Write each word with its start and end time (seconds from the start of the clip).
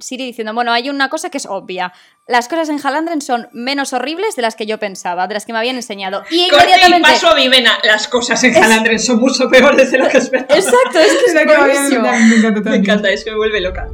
Siri 0.00 0.24
diciendo, 0.26 0.52
bueno, 0.54 0.72
hay 0.72 0.90
una 0.90 1.08
cosa 1.08 1.30
que 1.30 1.38
es 1.38 1.46
obvia. 1.46 1.92
Las 2.26 2.48
cosas 2.48 2.68
en 2.68 2.84
Halandren 2.84 3.20
son 3.20 3.48
menos 3.52 3.92
horribles 3.92 4.36
de 4.36 4.42
las 4.42 4.54
que 4.56 4.66
yo 4.66 4.78
pensaba, 4.78 5.26
de 5.26 5.34
las 5.34 5.44
que 5.46 5.52
me 5.52 5.58
habían 5.58 5.76
enseñado. 5.76 6.22
Y 6.30 6.48
Corte 6.48 6.64
y 6.66 6.68
inmediatamente... 6.68 7.08
paso 7.10 7.28
a 7.28 7.34
Vivena. 7.34 7.78
Las 7.84 8.08
cosas 8.08 8.42
en 8.44 8.56
Halandren 8.56 8.98
son 8.98 9.20
mucho 9.20 9.48
peores 9.48 9.90
de 9.90 9.98
lo 9.98 10.08
que 10.08 10.18
esperaba. 10.18 10.54
Exacto, 10.54 10.98
es 10.98 11.12
que 11.16 11.24
es 11.26 11.34
La 11.34 11.42
que 11.42 11.46
me 11.46 11.56
me 11.56 12.36
encanta 12.36 12.50
Me 12.50 12.60
también. 12.60 12.74
encanta, 12.82 13.10
es 13.10 13.24
que 13.24 13.30
me 13.30 13.36
vuelve 13.36 13.60
loca. 13.60 13.88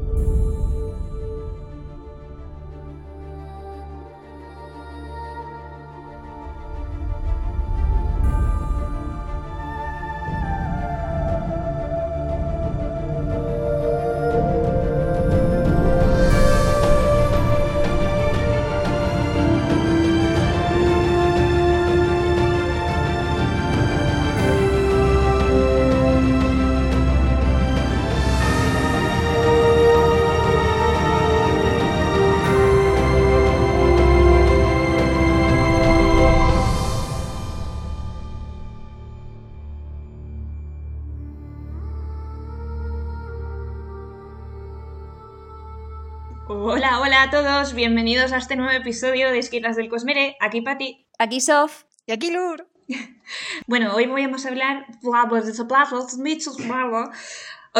Bienvenidos 47.77 48.33
a 48.33 48.39
este 48.39 48.57
nuevo 48.57 48.73
episodio 48.73 49.31
de 49.31 49.39
Esquilas 49.39 49.77
del 49.77 49.91
Cosmere. 49.91 50.37
Aquí 50.41 50.63
Pati. 50.63 51.07
Aquí 51.19 51.43
Sof. 51.43 51.85
Y 52.07 52.13
aquí 52.13 52.31
Lur. 52.31 52.67
Bueno, 53.67 53.95
hoy 53.95 54.07
vamos 54.07 54.47
a 54.47 54.49
hablar. 54.49 54.87
Hoy 55.03 55.13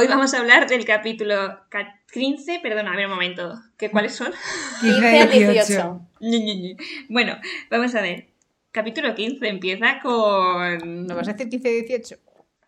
vamos 0.09 0.35
a 0.35 0.39
hablar 0.39 0.69
del 0.69 0.85
capítulo 0.85 1.61
15. 2.13 2.61
Perdona, 2.61 2.93
a 2.93 2.97
ver 2.97 3.07
un 3.07 3.13
momento. 3.13 3.55
¿Qué, 3.79 3.91
¿Cuáles 3.91 4.15
son? 4.15 4.33
15 4.83 5.21
al 5.21 5.31
18. 5.31 6.01
Ñe, 6.21 6.41
Ñe, 6.41 6.57
Ñe. 6.57 6.77
bueno, 7.09 7.39
vamos 7.71 7.95
a 7.95 8.03
ver. 8.03 8.29
Capítulo 8.73 9.15
15 9.15 9.49
empieza 9.49 10.01
con. 10.03 11.07
¿No 11.07 11.17
vas 11.17 11.29
a 11.29 11.33
decir 11.33 11.49
15-18? 11.49 12.19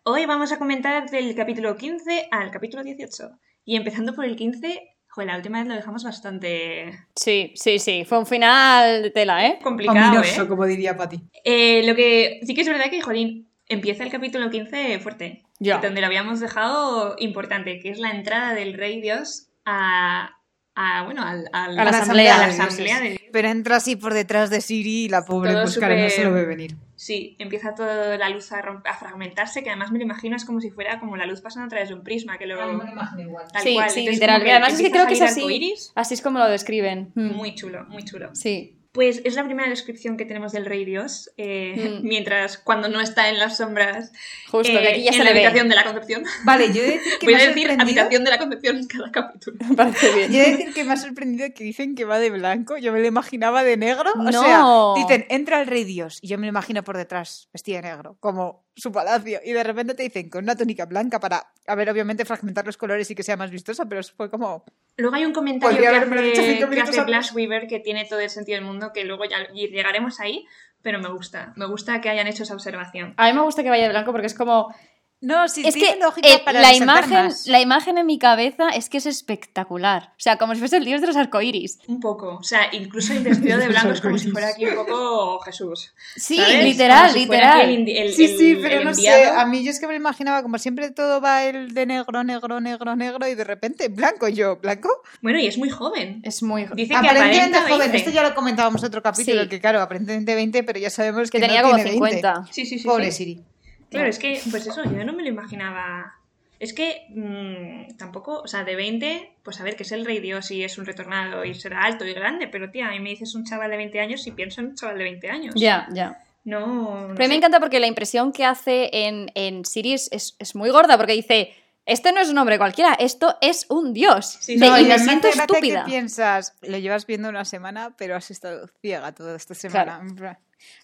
Hoy 0.03 0.25
vamos 0.25 0.51
a 0.51 0.57
comentar 0.57 1.07
del 1.11 1.35
capítulo 1.35 1.75
15 1.75 2.29
al 2.31 2.49
capítulo 2.49 2.83
18. 2.83 3.37
Y 3.65 3.75
empezando 3.75 4.15
por 4.15 4.25
el 4.25 4.35
15, 4.35 4.95
joder, 5.09 5.29
la 5.29 5.35
última 5.37 5.59
vez 5.59 5.67
lo 5.67 5.73
dejamos 5.75 6.03
bastante 6.03 6.97
Sí, 7.15 7.51
sí, 7.55 7.79
sí. 7.79 8.05
Fue 8.07 8.17
un 8.19 8.25
final 8.25 9.03
de 9.03 9.09
tela, 9.11 9.45
¿eh? 9.45 9.59
complicado, 9.61 10.19
Ominoso, 10.19 10.43
¿eh? 10.43 10.47
como 10.47 10.65
diría 10.65 10.95
Pati. 10.95 11.19
Eh, 11.43 11.81
Lo 11.85 11.95
que 11.95 12.39
sí 12.43 12.53
que 12.55 12.61
es 12.61 12.67
verdad 12.67 12.89
que, 12.89 13.01
jolín, 13.01 13.47
empieza 13.67 14.03
el 14.03 14.11
capítulo 14.11 14.49
15 14.49 14.99
fuerte. 14.99 15.43
Ya. 15.59 15.79
Donde 15.79 15.99
lo 16.01 16.07
habíamos 16.07 16.39
dejado 16.39 17.15
importante, 17.19 17.79
que 17.79 17.89
es 17.89 17.99
la 17.99 18.11
entrada 18.11 18.53
del 18.53 18.73
Rey 18.75 19.01
Dios 19.01 19.47
a. 19.65 20.37
a 20.75 21.03
bueno, 21.03 21.23
al, 21.23 21.49
al- 21.51 21.77
A 21.77 21.83
la 21.83 21.89
asamblea 21.89 22.35
a 22.35 22.47
la 22.47 22.53
asamblea 22.53 22.99
de 23.01 23.09
Dios. 23.09 23.21
Pero 23.33 23.49
entra 23.49 23.75
así 23.75 23.95
por 23.97 24.13
detrás 24.13 24.49
de 24.49 24.61
Siri 24.61 25.05
y 25.05 25.09
la 25.09 25.25
pobre 25.25 25.51
Todo 25.51 25.63
pues 25.63 25.77
claro, 25.77 25.97
no 25.97 26.09
se 26.09 26.23
lo 26.23 26.31
ve 26.33 26.45
venir. 26.45 26.75
Sí, 26.99 27.37
empieza 27.39 27.73
toda 27.75 28.17
la 28.17 28.27
luz 28.27 28.51
a, 28.51 28.59
a 28.59 28.93
fragmentarse, 28.93 29.63
que 29.63 29.69
además 29.69 29.89
me 29.89 29.99
lo 29.99 30.03
imagino 30.03 30.35
es 30.35 30.43
como 30.43 30.59
si 30.59 30.69
fuera 30.69 30.99
como 30.99 31.15
la 31.15 31.25
luz 31.25 31.39
pasando 31.39 31.67
a 31.67 31.69
través 31.69 31.87
de 31.87 31.95
un 31.95 32.03
prisma, 32.03 32.37
que 32.37 32.45
lo. 32.45 32.57
Tal 32.57 33.61
Sí, 33.63 33.73
cual. 33.73 33.89
sí, 33.89 33.99
Entonces, 34.01 34.05
literal. 34.15 34.41
además 34.41 34.73
es 34.73 34.81
que 34.81 34.91
creo 34.91 35.07
que 35.07 35.13
es 35.13 35.21
así. 35.21 35.73
Así 35.95 36.13
es 36.13 36.21
como 36.21 36.39
lo 36.39 36.49
describen. 36.49 37.13
Mm. 37.15 37.31
Muy 37.37 37.55
chulo, 37.55 37.85
muy 37.85 38.03
chulo. 38.03 38.31
Sí. 38.35 38.75
Pues 38.91 39.21
es 39.23 39.35
la 39.35 39.45
primera 39.45 39.69
descripción 39.69 40.17
que 40.17 40.25
tenemos 40.25 40.51
del 40.51 40.65
Rey 40.65 40.83
Dios, 40.83 41.29
eh, 41.37 41.99
Mm. 42.01 42.03
mientras 42.07 42.57
cuando 42.57 42.89
no 42.89 42.99
está 43.01 43.29
en 43.29 43.37
las 43.37 43.57
sombras, 43.57 44.11
Justo, 44.49 44.73
eh, 44.77 44.81
que 44.81 44.87
aquí 44.89 45.03
ya 45.03 45.11
en 45.11 45.17
se 45.17 45.19
la 45.19 45.25
le 45.25 45.33
ve. 45.33 45.39
habitación 45.45 45.69
de 45.69 45.75
la 45.75 45.83
Concepción. 45.83 46.23
Vale, 46.43 46.73
yo 46.73 46.81
he 46.81 46.85
de 46.85 46.91
decir 46.97 47.13
que 47.19 47.25
Voy 47.27 47.35
me 47.35 47.39
a 47.39 47.43
ha 47.43 47.47
decir 47.47 47.67
sorprendido... 47.67 47.81
habitación 48.01 48.23
de 48.23 48.29
la 48.31 48.37
Concepción 48.39 48.77
en 48.77 48.87
cada 48.87 49.11
capítulo. 49.11 49.57
Me 49.69 49.75
parece 49.75 50.11
bien. 50.15 50.31
Yo 50.31 50.39
he 50.39 50.43
de 50.45 50.51
decir 50.57 50.73
que 50.73 50.83
me 50.83 50.93
ha 50.93 50.97
sorprendido 50.97 51.47
que 51.53 51.63
dicen 51.63 51.93
que 51.95 52.05
va 52.05 52.17
de 52.19 52.31
blanco. 52.31 52.77
Yo 52.77 52.91
me 52.91 52.99
lo 52.99 53.05
imaginaba 53.07 53.63
de 53.63 53.77
negro. 53.77 54.11
O 54.15 54.23
No. 54.31 54.95
sea, 54.95 55.03
dicen, 55.05 55.25
entra 55.29 55.61
el 55.61 55.67
rey 55.67 55.83
Dios. 55.83 56.17
Y 56.23 56.27
yo 56.27 56.37
me 56.39 56.47
lo 56.47 56.49
imagino 56.49 56.83
por 56.83 56.97
detrás, 56.97 57.47
vestida 57.53 57.81
de 57.81 57.89
negro, 57.89 58.17
como 58.19 58.65
su 58.79 58.91
palacio. 58.91 59.39
Y 59.43 59.51
de 59.51 59.63
repente 59.63 59.93
te 59.93 60.03
dicen 60.03 60.29
con 60.29 60.43
una 60.43 60.55
túnica 60.55 60.85
blanca 60.85 61.19
para, 61.19 61.51
a 61.67 61.75
ver, 61.75 61.89
obviamente 61.89 62.25
fragmentar 62.25 62.65
los 62.65 62.77
colores 62.77 63.09
y 63.11 63.15
que 63.15 63.23
sea 63.23 63.37
más 63.37 63.51
vistosa, 63.51 63.85
pero 63.85 64.01
fue 64.03 64.29
como... 64.29 64.63
Luego 64.97 65.15
hay 65.15 65.25
un 65.25 65.33
comentario 65.33 65.79
que 65.79 65.87
hace, 65.87 66.69
que 66.69 67.15
hace 67.15 67.33
Weaver 67.33 67.67
que 67.67 67.79
tiene 67.79 68.05
todo 68.05 68.19
el 68.19 68.29
sentido 68.29 68.57
del 68.57 68.65
mundo, 68.65 68.91
que 68.93 69.05
luego 69.05 69.25
ya 69.25 69.37
y 69.53 69.67
llegaremos 69.69 70.19
ahí, 70.19 70.45
pero 70.81 70.99
me 70.99 71.09
gusta. 71.09 71.53
Me 71.55 71.65
gusta 71.65 72.01
que 72.01 72.09
hayan 72.09 72.27
hecho 72.27 72.43
esa 72.43 72.53
observación. 72.53 73.13
A 73.17 73.27
mí 73.27 73.33
me 73.33 73.41
gusta 73.41 73.63
que 73.63 73.69
vaya 73.69 73.83
de 73.83 73.89
blanco 73.89 74.11
porque 74.11 74.27
es 74.27 74.33
como. 74.33 74.73
No, 75.21 75.49
sí, 75.49 75.63
Es 75.67 75.73
tiene 75.73 75.95
que 75.95 75.99
lógica 75.99 76.29
eh, 76.29 76.41
para 76.45 76.61
la, 76.61 76.73
imagen, 76.73 77.09
más. 77.25 77.45
la 77.45 77.59
imagen 77.59 77.97
en 77.97 78.05
mi 78.05 78.17
cabeza 78.17 78.69
es 78.69 78.87
que 78.87 78.99
es 78.99 79.05
espectacular. 79.05 80.11
O 80.11 80.19
sea, 80.19 80.37
como 80.37 80.53
si 80.53 80.59
fuese 80.59 80.77
el 80.77 80.85
dios 80.85 81.01
de 81.01 81.07
los 81.07 81.17
arcoíris. 81.17 81.79
Un 81.87 81.99
poco. 81.99 82.37
O 82.37 82.43
sea, 82.43 82.73
incluso 82.73 83.11
el 83.11 83.23
vestido 83.23 83.57
de 83.57 83.67
blanco 83.67 83.91
es 83.91 83.99
como 83.99 84.17
si 84.17 84.31
fuera 84.31 84.47
aquí 84.47 84.65
un 84.65 84.75
poco 84.75 85.39
Jesús. 85.41 85.93
Sí, 86.15 86.37
¿sabes? 86.37 86.63
literal, 86.63 87.11
si 87.11 87.19
literal. 87.19 87.69
el 87.69 87.79
indi- 87.85 87.97
el- 87.97 88.13
Sí, 88.13 88.27
sí, 88.29 88.57
pero 88.61 88.77
el 88.79 88.85
no 88.85 88.91
enviado. 88.91 89.23
sé, 89.23 89.29
a 89.41 89.45
mí 89.45 89.63
yo 89.63 89.71
es 89.71 89.79
que 89.81 89.87
me 89.87 89.93
lo 89.93 89.97
imaginaba 89.99 90.41
como 90.41 90.57
siempre 90.57 90.89
todo 90.91 91.19
va 91.19 91.43
el 91.43 91.73
de 91.73 91.85
negro, 91.85 92.23
negro, 92.23 92.61
negro, 92.61 92.95
negro 92.95 93.27
y 93.27 93.35
de 93.35 93.43
repente 93.43 93.89
blanco 93.89 94.29
yo, 94.29 94.55
¿blanco? 94.57 94.89
Bueno, 95.21 95.37
y 95.39 95.47
es 95.47 95.57
muy 95.57 95.69
joven. 95.69 96.21
Es 96.23 96.41
muy. 96.43 96.65
Dice 96.75 96.91
que 96.91 96.95
Aparentemente 96.95 97.57
aparenta 97.57 97.61
joven, 97.63 97.79
20. 97.91 97.97
esto 97.97 98.11
ya 98.11 98.23
lo 98.23 98.33
comentábamos 98.33 98.81
en 98.83 98.87
otro 98.87 99.03
capítulo, 99.03 99.43
Sí. 99.43 99.49
que 99.49 99.59
claro, 99.59 99.81
aparentemente 99.81 100.33
20, 100.33 100.63
pero 100.63 100.79
ya 100.79 100.89
sabemos 100.89 101.29
que, 101.29 101.39
que 101.39 101.45
tenía 101.45 101.61
no 101.61 101.71
como 101.71 101.83
tiene 101.83 101.91
20. 101.99 102.15
50. 102.21 102.47
Sí, 102.53 102.65
sí, 102.65 102.79
sí. 102.79 102.87
Pobre 102.87 103.11
sí. 103.11 103.17
Siri. 103.25 103.43
Claro, 103.89 104.07
es 104.07 104.19
que, 104.19 104.39
pues 104.51 104.67
eso, 104.67 104.83
yo 104.83 105.03
no 105.03 105.13
me 105.13 105.23
lo 105.23 105.29
imaginaba. 105.29 106.13
Es 106.59 106.73
que 106.73 107.05
mm, 107.09 107.97
tampoco, 107.97 108.41
o 108.41 108.47
sea, 108.47 108.63
de 108.63 108.75
20, 108.75 109.37
pues 109.43 109.59
a 109.61 109.63
ver, 109.63 109.75
que 109.75 109.83
es 109.83 109.91
el 109.91 110.05
rey 110.05 110.19
Dios 110.19 110.51
y 110.51 110.63
es 110.63 110.77
un 110.77 110.85
retornado 110.85 111.45
y 111.45 111.55
será 111.55 111.83
alto 111.83 112.05
y 112.05 112.13
grande, 112.13 112.47
pero 112.47 112.69
tía, 112.69 112.87
a 112.87 112.91
mí 112.91 112.99
me 112.99 113.11
dices 113.11 113.33
un 113.33 113.45
chaval 113.45 113.71
de 113.71 113.77
20 113.77 113.99
años 113.99 114.27
y 114.27 114.31
pienso 114.31 114.61
en 114.61 114.67
un 114.67 114.75
chaval 114.75 114.97
de 114.97 115.03
20 115.05 115.29
años. 115.29 115.55
Ya, 115.57 115.87
ya. 115.93 116.21
No. 116.43 117.07
no 117.07 117.15
Pero 117.15 117.23
a 117.23 117.27
mí 117.27 117.29
me 117.29 117.35
encanta 117.35 117.59
porque 117.59 117.79
la 117.79 117.87
impresión 117.87 118.31
que 118.31 118.45
hace 118.45 118.89
en, 118.91 119.31
en 119.35 119.65
Sirius 119.65 120.09
es, 120.11 120.35
es 120.39 120.55
muy 120.55 120.69
gorda 120.69 120.97
porque 120.97 121.13
dice. 121.13 121.53
Este 121.85 122.11
no 122.11 122.19
es 122.21 122.29
un 122.29 122.37
hombre 122.37 122.59
cualquiera, 122.59 122.93
esto 122.93 123.35
es 123.41 123.65
un 123.67 123.93
dios. 123.93 124.37
Sí, 124.41 124.57
no, 124.57 124.77
y 124.77 124.85
me 124.85 124.99
siento 124.99 125.27
estúpida. 125.27 125.85
que 125.85 125.89
piensas, 125.89 126.53
lo 126.61 126.77
llevas 126.77 127.07
viendo 127.07 127.29
una 127.29 127.45
semana, 127.45 127.95
pero 127.97 128.15
has 128.15 128.29
estado 128.29 128.67
ciega 128.79 129.11
toda 129.11 129.35
esta 129.35 129.55
semana. 129.55 129.99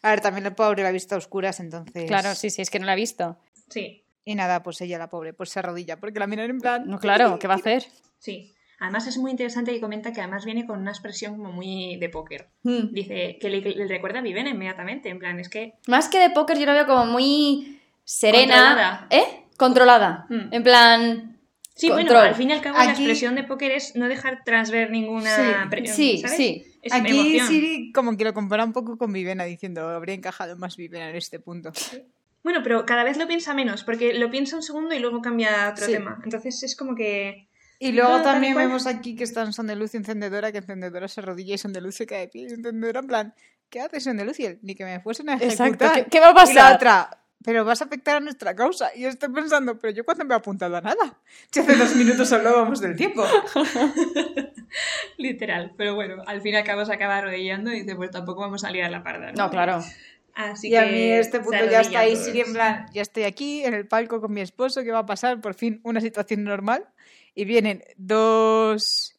A 0.01 0.09
ver, 0.09 0.21
también 0.21 0.45
el 0.45 0.53
pobre 0.55 0.83
la 0.83 0.89
ha 0.89 0.91
visto 0.91 1.15
a 1.15 1.17
oscuras, 1.17 1.59
entonces... 1.59 2.05
Claro, 2.05 2.35
sí, 2.35 2.49
sí, 2.49 2.61
es 2.61 2.69
que 2.69 2.79
no 2.79 2.85
la 2.85 2.93
he 2.93 2.97
visto. 2.97 3.37
Sí, 3.69 4.03
Y 4.23 4.35
nada, 4.35 4.63
pues 4.63 4.79
ella, 4.81 4.97
la 4.97 5.09
pobre, 5.09 5.33
pues 5.33 5.49
se 5.49 5.59
arrodilla, 5.59 5.99
porque 5.99 6.19
la 6.19 6.27
miran 6.27 6.49
en 6.49 6.59
plan... 6.59 6.87
No, 6.87 6.99
claro, 6.99 7.37
¿qué 7.39 7.47
va 7.47 7.55
a 7.55 7.57
hacer? 7.63 7.85
sí. 8.19 8.51
Además 8.77 9.07
es 9.07 9.17
muy 9.17 9.31
interesante 9.31 9.71
que 9.71 9.79
comenta 9.79 10.11
que 10.11 10.19
además 10.19 10.43
viene 10.43 10.67
con 10.67 10.79
una 10.81 10.91
expresión 10.91 11.37
como 11.37 11.53
muy 11.53 11.95
de 11.95 12.09
póker. 12.09 12.49
Hmm. 12.63 12.91
Dice 12.91 13.37
que 13.39 13.49
le, 13.49 13.61
le 13.61 13.87
recuerda 13.87 14.19
a 14.19 14.21
Viven 14.21 14.47
inmediatamente, 14.47 15.07
en 15.07 15.17
plan, 15.17 15.39
es 15.39 15.47
que 15.47 15.75
Más 15.87 16.09
que 16.09 16.19
de 16.19 16.29
póker, 16.31 16.59
yo 16.59 16.65
la 16.65 16.73
veo 16.73 16.85
como 16.85 17.05
muy 17.05 17.79
serena. 18.03 18.53
Controlada. 18.53 19.07
¿Eh? 19.11 19.45
Controlada. 19.55 20.25
Mm. 20.29 20.53
En 20.53 20.63
plan. 20.63 21.39
Sí, 21.73 21.87
Control. 21.87 22.05
bueno, 22.07 22.19
al 22.29 22.35
fin 22.35 22.49
y 22.49 22.53
al 22.53 22.59
cabo 22.61 22.77
la 22.77 22.89
expresión 22.91 23.35
de 23.35 23.43
póker 23.45 23.71
es 23.71 23.95
no 23.95 24.09
dejar 24.09 24.43
transver 24.43 24.91
ninguna 24.91 25.69
Sí, 25.71 25.87
Sí, 25.87 26.17
¿sabes? 26.17 26.35
sí. 26.37 26.74
Es 26.85 26.93
Aquí. 26.93 27.39
Siri 27.39 27.91
como 27.91 28.15
que 28.15 28.23
lo 28.23 28.33
compara 28.33 28.63
un 28.63 28.71
poco 28.71 28.95
con 28.97 29.11
Vivena, 29.11 29.43
diciendo, 29.45 29.89
habría 29.89 30.13
encajado 30.15 30.55
más 30.55 30.77
Vivena 30.77 31.09
en 31.09 31.15
este 31.15 31.39
punto. 31.39 31.71
Bueno, 32.43 32.61
pero 32.63 32.85
cada 32.85 33.03
vez 33.03 33.17
lo 33.17 33.27
piensa 33.27 33.55
menos, 33.55 33.83
porque 33.83 34.13
lo 34.13 34.29
piensa 34.29 34.55
un 34.55 34.61
segundo 34.61 34.93
y 34.93 34.99
luego 34.99 35.19
cambia 35.19 35.65
a 35.65 35.71
otro 35.71 35.87
Sí. 35.87 35.93
tema. 35.93 36.19
Entonces 36.23 36.61
es 36.61 36.75
como 36.75 36.93
que... 36.95 37.47
Y 37.79 37.91
luego 37.91 38.17
No, 38.17 38.21
también 38.23 38.53
cual. 38.53 38.67
vemos 38.67 38.85
aquí 38.85 39.15
que 39.15 39.23
están 39.23 39.51
Son 39.51 39.65
de 39.67 39.75
Luz 39.75 39.95
y 39.95 39.97
Encendedora, 39.97 40.51
que 40.51 40.59
Encendedora 40.59 41.07
se 41.07 41.21
arrodilla 41.21 41.55
y 41.55 41.57
Son 41.57 41.73
de 41.73 41.81
Luz 41.81 41.95
se 41.95 42.05
cae 42.05 42.19
de 42.21 42.27
pie. 42.27 42.43
Y 42.43 42.53
Encendedora 42.53 42.99
en 42.99 43.07
plan, 43.07 43.33
¿qué 43.71 43.81
haces 43.81 44.03
Son 44.03 44.15
de 44.15 44.23
Luz? 44.25 44.39
Y 44.39 44.45
él, 44.45 44.59
ni 44.61 44.75
que 44.75 44.85
me 44.85 44.99
fuesen 44.99 45.27
a 45.29 45.33
ejecutar. 45.33 45.67
Exacto. 45.71 45.91
¿Qué, 45.95 46.05
qué 46.11 46.19
va 46.19 46.27
a 46.27 46.31
Y 46.31 46.33
la 46.35 46.41
pasar? 46.41 46.75
otra, 46.75 47.24
pero 47.45 47.63
vas 47.63 47.81
a 47.81 47.85
afectar 47.85 48.17
a 48.17 48.19
nuestra 48.19 48.55
causa. 48.55 48.89
Y 48.95 49.01
yo 49.01 49.09
estoy 49.09 49.29
pensando, 49.29 49.77
pero 49.77 49.93
yo 49.93 50.03
cuando 50.03 50.25
me 50.25 50.33
he 50.33 50.37
apuntado 50.37 50.75
a 50.75 50.81
nada. 50.81 51.19
Si 51.51 51.59
hace 51.59 51.75
dos 51.75 51.95
minutos 51.95 52.31
hablábamos 52.33 52.81
del 52.81 52.95
tiempo. 52.95 53.23
Literal. 55.17 55.73
Pero 55.77 55.93
bueno, 55.93 56.23
al 56.25 56.41
fin 56.41 56.55
y 56.55 56.57
al 56.57 56.63
cabo 56.63 56.83
se 56.85 56.93
acaba 56.93 57.17
arrodillando 57.17 57.71
y 57.71 57.81
dice, 57.81 57.95
pues 57.95 58.09
tampoco 58.09 58.41
vamos 58.41 58.63
a 58.63 58.71
liar 58.71 58.89
la 58.89 59.03
parda. 59.03 59.31
No, 59.33 59.49
claro. 59.51 59.83
Así 60.33 60.67
y 60.67 60.71
que 60.71 60.79
a 60.79 60.85
mí 60.85 61.11
este 61.11 61.39
punto 61.39 61.63
ya 61.69 61.81
está 61.81 61.99
ahí, 61.99 62.17
Siri 62.17 62.41
en 62.41 62.51
plan, 62.51 62.87
ya 62.91 63.01
estoy 63.01 63.23
aquí 63.23 63.63
en 63.63 63.73
el 63.73 63.87
palco 63.87 64.19
con 64.19 64.33
mi 64.33 64.41
esposo, 64.41 64.83
¿qué 64.83 64.91
va 64.91 64.99
a 64.99 65.05
pasar? 65.05 65.39
Por 65.39 65.53
fin 65.53 65.79
una 65.83 66.01
situación 66.01 66.43
normal. 66.43 66.85
Y 67.35 67.45
vienen 67.45 67.83
dos 67.95 69.14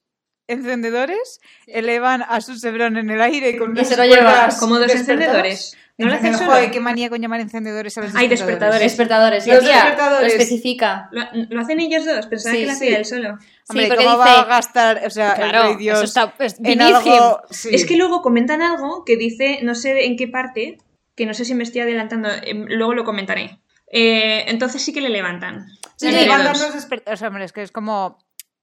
encendedores, 0.49 1.41
elevan 1.67 2.23
a 2.23 2.41
su 2.41 2.57
Sebrón 2.59 2.97
en 2.97 3.11
el 3.11 3.21
aire 3.21 3.57
con 3.59 3.77
Y 3.77 3.85
se 3.85 3.97
lo 3.97 4.05
lleva. 4.05 4.49
Como 4.59 4.79
dos 4.79 4.95
encendedores. 4.95 5.77
¿No 5.99 6.09
lo 6.09 6.15
hacen 6.15 6.35
solo? 6.37 6.51
Joder, 6.51 6.71
qué 6.71 6.79
manía 6.81 7.09
con 7.09 7.23
llamar 7.23 7.41
encendedores 7.41 7.97
a 7.97 8.03
los 8.03 8.15
Hay 8.15 8.29
despertadores. 8.29 8.83
despertadores. 8.83 9.47
Los 9.47 9.61
tía, 9.61 9.77
despertadores. 9.77 10.35
Lo 10.35 10.43
especifica. 10.43 11.09
¿Lo, 11.11 11.23
lo 11.33 11.61
hacen 11.63 11.81
ellos 11.81 12.05
dos? 12.05 12.27
Pensaba 12.27 12.55
Sí, 12.55 12.61
que 12.61 12.67
lo 12.67 12.73
sí. 12.73 12.77
hacía 12.85 12.99
él 12.99 13.05
solo. 13.07 13.29
Hombre, 13.69 13.85
Sí, 13.87 13.89
¿cómo 13.97 14.01
dice- 14.03 14.17
va 14.19 14.41
a 14.41 14.45
gastar, 14.45 15.03
o 15.07 15.11
sea, 15.11 15.33
el 15.33 15.51
Claro, 15.51 15.69
rey 15.69 15.77
Dios 15.77 15.97
eso 15.97 16.05
está. 16.05 16.33
Pues, 16.37 16.57
en 16.63 16.83
algo... 16.83 17.41
sí. 17.51 17.71
Es 17.73 17.87
que 17.87 17.97
luego 17.97 18.21
comentan 18.21 18.61
algo 18.61 19.05
que 19.07 19.17
dice, 19.17 19.61
no 19.63 19.75
sé 19.75 20.05
en 20.05 20.17
qué 20.19 20.29
parte, 20.29 20.77
que 21.15 21.25
no 21.25 21.33
sé 21.33 21.47
si 21.47 21.55
me 21.55 21.63
estoy 21.65 21.81
adelantando, 21.81 22.29
em, 22.43 22.67
luego 22.69 22.93
lo 22.93 23.05
comentaré. 23.05 23.59
Eh, 23.91 24.45
entonces 24.49 24.83
sí 24.83 24.93
que 24.93 25.01
le 25.01 25.09
levantan. 25.09 25.67
Sí, 25.67 25.77
Sí, 25.81 25.89
sí, 25.97 26.07
Entre 26.09 26.23
levantan 26.25 26.53
los 26.61 26.75
despertadores. 26.75 27.23
hombre, 27.23 27.45
es 27.47 27.53
que 27.53 27.63
es 27.63 27.73
como 27.73 28.19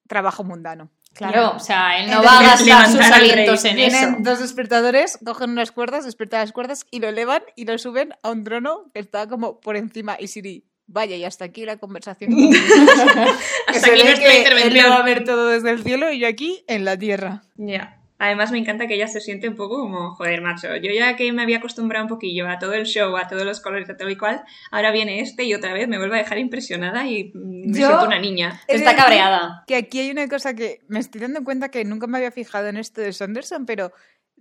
trabajo 0.08 0.44
mundano. 0.44 0.92
Claro, 1.14 1.54
o 1.56 1.60
sea, 1.60 2.00
él 2.00 2.08
no 2.10 2.18
Entonces, 2.18 2.32
va 2.32 2.40
a 2.40 2.44
gastar 2.44 2.88
sus 2.92 3.12
alientos 3.12 3.66
en 3.66 3.76
Vienen 3.76 4.10
eso. 4.10 4.18
dos 4.20 4.40
despertadores, 4.40 5.20
cogen 5.24 5.52
unas 5.52 5.72
cuerdas, 5.72 6.06
despiertan 6.06 6.40
las 6.42 6.52
cuerdas 6.52 6.86
y 6.90 7.00
lo 7.00 7.08
elevan 7.10 7.44
y 7.56 7.66
lo 7.66 7.78
suben 7.78 8.14
a 8.24 8.32
un 8.32 8.44
trono 8.44 8.86
que 8.94 9.00
está 9.00 9.28
como 9.28 9.60
por 9.60 9.76
encima. 9.76 10.18
Y 10.20 10.28
Siri, 10.28 10.66
vaya, 10.88 11.16
y 11.16 11.24
hasta 11.24 11.46
aquí 11.46 11.66
la 11.66 11.78
conversación. 11.78 12.32
Hasta 13.68 13.88
aquí 13.88 14.04
nuestra 14.04 14.36
intervención. 14.38 14.78
Él 14.78 14.84
lo 14.84 14.90
va 14.90 14.98
a 14.98 15.04
ver 15.04 15.24
todo 15.24 15.48
desde 15.48 15.70
el 15.72 15.84
cielo 15.84 16.12
y 16.12 16.20
yo 16.20 16.28
aquí 16.28 16.64
en 16.68 16.84
la 16.86 16.98
tierra. 16.98 17.44
Ya. 17.58 18.00
Además 18.26 18.52
me 18.52 18.58
encanta 18.58 18.88
que 18.88 18.96
ella 18.96 19.08
se 19.08 19.20
siente 19.22 19.50
un 19.50 19.56
poco 19.56 19.80
como, 19.80 20.16
joder, 20.16 20.42
macho, 20.42 20.76
yo 20.78 20.92
ya 20.92 21.16
que 21.16 21.32
me 21.34 21.42
había 21.42 21.58
acostumbrado 21.58 22.06
un 22.06 22.10
poquillo 22.10 22.48
a 22.48 22.58
todo 22.60 22.74
el 22.74 22.86
show, 22.86 23.16
a 23.18 23.28
todos 23.28 23.44
los 23.46 23.60
colores, 23.60 23.90
a 23.90 23.98
todo 23.98 24.10
y 24.10 24.18
cual, 24.18 24.44
ahora 24.72 24.92
viene 24.92 25.20
este 25.20 25.44
y 25.44 25.54
otra 25.54 25.74
vez 25.74 25.88
me 25.88 25.98
vuelve 25.98 26.16
a 26.16 26.20
dejar 26.20 26.38
impresionada 26.38 27.06
y 27.06 27.32
me 27.34 27.78
Yo- 27.80 27.88
siento 27.88 28.06
una 28.06 28.20
niña. 28.20 28.62
Está 28.68 28.96
cabreada. 28.96 29.64
Que 29.68 29.76
aquí 29.76 30.00
hay 30.00 30.12
una 30.12 30.28
cosa 30.28 30.54
que 30.54 30.80
me 30.88 31.00
estoy 31.00 31.22
dando 31.22 31.44
cuenta 31.44 31.70
que 31.70 31.84
nunca 31.86 32.08
me 32.08 32.18
había 32.18 32.32
fijado 32.32 32.68
en 32.68 32.78
esto 32.78 33.02
de 33.02 33.14
Sanderson, 33.14 33.66
pero 33.66 33.92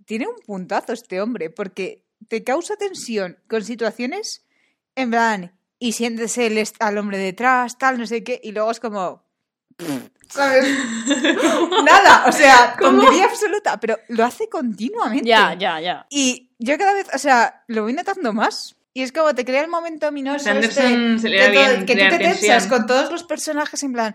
tiene 0.07 0.27
un 0.27 0.37
puntazo 0.47 0.93
este 0.93 1.21
hombre, 1.21 1.51
porque 1.51 2.03
te 2.29 2.45
causa 2.45 2.77
tensión 2.77 3.39
con 3.49 3.65
situaciones 3.65 4.45
en 4.95 5.11
plan, 5.11 5.53
y 5.79 5.93
sientes 5.93 6.39
el 6.39 6.63
al 6.79 6.99
hombre 6.99 7.19
detrás, 7.19 7.79
tal, 7.79 7.99
no 7.99 8.07
sé 8.07 8.23
qué, 8.23 8.41
y 8.43 8.53
luego 8.53 8.71
es 8.71 8.79
como. 8.79 9.25
¿Sabes? 10.33 10.65
Nada, 11.85 12.25
o 12.27 12.33
sea, 12.33 12.77
tontería 12.79 13.25
absoluta, 13.27 13.79
pero 13.79 13.99
lo 14.09 14.25
hace 14.25 14.49
continuamente. 14.49 15.29
Ya, 15.29 15.55
ya, 15.55 15.81
ya. 15.81 16.07
Y 16.11 16.55
yo 16.59 16.77
cada 16.79 16.95
vez, 16.95 17.07
o 17.15 17.19
sea, 17.19 17.65
lo 17.69 17.83
voy 17.83 17.93
notando 17.93 18.33
más. 18.33 18.77
Y 18.95 19.03
es 19.03 19.13
como 19.13 19.35
te 19.35 19.45
crea 19.45 19.63
el 19.63 19.69
momento 19.71 20.09
ominoso 20.09 20.41
Sanderson 20.45 21.15
este, 21.15 21.19
se 21.23 21.29
le 21.31 21.39
da 21.39 21.53
todo- 21.77 21.87
que 21.87 21.95
tú 21.97 22.03
te 22.11 22.19
tensas 22.19 22.67
con 22.67 22.87
todos 22.87 23.11
los 23.11 23.25
personajes 23.25 23.83
en 23.83 23.93
plan 23.95 24.15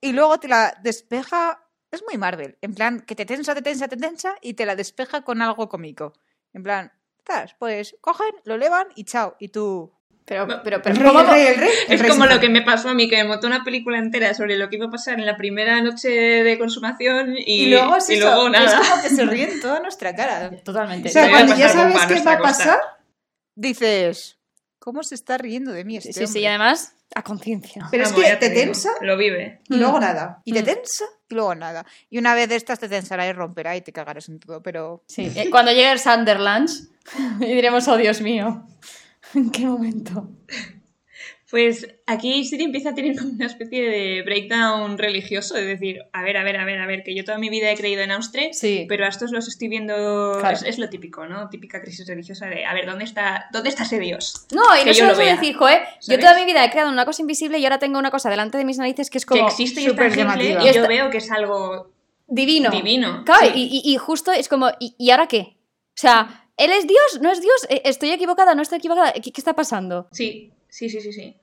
y 0.00 0.12
luego 0.12 0.38
te 0.38 0.46
la 0.46 0.72
despeja, 0.84 1.60
es 1.90 2.04
muy 2.08 2.16
Marvel, 2.16 2.56
en 2.62 2.74
plan 2.74 3.00
que 3.00 3.16
te 3.16 3.26
tensa, 3.26 3.56
te 3.56 3.62
tensa, 3.62 3.88
te 3.88 3.96
tensa 3.96 4.36
y 4.40 4.54
te 4.54 4.66
la 4.66 4.76
despeja 4.76 5.22
con 5.22 5.42
algo 5.42 5.68
cómico. 5.68 6.12
En 6.52 6.62
plan, 6.62 6.92
estás, 7.18 7.56
pues 7.58 7.96
cogen, 8.00 8.32
lo 8.44 8.54
elevan 8.54 8.86
y 8.94 9.02
chao, 9.02 9.34
y 9.40 9.48
tú 9.48 9.92
Pero, 10.28 10.46
pero, 10.62 10.82
pero, 10.82 10.94
rey, 10.94 11.04
¿cómo- 11.04 11.20
el 11.20 11.26
rey, 11.26 11.46
el 11.46 11.54
rey, 11.56 11.70
el 11.88 11.94
Es 11.94 12.00
rey 12.02 12.10
como 12.10 12.24
se 12.26 12.34
lo 12.34 12.40
que 12.40 12.48
me 12.50 12.60
pasó 12.62 12.90
a 12.90 12.94
mí, 12.94 13.08
que 13.08 13.16
me 13.16 13.24
montó 13.24 13.46
una 13.46 13.64
película 13.64 13.98
entera 13.98 14.34
sobre 14.34 14.56
lo 14.58 14.68
que 14.68 14.76
iba 14.76 14.86
a 14.86 14.90
pasar 14.90 15.18
en 15.18 15.24
la 15.24 15.36
primera 15.38 15.80
noche 15.80 16.08
de 16.10 16.58
consumación 16.58 17.34
y, 17.38 17.62
y 17.64 17.66
luego 17.70 17.96
es 17.96 18.10
y 18.10 18.14
eso, 18.16 18.26
luego 18.26 18.48
nada. 18.50 18.78
es 18.80 18.88
como 18.88 19.02
que 19.02 19.08
se 19.08 19.24
ríe 19.26 19.50
en 19.50 19.60
toda 19.60 19.80
nuestra 19.80 20.14
cara. 20.14 20.50
Totalmente. 20.62 21.08
O 21.08 21.12
sea, 21.12 21.30
cuando 21.30 21.56
ya 21.56 21.68
sabes 21.70 21.96
qué 22.06 22.20
va 22.22 22.32
a 22.32 22.38
costa. 22.38 22.42
pasar, 22.42 22.78
dices, 23.54 24.38
¿cómo 24.78 25.02
se 25.02 25.14
está 25.14 25.38
riendo 25.38 25.72
de 25.72 25.84
mí 25.84 25.96
este 25.96 26.12
Sí, 26.12 26.20
sí, 26.20 26.24
hombre? 26.26 26.40
y 26.42 26.46
además, 26.46 26.94
a 27.14 27.22
conciencia. 27.22 27.86
Pero 27.90 28.02
es 28.04 28.10
Vamos, 28.10 28.24
que 28.24 28.30
ya 28.30 28.38
te 28.38 28.50
digo, 28.50 28.62
tensa 28.64 28.90
Lo 29.00 29.16
vive. 29.16 29.60
y 29.68 29.76
luego 29.76 29.96
Mm. 29.98 30.00
nada. 30.00 30.42
Y 30.44 30.52
te 30.52 30.62
Mm. 30.62 30.64
tensa 30.66 31.04
y 31.30 31.34
luego 31.34 31.54
nada. 31.54 31.86
Y 32.10 32.18
una 32.18 32.34
vez 32.34 32.48
de 32.48 32.56
estas 32.56 32.78
te 32.78 32.88
tensará 32.88 33.26
y 33.26 33.32
romperá 33.32 33.76
y 33.76 33.80
te 33.80 33.92
cagarás 33.92 34.28
en 34.28 34.38
todo, 34.40 34.62
pero... 34.62 35.02
Sí. 35.08 35.32
eh, 35.34 35.48
Cuando 35.50 35.72
llegue 35.72 35.90
el 35.90 35.98
Sunderland 35.98 36.68
y 37.40 37.46
diremos, 37.46 37.88
oh 37.88 37.96
Dios 37.96 38.20
mío, 38.20 38.62
¿en 39.34 39.50
qué 39.50 39.66
momento? 39.66 40.28
Pues 41.50 41.88
aquí 42.06 42.44
Siri 42.44 42.64
empieza 42.64 42.90
a 42.90 42.94
tener 42.94 43.16
como 43.16 43.30
una 43.32 43.46
especie 43.46 43.88
de 43.88 44.22
breakdown 44.22 44.98
religioso, 44.98 45.56
es 45.56 45.64
decir, 45.66 46.00
a 46.12 46.22
ver, 46.22 46.36
a 46.36 46.44
ver, 46.44 46.58
a 46.58 46.66
ver, 46.66 46.78
a 46.78 46.86
ver, 46.86 47.02
que 47.02 47.14
yo 47.16 47.24
toda 47.24 47.38
mi 47.38 47.48
vida 47.48 47.70
he 47.70 47.74
creído 47.76 48.02
en 48.02 48.10
Austria, 48.10 48.50
Sí. 48.52 48.84
pero 48.86 49.06
a 49.06 49.08
estos 49.08 49.30
los 49.32 49.48
estoy 49.48 49.68
viendo, 49.68 50.36
Claro. 50.40 50.54
es, 50.58 50.62
es 50.62 50.78
lo 50.78 50.90
típico, 50.90 51.24
¿no? 51.26 51.48
Típica 51.48 51.80
crisis 51.80 52.06
religiosa 52.06 52.46
de, 52.48 52.66
a 52.66 52.74
ver, 52.74 52.84
¿dónde 52.84 53.04
está, 53.04 53.46
dónde 53.50 53.70
está 53.70 53.84
ese 53.84 53.98
Dios? 53.98 54.46
No, 54.54 54.62
y 54.76 54.80
que 54.80 54.84
no 54.86 54.92
yo 54.92 54.98
solo 54.98 55.12
lo 55.12 55.18
vea, 55.18 55.36
decir, 55.36 55.56
yo 56.06 56.18
toda 56.18 56.34
mi 56.38 56.44
vida 56.44 56.62
he 56.66 56.70
creado 56.70 56.90
una 56.92 57.06
cosa 57.06 57.22
invisible 57.22 57.58
y 57.58 57.64
ahora 57.64 57.78
tengo 57.78 57.98
una 57.98 58.10
cosa 58.10 58.28
delante 58.28 58.58
de 58.58 58.66
mis 58.66 58.76
narices 58.76 59.08
que 59.08 59.16
es 59.16 59.24
como 59.24 59.40
que 59.46 59.50
existe 59.50 59.80
y 59.80 59.84
es 59.84 59.90
súper 59.92 60.08
tangible 60.12 60.50
llamativa. 60.50 60.70
y 60.70 60.74
yo 60.74 60.86
veo 60.86 61.08
que 61.08 61.16
es 61.16 61.30
algo 61.30 61.92
divino. 62.26 62.68
divino. 62.70 63.22
Claro, 63.24 63.46
sí. 63.46 63.52
y, 63.54 63.80
y- 63.90 63.94
y 63.94 63.96
justo 63.96 64.32
es 64.32 64.48
como, 64.50 64.68
¿y, 64.78 64.94
y 64.98 65.10
ahora 65.12 65.28
qué? 65.28 65.56
O 65.96 66.00
sea, 66.00 66.47
¿él 66.58 66.70
es 66.72 66.86
Dios? 66.86 67.20
¿No 67.22 67.30
es 67.30 67.40
Dios? 67.40 67.66
Eh, 67.70 67.82
¿Estoy 67.84 68.10
equivocada? 68.10 68.54
¿No 68.54 68.62
estoy 68.62 68.78
equivocada? 68.78 69.12
¿Qué, 69.12 69.32
qué 69.32 69.40
está 69.40 69.54
pasando? 69.54 70.08
Sí, 70.12 70.52
sí, 70.68 70.90
sí, 70.90 71.00
sí, 71.00 71.12
sí. 71.12 71.36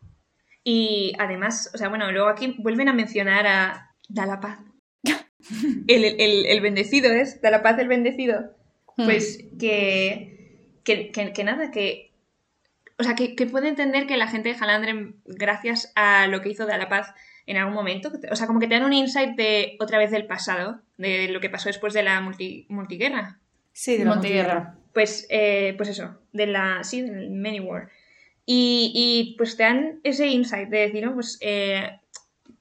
Y 0.63 1.13
además, 1.19 1.71
o 1.73 1.77
sea, 1.77 1.89
bueno, 1.89 2.11
luego 2.11 2.27
aquí 2.27 2.55
vuelven 2.57 2.89
a 2.89 2.93
mencionar 2.93 3.47
a 3.47 3.95
Dalapaz. 4.09 4.59
El, 5.87 6.03
el, 6.03 6.47
el 6.47 6.61
bendecido 6.61 7.11
es, 7.13 7.39
Dalapaz 7.39 7.77
el 7.77 7.87
bendecido. 7.87 8.55
Hmm. 8.97 9.05
Pues 9.05 9.45
que, 9.59 10.79
que, 10.83 11.11
que, 11.11 11.33
que 11.33 11.43
nada, 11.43 11.69
que... 11.69 12.11
O 12.97 13.03
sea, 13.03 13.13
que, 13.13 13.35
que 13.35 13.45
puede 13.45 13.67
entender 13.67 14.07
que 14.07 14.17
la 14.17 14.27
gente 14.27 14.49
de 14.49 14.55
Halandren, 14.59 15.21
gracias 15.25 15.91
a 15.95 16.25
lo 16.27 16.41
que 16.41 16.49
hizo 16.49 16.65
Dalapaz 16.65 17.13
en 17.45 17.57
algún 17.57 17.75
momento, 17.75 18.11
o 18.31 18.35
sea, 18.35 18.47
como 18.47 18.59
que 18.59 18.67
te 18.67 18.73
dan 18.73 18.85
un 18.85 18.93
insight 18.93 19.35
de 19.35 19.77
otra 19.79 19.99
vez 19.99 20.09
del 20.09 20.25
pasado, 20.25 20.81
de 20.97 21.27
lo 21.27 21.39
que 21.41 21.49
pasó 21.49 21.69
después 21.69 21.93
de 21.93 22.01
la 22.01 22.19
multi, 22.21 22.65
multiguerra. 22.69 23.39
Sí, 23.71 23.97
de 23.97 24.05
la 24.05 24.13
Multiguerra. 24.13 24.75
Pues, 24.95 25.27
eh, 25.29 25.73
pues 25.75 25.89
eso, 25.89 26.17
de 26.31 26.47
la, 26.47 26.83
sí, 26.85 27.01
del 27.01 27.29
Many 27.29 27.59
War. 27.59 27.89
Y, 28.45 28.93
y, 28.95 29.35
pues 29.37 29.57
te 29.57 29.63
dan 29.63 29.99
ese 30.03 30.27
insight 30.27 30.69
de 30.69 30.77
decir, 30.77 31.05
¿no? 31.05 31.13
Pues 31.15 31.37
eh, 31.41 31.99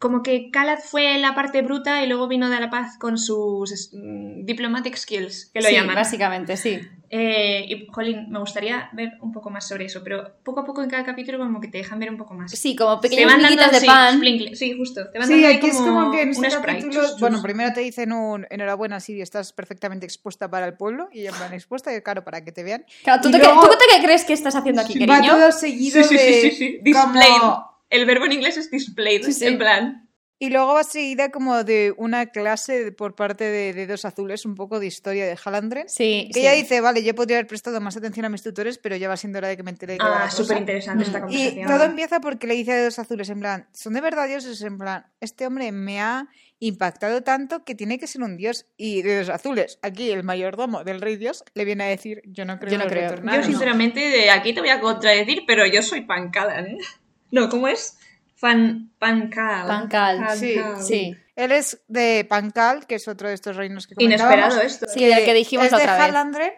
como 0.01 0.25
que 0.25 0.51
Kalad 0.51 0.81
fue 0.81 1.17
la 1.19 1.37
parte 1.37 1.63
bruta 1.63 2.03
y 2.03 2.09
luego 2.09 2.27
vino 2.27 2.51
de 2.51 2.59
la 2.59 2.71
paz 2.71 2.99
con 2.99 3.19
sus 3.19 3.91
mm, 3.93 4.45
diplomatic 4.47 4.97
skills, 4.97 5.53
que 5.55 5.61
lo 5.61 5.69
sí, 5.69 5.75
llaman. 5.75 5.95
básicamente, 5.95 6.57
sí. 6.57 6.81
Eh, 7.17 7.67
y, 7.69 7.87
jolín, 7.93 8.29
me 8.29 8.41
gustaría 8.41 8.89
ver 8.93 9.13
un 9.21 9.31
poco 9.31 9.49
más 9.49 9.69
sobre 9.69 9.85
eso, 9.85 10.03
pero 10.03 10.35
poco 10.43 10.59
a 10.61 10.65
poco 10.65 10.83
en 10.83 10.91
cada 10.91 11.05
capítulo 11.05 11.39
como 11.39 11.61
que 11.61 11.69
te 11.69 11.79
dejan 11.79 12.01
ver 12.01 12.11
un 12.11 12.17
poco 12.17 12.35
más. 12.35 12.51
Sí, 12.51 12.75
como 12.75 12.99
te 12.99 13.09
pequeñas 13.09 13.35
van 13.35 13.43
dando, 13.43 13.51
miguitas 13.51 13.71
de 13.73 13.81
sí, 13.81 13.87
pan. 13.87 14.21
sprinkle- 14.21 14.55
sí, 14.57 14.77
justo. 14.77 15.09
Te 15.13 15.19
van 15.21 15.29
Sí, 15.29 15.45
aquí 15.45 15.67
es 15.69 15.77
como 15.77 16.11
que 16.11 16.23
en 16.23 16.31
este 16.31 16.49
capítulo, 16.49 16.93
Chus, 16.93 17.11
chus. 17.13 17.21
bueno, 17.21 17.41
primero 17.41 17.73
te 17.73 17.83
dicen 17.83 18.11
un 18.13 18.49
enhorabuena, 18.51 18.99
Siri, 18.99 19.23
estás 19.23 19.53
perfectamente 19.53 20.05
expuesta 20.07 20.51
para 20.51 20.67
el 20.67 20.75
pueblo, 20.75 21.09
y 21.13 21.25
en 21.27 21.35
plan 21.35 21.53
expuesta, 21.55 21.95
y 21.97 22.01
claro, 22.01 22.25
para 22.25 22.45
que 22.45 22.51
te 22.51 22.65
vean. 22.65 22.85
Claro, 23.05 23.23
¿tú, 23.23 23.31
te, 23.31 23.39
luego- 23.39 23.61
¿Tú 23.61 23.69
qué 23.97 24.03
crees 24.05 24.25
que 24.25 24.33
estás 24.33 24.57
haciendo 24.57 24.81
aquí, 24.81 24.99
Va 25.07 25.15
cariño? 25.19 25.35
todo 25.37 25.53
seguido 25.53 26.03
Sí, 26.03 26.19
sí, 26.19 26.51
sí, 26.51 26.65
de. 26.73 26.81
Displayed. 26.83 27.39
como- 27.41 27.75
El 27.91 28.07
verbo 28.07 28.25
en 28.25 28.33
inglés 28.33 28.57
es 28.57 28.73
displayed, 28.73 29.23
Sí, 29.23 29.33
sí. 29.35 29.47
en 29.47 29.59
plan. 29.59 30.04
Y 30.45 30.51
luego 30.51 30.75
va 30.75 30.85
seguida 30.85 31.31
como 31.31 31.65
de 31.65 31.95
una 31.97 32.27
clase 32.27 32.93
por 32.93 33.15
parte 33.15 33.45
de 33.45 33.73
Dedos 33.73 34.05
Azules, 34.05 34.45
un 34.45 34.55
poco 34.55 34.79
de 34.79 34.87
historia 34.87 35.25
de 35.25 35.39
Halandren. 35.43 35.89
Sí, 35.89 36.29
Que 36.33 36.35
sí. 36.35 36.41
ella 36.41 36.53
dice, 36.53 36.81
vale, 36.83 37.03
yo 37.03 37.15
podría 37.15 37.39
haber 37.39 37.47
prestado 37.47 37.81
más 37.81 37.97
atención 37.97 38.27
a 38.27 38.29
mis 38.29 38.43
tutores, 38.43 38.77
pero 38.77 38.95
ya 38.97 39.09
va 39.09 39.17
siendo 39.17 39.39
hora 39.39 39.49
de 39.49 39.57
que 39.57 39.63
me 39.63 39.71
entere 39.71 39.97
Ah, 40.01 40.25
cosa". 40.29 40.37
súper 40.43 40.59
interesante 40.59 41.05
esta 41.05 41.19
Mm. 41.19 41.23
conversación. 41.23 41.65
Y 41.65 41.67
todo 41.67 41.85
empieza 41.85 42.21
porque 42.21 42.47
le 42.47 42.55
dice 42.55 42.73
a 42.73 42.77
Dedos 42.77 42.99
Azules, 42.99 43.29
en 43.31 43.41
plan, 43.41 43.69
¿son 43.73 43.95
de 43.95 44.01
verdad 44.03 44.27
dioses? 44.29 44.61
En 44.61 44.77
plan, 44.77 45.07
este 45.21 45.47
hombre 45.47 45.73
me 45.73 46.01
ha 46.03 46.29
impactado 46.59 47.23
tanto 47.23 47.65
que 47.65 47.75
tiene 47.75 47.99
que 47.99 48.07
ser 48.07 48.23
un 48.23 48.37
dios. 48.37 48.67
Y 48.77 49.01
Dedos 49.01 49.31
Azules, 49.31 49.79
aquí 49.81 50.11
el 50.11 50.25
mayordomo 50.25 50.85
del 50.85 51.01
rey 51.01 51.17
dios, 51.17 51.43
le 51.55 51.65
viene 51.65 51.85
a 51.85 51.87
decir, 51.89 52.21
yo 52.27 52.45
no 52.45 52.59
creo 52.59 52.73
Yo 52.73 52.79
no 52.79 52.87
creo. 52.87 53.09
retornados". 53.09 53.47
Yo, 53.47 53.51
sinceramente, 53.51 54.01
de 54.01 54.31
aquí 54.31 54.53
te 54.53 54.61
voy 54.61 54.69
a 54.71 54.81
contradecir, 54.81 55.45
pero 55.47 55.65
yo 55.67 55.81
soy 55.81 56.03
Pancalan, 56.03 56.67
¿eh? 56.67 56.79
No, 57.31 57.49
¿cómo 57.49 57.67
es? 57.67 57.97
Fan, 58.45 58.91
Pancal. 58.99 59.67
Pancal, 59.67 60.37
sí, 60.37 60.57
Sí. 60.87 61.17
Él 61.35 61.51
es 61.53 61.81
de 61.89 62.27
Pancal, 62.29 62.87
que 62.87 62.97
es 62.97 63.09
otro 63.09 63.29
de 63.29 63.35
estos 63.35 63.57
reinos 63.57 63.87
que 63.87 63.95
Inesperado 63.99 64.51
comentábamos, 64.51 64.65
esto. 64.73 64.87
Sí, 64.93 65.05
del 65.07 65.25
que 65.25 65.33
dijimos 65.35 65.67
es 65.67 65.73
de 65.73 65.79
vez. 65.79 65.89
Halandren, 65.89 66.53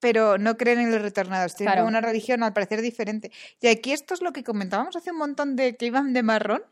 pero 0.00 0.38
no 0.38 0.56
creen 0.56 0.78
en 0.78 0.92
los 0.92 1.02
retornados. 1.02 1.56
Tienen 1.56 1.74
Claro. 1.74 1.88
una 1.88 2.00
religión 2.00 2.42
al 2.44 2.52
parecer 2.52 2.80
diferente. 2.82 3.32
Y 3.60 3.66
aquí 3.66 3.92
esto 3.92 4.14
es 4.14 4.22
lo 4.22 4.32
que 4.32 4.44
comentábamos 4.44 4.94
hace 4.96 5.10
un 5.10 5.18
montón 5.18 5.56
de 5.56 5.76
que 5.76 5.86
iban 5.86 6.12
de 6.12 6.22
marrón, 6.22 6.62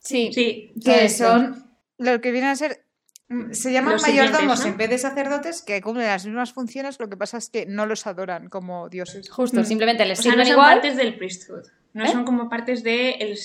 Sí. 0.00 0.30
Sí. 0.34 0.72
que 0.84 1.08
son 1.08 1.66
lo 1.98 2.20
que 2.20 2.30
vienen 2.30 2.50
a 2.50 2.56
ser 2.56 2.84
mm, 3.28 3.52
se 3.52 3.72
llaman 3.72 3.94
Los 3.94 4.02
mayordomos 4.02 4.60
¿no? 4.60 4.66
en 4.66 4.76
vez 4.76 4.90
de 4.90 4.98
sacerdotes 4.98 5.62
que 5.62 5.80
cumplen 5.80 6.06
las 6.08 6.26
mismas 6.26 6.52
funciones, 6.52 7.00
lo 7.00 7.08
que 7.08 7.16
pasa 7.16 7.38
es 7.38 7.48
que 7.48 7.64
no 7.64 7.86
los 7.86 8.06
adoran 8.06 8.48
como 8.50 8.88
dioses. 8.90 9.30
Justo, 9.30 9.62
Mm. 9.62 9.64
simplemente 9.64 10.04
les 10.04 10.18
O 10.18 10.22
sea, 10.22 10.32
no 10.32 10.44
sirven 10.44 10.46
son 10.48 10.52
igual. 10.56 10.74
partes 10.74 10.96
del 10.98 11.16
priesthood. 11.16 11.64
No 11.94 12.04
¿Eh? 12.04 12.08
son 12.10 12.24
como 12.24 12.48
partes 12.50 12.82
del 12.82 13.14
el 13.22 13.36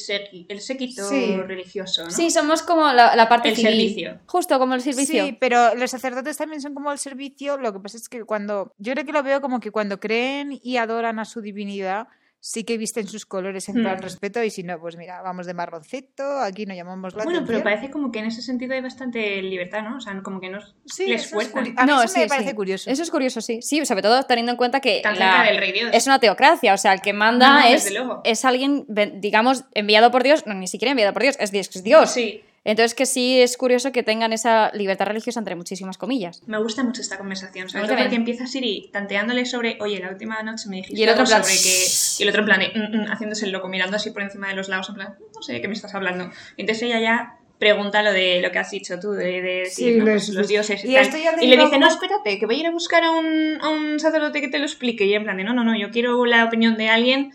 séquito 0.61 1.07
Sí. 1.07 1.37
religioso, 1.37 2.03
¿no? 2.05 2.09
Sí, 2.11 2.31
somos 2.31 2.63
como 2.63 2.91
la, 2.91 3.15
la 3.15 3.29
parte 3.29 3.49
El 3.49 3.55
civil. 3.55 3.71
servicio. 3.71 4.19
Justo 4.25 4.57
como 4.57 4.73
el 4.73 4.81
servicio. 4.81 5.23
Sí, 5.25 5.37
pero 5.39 5.75
los 5.75 5.91
sacerdotes 5.91 6.35
también 6.35 6.59
son 6.59 6.73
como 6.73 6.91
el 6.91 6.97
servicio. 6.97 7.57
Lo 7.57 7.71
que 7.71 7.79
pasa 7.79 7.97
es 7.97 8.09
que 8.09 8.23
cuando. 8.25 8.73
Yo 8.79 8.93
creo 8.93 9.05
que 9.05 9.11
lo 9.13 9.21
veo 9.21 9.39
como 9.39 9.59
que 9.59 9.69
cuando 9.69 9.99
creen 9.99 10.59
y 10.63 10.77
adoran 10.77 11.19
a 11.19 11.25
su 11.25 11.41
divinidad, 11.41 12.07
sí 12.41 12.63
que 12.63 12.77
visten 12.77 13.07
sus 13.07 13.25
colores 13.25 13.67
en 13.69 13.75
plan 13.81 13.97
Hmm. 13.97 14.01
respeto 14.01 14.43
y 14.43 14.49
si 14.49 14.63
no, 14.63 14.79
pues 14.79 14.95
mira, 14.95 15.21
vamos 15.21 15.45
de 15.45 15.53
marroncito, 15.53 16.39
aquí 16.39 16.65
no 16.65 16.73
llamamos 16.73 17.13
la 17.15 17.23
Bueno, 17.25 17.43
pero 17.45 17.61
parece 17.63 17.91
como 17.91 18.11
que 18.11 18.19
en 18.19 18.25
ese 18.25 18.41
sentido 18.41 18.73
hay 18.73 18.81
bastante 18.81 19.41
libertad, 19.41 19.81
¿no? 19.83 19.97
O 19.97 19.99
sea, 19.99 20.17
como 20.21 20.39
que 20.39 20.49
no 20.49 20.59
Sí, 20.85 21.07
les 21.07 21.25
eso 21.25 21.39
es 21.41 21.53
No, 21.85 22.01
eso 22.01 22.17
me 22.17 22.23
sí, 22.23 22.29
parece 22.29 22.49
sí. 22.51 22.55
curioso. 22.55 22.89
Eso 22.89 23.03
es 23.03 23.11
curioso, 23.11 23.41
sí. 23.41 23.61
Sí, 23.61 23.85
sobre 23.85 24.01
todo 24.01 24.23
teniendo 24.23 24.51
en 24.53 24.57
cuenta 24.57 24.79
que 24.79 25.01
Tan 25.03 25.19
la- 25.19 25.43
del 25.43 25.57
rey 25.57 25.71
Dios. 25.73 25.89
es 25.93 26.07
una 26.07 26.19
teocracia, 26.19 26.73
o 26.73 26.77
sea, 26.77 26.93
el 26.93 27.01
que 27.01 27.13
manda 27.13 27.47
No, 27.49 27.59
no, 27.59 27.65
es, 27.67 27.93
es 28.23 28.45
alguien, 28.45 28.85
digamos, 28.87 29.65
enviado 29.73 30.09
por 30.11 30.23
Dios, 30.23 30.45
no, 30.47 30.53
ni 30.53 30.67
siquiera 30.67 30.91
enviado 30.91 31.13
por 31.13 31.23
Dios, 31.23 31.35
es 31.39 31.51
Dios. 31.51 31.69
es 31.75 31.83
Dios. 31.83 32.09
Sí, 32.11 32.43
Entonces 32.69 32.93
que 32.93 33.05
sí 33.07 33.41
es 33.41 33.57
curioso 33.57 33.91
que 33.91 34.03
tengan 34.03 34.31
esa 34.31 34.69
libertad 34.75 35.07
religiosa 35.07 35.39
entre 35.39 35.55
muchísimas 35.55 35.97
comillas. 35.97 36.41
me 36.45 36.59
gusta 36.59 36.83
mucho 36.83 37.01
esta 37.01 37.17
conversación. 37.17 37.67
Sobre 37.69 37.85
todo 37.87 37.97
porque 37.97 38.15
empieza 38.15 38.45
Siri 38.45 38.89
tanteándole 38.93 39.45
sobre, 39.45 39.77
oye, 39.81 39.99
la 39.99 40.09
última 40.09 40.41
noche 40.43 40.69
me 40.69 40.77
dijiste 40.77 40.99
Y 40.99 41.03
el 41.03 41.09
otro 41.09 41.25
plan, 41.25 41.43
sobre 41.43 41.55
que. 41.55 41.85
Y 42.19 42.23
el 42.23 42.29
otro 42.29 42.41
en 42.41 42.45
plan, 42.45 42.61
"Mm, 42.75 42.97
mm", 42.97 43.11
haciéndose 43.11 43.45
el 43.45 43.51
loco, 43.51 43.69
mirando 43.69 43.95
así 43.95 44.11
por 44.11 44.21
encima 44.21 44.49
de 44.49 44.55
los 44.55 44.69
lados, 44.69 44.87
en 44.89 44.95
plan, 44.95 45.15
no 45.35 45.41
sé 45.41 45.53
de 45.53 45.61
qué 45.61 45.67
me 45.67 45.73
estás 45.73 45.95
hablando. 45.95 46.29
Entonces 46.57 46.83
ella 46.83 46.99
ya 46.99 47.35
pregunta 47.57 48.03
lo 48.03 48.13
de 48.13 48.39
lo 48.41 48.51
que 48.51 48.59
has 48.59 48.69
dicho 48.71 48.99
tú, 48.99 49.11
de, 49.13 49.41
de 49.41 49.41
decir, 49.65 49.93
Sí, 49.95 49.99
¿no? 49.99 50.05
los- 50.05 50.25
Pues 50.27 50.29
los 50.29 50.47
dioses 50.47 50.83
y, 50.85 50.89
le 50.89 50.93
Y 51.01 51.47
le 51.47 51.55
digo 51.57 51.65
dice, 51.65 51.79
no, 51.79 51.87
espérate, 51.87 52.37
que 52.39 52.45
voy 52.45 52.55
a 52.55 52.59
ir 52.59 52.67
a 52.67 52.71
buscar 52.71 53.03
a 53.03 53.11
un, 53.11 53.57
a 53.61 53.69
un 53.69 53.99
sacerdote 53.99 54.41
que 54.41 54.47
te 54.47 54.59
lo 54.59 54.65
explique. 54.65 55.05
Y 55.05 55.13
en 55.13 55.23
plan 55.23 55.35
de, 55.37 55.43
no, 55.43 55.53
no, 55.53 55.63
no, 55.63 55.75
yo 55.77 55.89
quiero 55.89 56.25
la 56.25 56.45
opinión 56.45 56.77
de 56.77 56.87
alguien, 56.89 57.31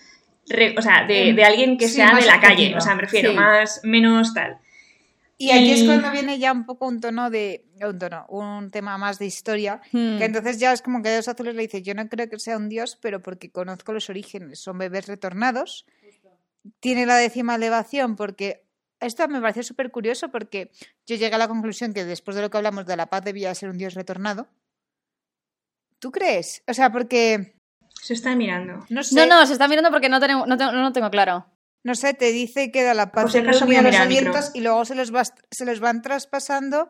re- 0.49 0.75
o 0.79 0.83
sea, 0.83 1.05
de, 1.07 1.33
de 1.35 1.45
alguien 1.45 1.77
que 1.77 1.89
sí, 1.89 1.95
sea 1.97 2.15
de 2.15 2.25
la 2.25 2.41
calle, 2.41 2.75
o 2.77 2.81
sea, 2.81 2.95
me 2.95 3.03
refiero, 3.03 3.31
Sí. 3.33 3.37
más, 3.37 3.81
menos 3.83 4.33
tal. 4.33 4.59
Y 5.37 5.51
aquí 5.51 5.73
es 5.73 5.85
cuando 5.85 6.11
viene 6.11 6.39
ya 6.39 6.53
un 6.53 6.65
poco 6.65 6.87
un 6.87 7.01
tono 7.01 7.31
de. 7.31 7.67
Un 7.81 7.99
tono, 7.99 8.27
un 8.29 8.71
tema 8.71 8.99
más 8.99 9.19
de 9.19 9.27
historia. 9.27 9.81
Hmm. 9.93 10.19
Que 10.19 10.25
entonces 10.25 10.59
ya 10.59 10.73
es 10.73 10.81
como 10.81 11.03
que 11.03 11.11
Dios 11.11 11.27
Azules 11.29 11.55
le 11.55 11.63
dice: 11.63 11.83
Yo 11.83 11.95
no 11.95 12.09
creo 12.09 12.29
que 12.29 12.39
sea 12.39 12.57
un 12.57 12.69
dios, 12.69 12.97
pero 13.01 13.23
porque 13.23 13.51
conozco 13.51 13.93
los 13.93 14.09
orígenes. 14.11 14.61
Son 14.61 14.79
bebés 14.79 15.07
retornados. 15.07 15.87
Tiene 16.81 17.07
la 17.07 17.17
décima 17.17 17.57
elevación 17.57 18.17
porque. 18.17 18.63
Esto 19.01 19.27
me 19.29 19.41
pareció 19.41 19.63
súper 19.63 19.91
curioso 19.91 20.31
porque 20.31 20.71
yo 21.05 21.17
llegué 21.17 21.35
a 21.35 21.39
la 21.39 21.49
conclusión 21.49 21.93
que 21.93 22.05
después 22.05 22.37
de 22.37 22.43
lo 22.43 22.49
que 22.49 22.57
hablamos 22.57 22.87
de 22.87 22.97
la 22.97 23.11
paz 23.11 23.23
debía 23.23 23.55
ser 23.55 23.69
un 23.69 23.77
dios 23.77 23.95
retornado. 23.95 24.49
¿Tú 25.99 26.11
crees? 26.11 26.63
O 26.67 26.73
sea, 26.73 26.91
porque. 26.93 27.57
Se 28.01 28.15
está 28.15 28.35
mirando. 28.37 28.87
No 28.89 29.03
sé. 29.03 29.15
No, 29.15 29.27
no, 29.27 29.45
se 29.47 29.53
está 29.53 29.69
mirando 29.69 29.91
porque 29.91 30.09
no, 30.09 30.21
tenemos, 30.21 30.47
no, 30.47 30.57
tengo, 30.57 30.73
no 30.73 30.83
lo 30.83 30.93
tengo 30.93 31.11
claro. 31.11 31.47
No 31.85 31.95
sé, 31.95 32.15
te 32.15 32.33
dice 32.33 32.73
que 32.73 32.83
da 32.83 32.95
la 32.95 33.13
paz 33.13 33.25
Por 33.25 33.33
si 33.33 33.39
en 33.39 33.49
acaso 33.49 33.67
a 33.67 33.83
los 33.83 33.97
alientos 33.97 34.51
y 34.55 34.63
luego 34.63 34.85
se 34.87 34.95
les, 34.95 35.15
va, 35.15 35.23
se 35.25 35.65
les 35.67 35.81
van 35.81 36.01
traspasando 36.01 36.89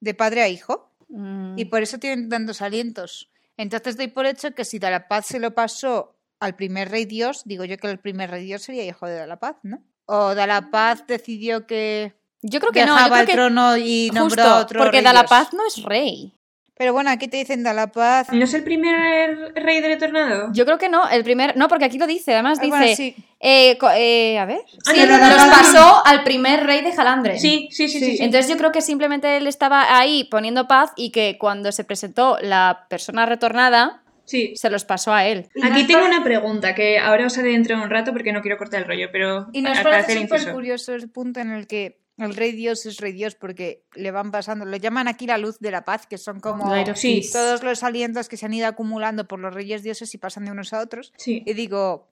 de 0.00 0.14
padre 0.14 0.42
a 0.42 0.48
hijo. 0.48 0.92
Mm. 1.08 1.56
Y 1.58 1.64
por 1.66 1.82
eso 1.82 1.98
tienen 1.98 2.28
tantos 2.28 2.60
alientos. 2.60 3.30
Entonces 3.56 3.96
doy 3.96 4.08
por 4.08 4.26
hecho 4.26 4.52
que 4.52 4.64
si 4.64 4.80
Dalapaz 4.80 5.26
se 5.26 5.38
lo 5.38 5.54
pasó 5.54 6.16
al 6.40 6.56
primer 6.56 6.90
rey 6.90 7.04
Dios, 7.04 7.42
digo 7.44 7.64
yo 7.64 7.76
que 7.76 7.88
el 7.88 8.00
primer 8.00 8.30
rey 8.30 8.44
Dios 8.44 8.62
sería 8.62 8.84
hijo 8.84 9.06
de 9.06 9.14
Dalapaz, 9.14 9.58
¿no? 9.62 9.80
O 10.06 10.34
Dalapaz 10.34 11.06
decidió 11.06 11.66
que 11.68 12.14
Yo 12.40 12.58
creo 12.58 12.72
que 12.72 12.84
no, 12.84 12.98
yo 12.98 13.06
creo 13.06 13.20
el 13.20 13.26
que 13.26 13.32
trono 13.34 13.76
y 13.76 14.10
nombró 14.12 14.42
justo, 14.42 14.42
a 14.42 14.58
otro 14.58 14.80
porque 14.80 14.96
rey 14.96 15.04
Dalapaz 15.04 15.50
Dios. 15.50 15.54
no 15.54 15.66
es 15.68 15.82
rey. 15.84 16.34
Pero 16.76 16.92
bueno, 16.94 17.10
aquí 17.10 17.28
te 17.28 17.36
dicen 17.36 17.62
Dalapaz. 17.62 18.32
¿No 18.32 18.44
es 18.44 18.54
el 18.54 18.64
primer 18.64 19.52
rey 19.54 19.80
de 19.80 19.88
retornado? 19.88 20.48
Yo 20.52 20.64
creo 20.64 20.78
que 20.78 20.88
no, 20.88 21.08
el 21.08 21.22
primer, 21.22 21.56
no, 21.56 21.68
porque 21.68 21.84
aquí 21.84 21.98
lo 21.98 22.06
dice, 22.06 22.32
además 22.32 22.58
Ah, 22.58 22.62
dice, 22.62 22.76
bueno, 22.76 22.96
sí. 22.96 23.14
eh, 23.40 23.78
eh, 23.96 24.38
a 24.38 24.44
ver, 24.46 24.60
Ah, 24.86 24.92
sí, 24.94 25.00
no, 25.00 25.06
no, 25.06 25.18
los 25.18 25.20
no, 25.20 25.36
no, 25.36 25.46
no. 25.46 25.52
pasó 25.52 26.06
al 26.06 26.24
primer 26.24 26.64
rey 26.64 26.80
de 26.82 26.92
Jalandre. 26.92 27.38
Sí, 27.38 27.68
sí, 27.70 27.88
sí, 27.88 27.98
sí. 28.00 28.16
sí. 28.16 28.24
Entonces 28.24 28.50
yo 28.50 28.56
creo 28.56 28.72
que 28.72 28.80
simplemente 28.80 29.36
él 29.36 29.46
estaba 29.46 29.96
ahí 29.98 30.24
poniendo 30.24 30.66
paz 30.66 30.92
y 30.96 31.12
que 31.12 31.36
cuando 31.38 31.70
se 31.72 31.84
presentó 31.84 32.38
la 32.40 32.86
persona 32.88 33.26
retornada, 33.26 33.98
Sí. 34.24 34.52
se 34.56 34.70
los 34.70 34.84
pasó 34.84 35.12
a 35.12 35.26
él. 35.26 35.48
Aquí 35.62 35.84
tengo 35.86 36.06
una 36.06 36.22
pregunta 36.24 36.74
que 36.74 36.98
ahora 36.98 37.26
os 37.26 37.36
haré 37.38 37.50
dentro 37.50 37.76
de 37.76 37.82
un 37.82 37.90
rato 37.90 38.12
porque 38.12 38.32
no 38.32 38.40
quiero 38.40 38.56
cortar 38.56 38.80
el 38.80 38.86
rollo, 38.88 39.08
pero 39.12 39.48
Y 39.52 39.60
nos 39.62 39.78
parece 39.80 40.20
súper 40.22 40.52
curioso 40.52 40.94
el 40.94 41.10
punto 41.10 41.40
en 41.40 41.50
el 41.50 41.66
que 41.66 41.98
el 42.18 42.34
rey 42.36 42.52
Dios 42.52 42.86
es 42.86 42.98
rey 42.98 43.12
Dios 43.12 43.34
porque 43.34 43.84
le 43.94 44.10
van 44.10 44.30
pasando, 44.30 44.64
lo 44.64 44.76
llaman 44.76 45.08
aquí 45.08 45.26
la 45.26 45.38
luz 45.38 45.58
de 45.58 45.70
la 45.70 45.84
paz, 45.84 46.06
que 46.06 46.18
son 46.18 46.40
como 46.40 46.72
Sí, 46.94 47.28
todos 47.32 47.62
los 47.62 47.82
alientos 47.82 48.28
que 48.28 48.36
se 48.36 48.46
han 48.46 48.54
ido 48.54 48.66
acumulando 48.66 49.26
por 49.26 49.40
los 49.40 49.52
reyes 49.54 49.82
dioses 49.82 50.14
y 50.14 50.18
pasan 50.18 50.44
de 50.44 50.50
unos 50.50 50.72
a 50.72 50.80
otros. 50.80 51.12
Sí. 51.16 51.42
Y 51.46 51.54
digo, 51.54 52.08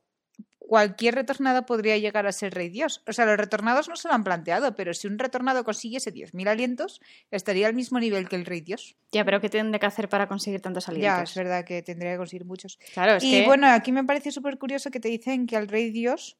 cualquier 0.58 1.16
retornado 1.16 1.66
podría 1.66 1.98
llegar 1.98 2.26
a 2.28 2.32
ser 2.32 2.54
rey 2.54 2.68
Dios. 2.68 3.02
O 3.08 3.12
sea, 3.12 3.26
los 3.26 3.36
retornados 3.36 3.88
no 3.88 3.96
se 3.96 4.06
lo 4.06 4.14
han 4.14 4.22
planteado, 4.22 4.76
pero 4.76 4.94
si 4.94 5.08
un 5.08 5.18
retornado 5.18 5.64
consiguiese 5.64 6.14
10.000 6.14 6.48
alientos, 6.48 7.00
estaría 7.32 7.66
al 7.66 7.74
mismo 7.74 7.98
nivel 7.98 8.28
que 8.28 8.36
el 8.36 8.46
rey 8.46 8.60
Dios. 8.60 8.96
Ya, 9.10 9.24
pero 9.24 9.40
¿qué 9.40 9.48
tendré 9.48 9.80
que 9.80 9.86
hacer 9.86 10.08
para 10.08 10.28
conseguir 10.28 10.60
tantos 10.60 10.86
Ya, 10.86 10.92
alientos? 10.92 11.30
es 11.30 11.36
verdad 11.36 11.64
que 11.64 11.82
tendría 11.82 12.12
que 12.12 12.18
conseguir 12.18 12.46
muchos. 12.46 12.78
Claro, 12.94 13.16
es 13.16 13.24
y 13.24 13.40
que... 13.40 13.46
bueno, 13.46 13.66
aquí 13.68 13.90
me 13.90 14.04
parece 14.04 14.30
súper 14.30 14.58
curioso 14.58 14.90
que 14.92 15.00
te 15.00 15.08
dicen 15.08 15.46
que 15.48 15.56
al 15.56 15.66
rey 15.66 15.90
Dios 15.90 16.36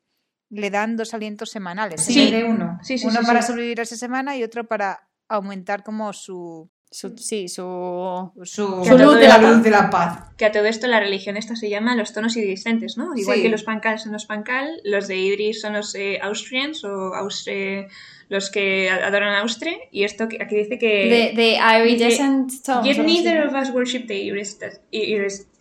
le 0.51 0.69
dan 0.71 0.97
dos 0.97 1.15
alientos 1.15 1.51
semanales. 1.51 2.03
Sí. 2.05 2.31
de 2.31 2.45
uno. 2.45 2.79
Sí, 2.83 2.99
sí, 2.99 3.07
uno 3.07 3.21
sí, 3.21 3.27
para 3.27 3.41
sí. 3.43 3.49
sobrevivir 3.49 3.81
a 3.81 3.85
esa 3.85 3.97
semana 3.97 4.37
y 4.37 4.43
otro 4.43 4.65
para 4.67 5.09
aumentar 5.29 5.83
como 5.85 6.13
su... 6.13 6.69
su- 6.91 7.17
sí, 7.17 7.49
su... 7.49 8.33
Su, 8.43 8.85
Su 8.85 8.99
luz 8.99 9.15
de 9.21 9.29
la 9.29 9.39
luz 9.39 9.63
de 9.63 9.71
la 9.71 9.89
paz. 9.91 10.33
Que 10.37 10.47
a 10.47 10.51
todo 10.53 10.65
esto 10.65 10.89
la 10.89 10.99
religión 10.99 11.37
esta 11.37 11.55
se 11.55 11.71
llama 11.71 11.95
los 11.95 12.13
tonos 12.13 12.37
iridiscentes, 12.37 12.97
¿no? 12.99 13.15
Igual 13.17 13.37
Sí. 13.37 13.43
que 13.45 13.49
los 13.49 13.63
pankal 13.63 13.99
son 14.01 14.11
los 14.13 14.27
pankal, 14.27 14.81
los 14.85 15.07
de 15.07 15.17
Idris 15.17 15.61
son 15.61 15.75
los 15.75 15.95
eh, 15.95 16.19
Austrians 16.21 16.83
o 16.85 17.13
Austre- 17.15 17.87
los 18.29 18.51
que 18.51 18.91
adoran 18.91 19.35
a 19.35 19.41
Austria. 19.43 19.75
Y 19.93 20.03
esto 20.03 20.29
que- 20.29 20.43
aquí 20.43 20.57
dice 20.57 20.79
que... 20.79 21.33
De, 21.35 21.41
de 21.41 21.59
iridescent 21.79 22.51
stones. 22.51 22.97
Yet 22.97 23.05
neither 23.05 23.47
of 23.47 23.55
us 23.55 23.71
worship 23.71 24.07
the 24.09 24.19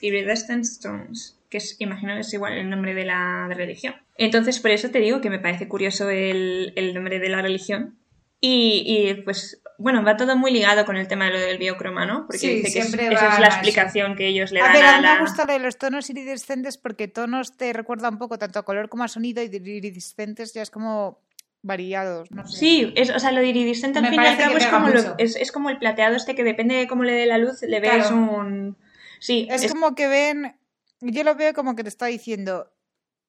iridescent 0.01 0.65
stones, 0.65 1.35
que 1.49 1.57
es, 1.57 1.75
imagino 1.79 2.15
es 2.17 2.31
igual 2.33 2.53
el 2.53 2.69
nombre 2.69 2.93
de 2.93 3.05
la 3.05 3.45
de 3.49 3.55
religión. 3.55 3.95
Entonces, 4.17 4.59
por 4.59 4.71
eso 4.71 4.89
te 4.91 4.99
digo 4.99 5.21
que 5.21 5.29
me 5.29 5.39
parece 5.39 5.67
curioso 5.67 6.09
el, 6.09 6.73
el 6.75 6.93
nombre 6.93 7.19
de 7.19 7.29
la 7.29 7.41
religión. 7.41 7.97
Y, 8.41 8.83
y, 8.85 9.13
pues, 9.23 9.61
bueno, 9.77 10.01
va 10.03 10.15
todo 10.15 10.37
muy 10.37 10.51
ligado 10.51 10.85
con 10.85 10.95
el 10.95 11.07
tema 11.09 11.25
de 11.25 11.31
lo 11.31 11.39
del 11.39 11.57
biocroma, 11.57 12.05
¿no? 12.05 12.21
Porque 12.25 12.37
Sí, 12.37 12.47
dice 12.55 12.71
que 12.71 12.79
es- 12.79 12.93
esa 12.93 13.33
es 13.33 13.39
la 13.39 13.47
a 13.47 13.49
explicación 13.49 14.15
que 14.15 14.27
ellos 14.27 14.51
le 14.51 14.61
A 14.61 14.65
dan 14.65 14.73
ver, 14.73 14.85
a, 14.85 14.93
a 14.93 14.97
mí 14.97 15.03
la... 15.03 15.13
me 15.15 15.19
gusta 15.21 15.45
lo 15.45 15.53
de 15.53 15.59
los 15.59 15.77
tonos 15.77 16.09
iridescentes 16.09 16.77
porque 16.77 17.07
tonos 17.09 17.57
te 17.57 17.73
recuerda 17.73 18.07
un 18.09 18.17
poco 18.17 18.37
tanto 18.37 18.59
a 18.59 18.63
color 18.63 18.87
como 18.87 19.03
a 19.03 19.07
sonido 19.09 19.41
y 19.43 19.49
de 19.49 19.57
iridescentes 19.57 20.53
ya 20.53 20.61
es 20.61 20.69
como 20.71 21.19
variados. 21.61 22.31
No 22.31 22.47
sé. 22.47 22.57
Sí, 22.59 22.93
es, 22.95 23.09
o 23.09 23.19
sea, 23.19 23.31
lo 23.33 23.41
de 23.41 23.47
iridiscente 23.47 23.99
al 23.99 24.03
Me 24.05 24.11
fin 24.11 24.21
y 24.21 24.25
al 24.25 24.37
cabo 24.37 24.51
que 24.53 24.57
es 24.59 24.67
como, 24.67 24.87
lo- 24.89 25.15
es, 25.17 25.35
es 25.35 25.51
como 25.51 25.69
el 25.69 25.77
plateado 25.77 26.15
este 26.15 26.35
que 26.35 26.43
depende 26.45 26.75
de 26.75 26.87
cómo 26.87 27.03
le 27.03 27.11
dé 27.13 27.25
la 27.25 27.37
luz, 27.37 27.61
le 27.63 27.79
ves 27.81 27.91
Claro. 28.07 28.15
un... 28.15 28.77
Sí, 29.19 29.47
Es, 29.51 29.63
es- 29.65 29.71
como 29.73 29.95
que 29.95 30.07
ven, 30.07 30.55
yo 31.01 31.23
lo 31.23 31.35
veo 31.35 31.53
como 31.53 31.75
que 31.75 31.83
te 31.83 31.89
está 31.89 32.05
diciendo 32.07 32.71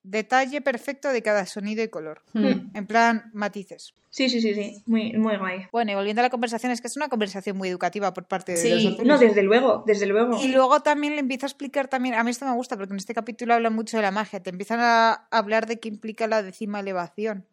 detalle 0.02 0.60
perfecto 0.62 1.10
de 1.10 1.22
cada 1.22 1.44
sonido 1.46 1.82
y 1.82 1.88
color. 1.88 2.22
Hmm. 2.32 2.70
En 2.74 2.86
plan, 2.86 3.30
matices. 3.34 3.92
sí, 4.08 4.28
sí, 4.30 4.40
sí, 4.40 4.54
sí, 4.54 4.82
muy, 4.86 5.12
muy 5.12 5.36
guay. 5.36 5.66
Bueno, 5.72 5.92
y 5.92 5.94
volviendo 5.94 6.20
a 6.20 6.24
la 6.24 6.30
conversación, 6.30 6.72
es 6.72 6.80
que 6.80 6.86
es 6.88 6.96
una 6.96 7.08
conversación 7.08 7.56
muy 7.58 7.68
educativa 7.68 8.12
por 8.14 8.24
parte 8.26 8.52
de 8.52 8.58
Sí, 8.58 8.70
los 8.70 8.86
azules. 8.94 9.06
No, 9.06 9.18
desde 9.18 9.42
luego, 9.42 9.84
desde 9.86 10.06
luego. 10.06 10.42
Y 10.42 10.48
luego 10.48 10.80
también 10.80 11.14
le 11.14 11.20
empieza 11.20 11.44
a 11.46 11.48
explicar 11.48 11.88
también, 11.88 12.14
a 12.14 12.24
mí 12.24 12.30
esto 12.30 12.46
me 12.46 12.54
gusta 12.54 12.76
porque 12.78 12.92
en 12.94 12.98
este 12.98 13.12
capítulo 13.14 13.52
habla 13.54 13.68
mucho 13.70 13.98
de 13.98 14.02
la 14.02 14.10
magia, 14.10 14.40
te 14.42 14.48
empiezan 14.50 14.80
a 14.80 15.28
hablar 15.30 15.66
de 15.66 15.78
qué 15.78 15.88
implica 15.88 16.26
la 16.26 16.42
décima 16.42 16.80
elevación. 16.80 17.44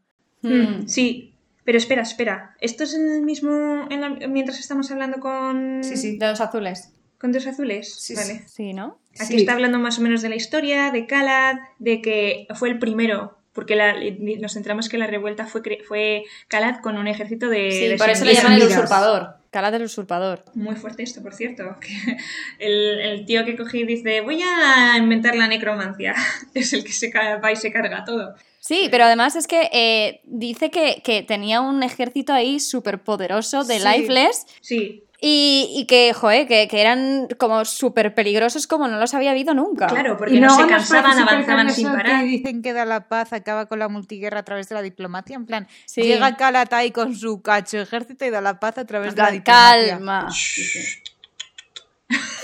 Hmm. 0.42 0.88
Sí, 0.88 1.34
pero 1.66 1.78
espera, 1.78 2.04
espera. 2.04 2.56
¿Esto 2.62 2.86
es 2.86 2.94
en 2.94 3.12
el 3.12 3.22
mismo. 3.24 3.88
en 3.90 4.00
la- 4.02 4.28
mientras 4.30 4.58
estamos 4.60 4.90
hablando 4.90 5.20
con. 5.20 5.84
Sí, 5.84 6.18
De 6.18 6.28
los 6.28 6.40
azules. 6.40 6.94
Con 7.20 7.32
dos 7.32 7.46
azules? 7.48 7.94
Sí, 8.00 8.16
vale. 8.16 8.44
Sí, 8.48 8.74
¿no? 8.74 9.00
Aquí 9.20 9.34
Sí. 9.34 9.38
está 9.38 9.54
hablando 9.54 9.80
más 9.80 9.98
o 10.00 10.02
menos 10.02 10.22
de 10.22 10.30
la 10.30 10.36
historia, 10.36 10.92
de 10.92 11.08
Kalad, 11.08 11.56
de 11.80 12.02
que 12.02 12.48
fue 12.56 12.70
el 12.70 12.80
primero. 12.80 13.36
Porque 13.54 13.76
la- 13.76 13.96
nos 14.40 14.54
centramos 14.54 14.88
que 14.88 15.00
la 15.00 15.08
revuelta 15.08 15.48
fue, 15.48 15.62
fue 15.88 16.26
Kalad 16.48 16.80
con 16.82 16.96
un 16.96 17.08
ejército 17.08 17.50
de. 17.50 17.72
Sí, 17.72 17.88
de 17.88 17.98
por 17.98 18.08
eso 18.10 18.24
le 18.24 18.36
llaman 18.36 18.54
el 18.54 18.64
usurpador. 18.68 19.38
Cala 19.50 19.72
del 19.72 19.82
usurpador. 19.84 20.44
Muy 20.54 20.76
fuerte 20.76 21.02
esto, 21.02 21.24
por 21.24 21.34
cierto. 21.34 21.64
que 21.82 22.18
el, 22.60 23.00
el 23.00 23.26
tío 23.26 23.44
que 23.46 23.56
cogí 23.58 23.84
dice: 23.84 24.22
Voy 24.22 24.44
a 24.44 24.96
inventar 24.98 25.36
la 25.36 25.48
necromancia. 25.48 26.14
Es 26.54 26.72
el 26.74 26.84
que 26.84 26.92
se 26.92 27.12
va 27.12 27.52
y 27.52 27.56
se 27.56 27.72
carga 27.72 28.04
todo. 28.06 28.36
Sí, 28.60 28.90
pero 28.92 29.06
además 29.06 29.36
es 29.38 29.48
que 29.48 29.70
eh, 29.72 30.20
dice 30.26 30.70
que, 30.70 31.02
que 31.04 31.24
tenía 31.24 31.62
un 31.62 31.82
ejército 31.84 32.34
ahí 32.34 32.60
súper 32.60 33.00
poderoso 33.02 33.64
de 33.64 33.80
Sí. 33.80 33.86
lifeless 33.88 34.46
Sí, 34.62 35.04
y, 35.20 35.74
y 35.76 35.86
que, 35.88 36.14
joder, 36.14 36.48
que, 36.48 36.68
que 36.68 36.80
eran 36.80 37.28
como 37.40 37.66
súper 37.66 38.14
peligrosos 38.14 38.68
como 38.68 38.88
no 38.88 39.00
los 39.00 39.14
había 39.16 39.32
habido 39.32 39.54
nunca. 39.56 39.88
claro, 39.88 40.16
porque 40.18 40.40
no 40.40 40.56
se 40.56 40.68
cansaban, 40.68 41.18
avanzaban 41.20 41.72
sin 41.74 41.88
parar. 41.88 42.22
Que 42.22 42.28
dicen 42.28 42.62
que 42.62 42.72
da 42.74 42.86
la 42.86 43.08
paz, 43.08 43.34
acaba 43.34 43.66
con 43.66 43.80
la 43.80 43.88
multiguerra 43.88 44.40
a 44.40 44.44
través 44.44 44.70
de 44.70 44.76
la 44.76 44.82
diplomacia. 44.84 45.36
En 45.36 45.46
plan, 45.48 45.68
Sí. 45.86 46.04
llega 46.04 46.36
Calatai 46.38 46.92
con 46.92 47.16
su 47.16 47.42
cacho 47.42 47.80
ejército 47.80 48.26
y 48.26 48.30
da 48.30 48.42
la 48.42 48.60
paz 48.60 48.78
a 48.78 48.86
través 48.86 49.16
de 49.16 49.22
la 49.24 49.32
diplomacia. 49.32 49.90
calma. 49.98 50.28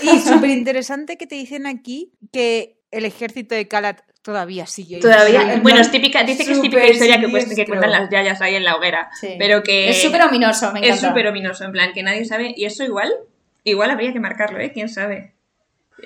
Y 0.02 0.18
súper 0.20 0.50
interesante 0.50 1.16
que 1.16 1.26
te 1.26 1.36
dicen 1.36 1.66
aquí 1.66 2.12
que 2.32 2.76
el 2.90 3.04
ejército 3.06 3.54
de 3.54 3.66
Calat 3.66 4.00
todavía 4.24 4.66
sigue. 4.66 4.98
Todavía, 4.98 5.54
En 5.54 5.62
bueno, 5.62 5.80
es 5.80 5.90
típica, 5.90 6.24
dice 6.24 6.44
que 6.44 6.52
es 6.52 6.60
típica 6.60 6.84
historia 6.86 7.20
que, 7.20 7.28
pues- 7.28 7.54
que 7.54 7.66
cuentan 7.66 7.92
las 7.92 8.10
yayas 8.10 8.40
ahí 8.40 8.56
en 8.56 8.64
la 8.64 8.74
hoguera. 8.76 9.10
Sí. 9.20 9.36
Pero 9.38 9.62
que. 9.62 9.90
Es 9.90 10.02
súper 10.02 10.22
ominoso, 10.22 10.72
me 10.72 10.80
Es 10.80 10.86
encanta. 10.86 11.08
súper 11.08 11.26
ominoso, 11.28 11.64
en 11.64 11.72
plan, 11.72 11.92
que 11.92 12.02
nadie 12.02 12.24
sabe. 12.24 12.54
Y 12.56 12.64
eso 12.64 12.82
igual, 12.82 13.12
igual 13.62 13.90
habría 13.90 14.12
que 14.12 14.20
marcarlo, 14.20 14.58
¿eh? 14.58 14.72
¿Quién 14.72 14.88
sabe? 14.88 15.32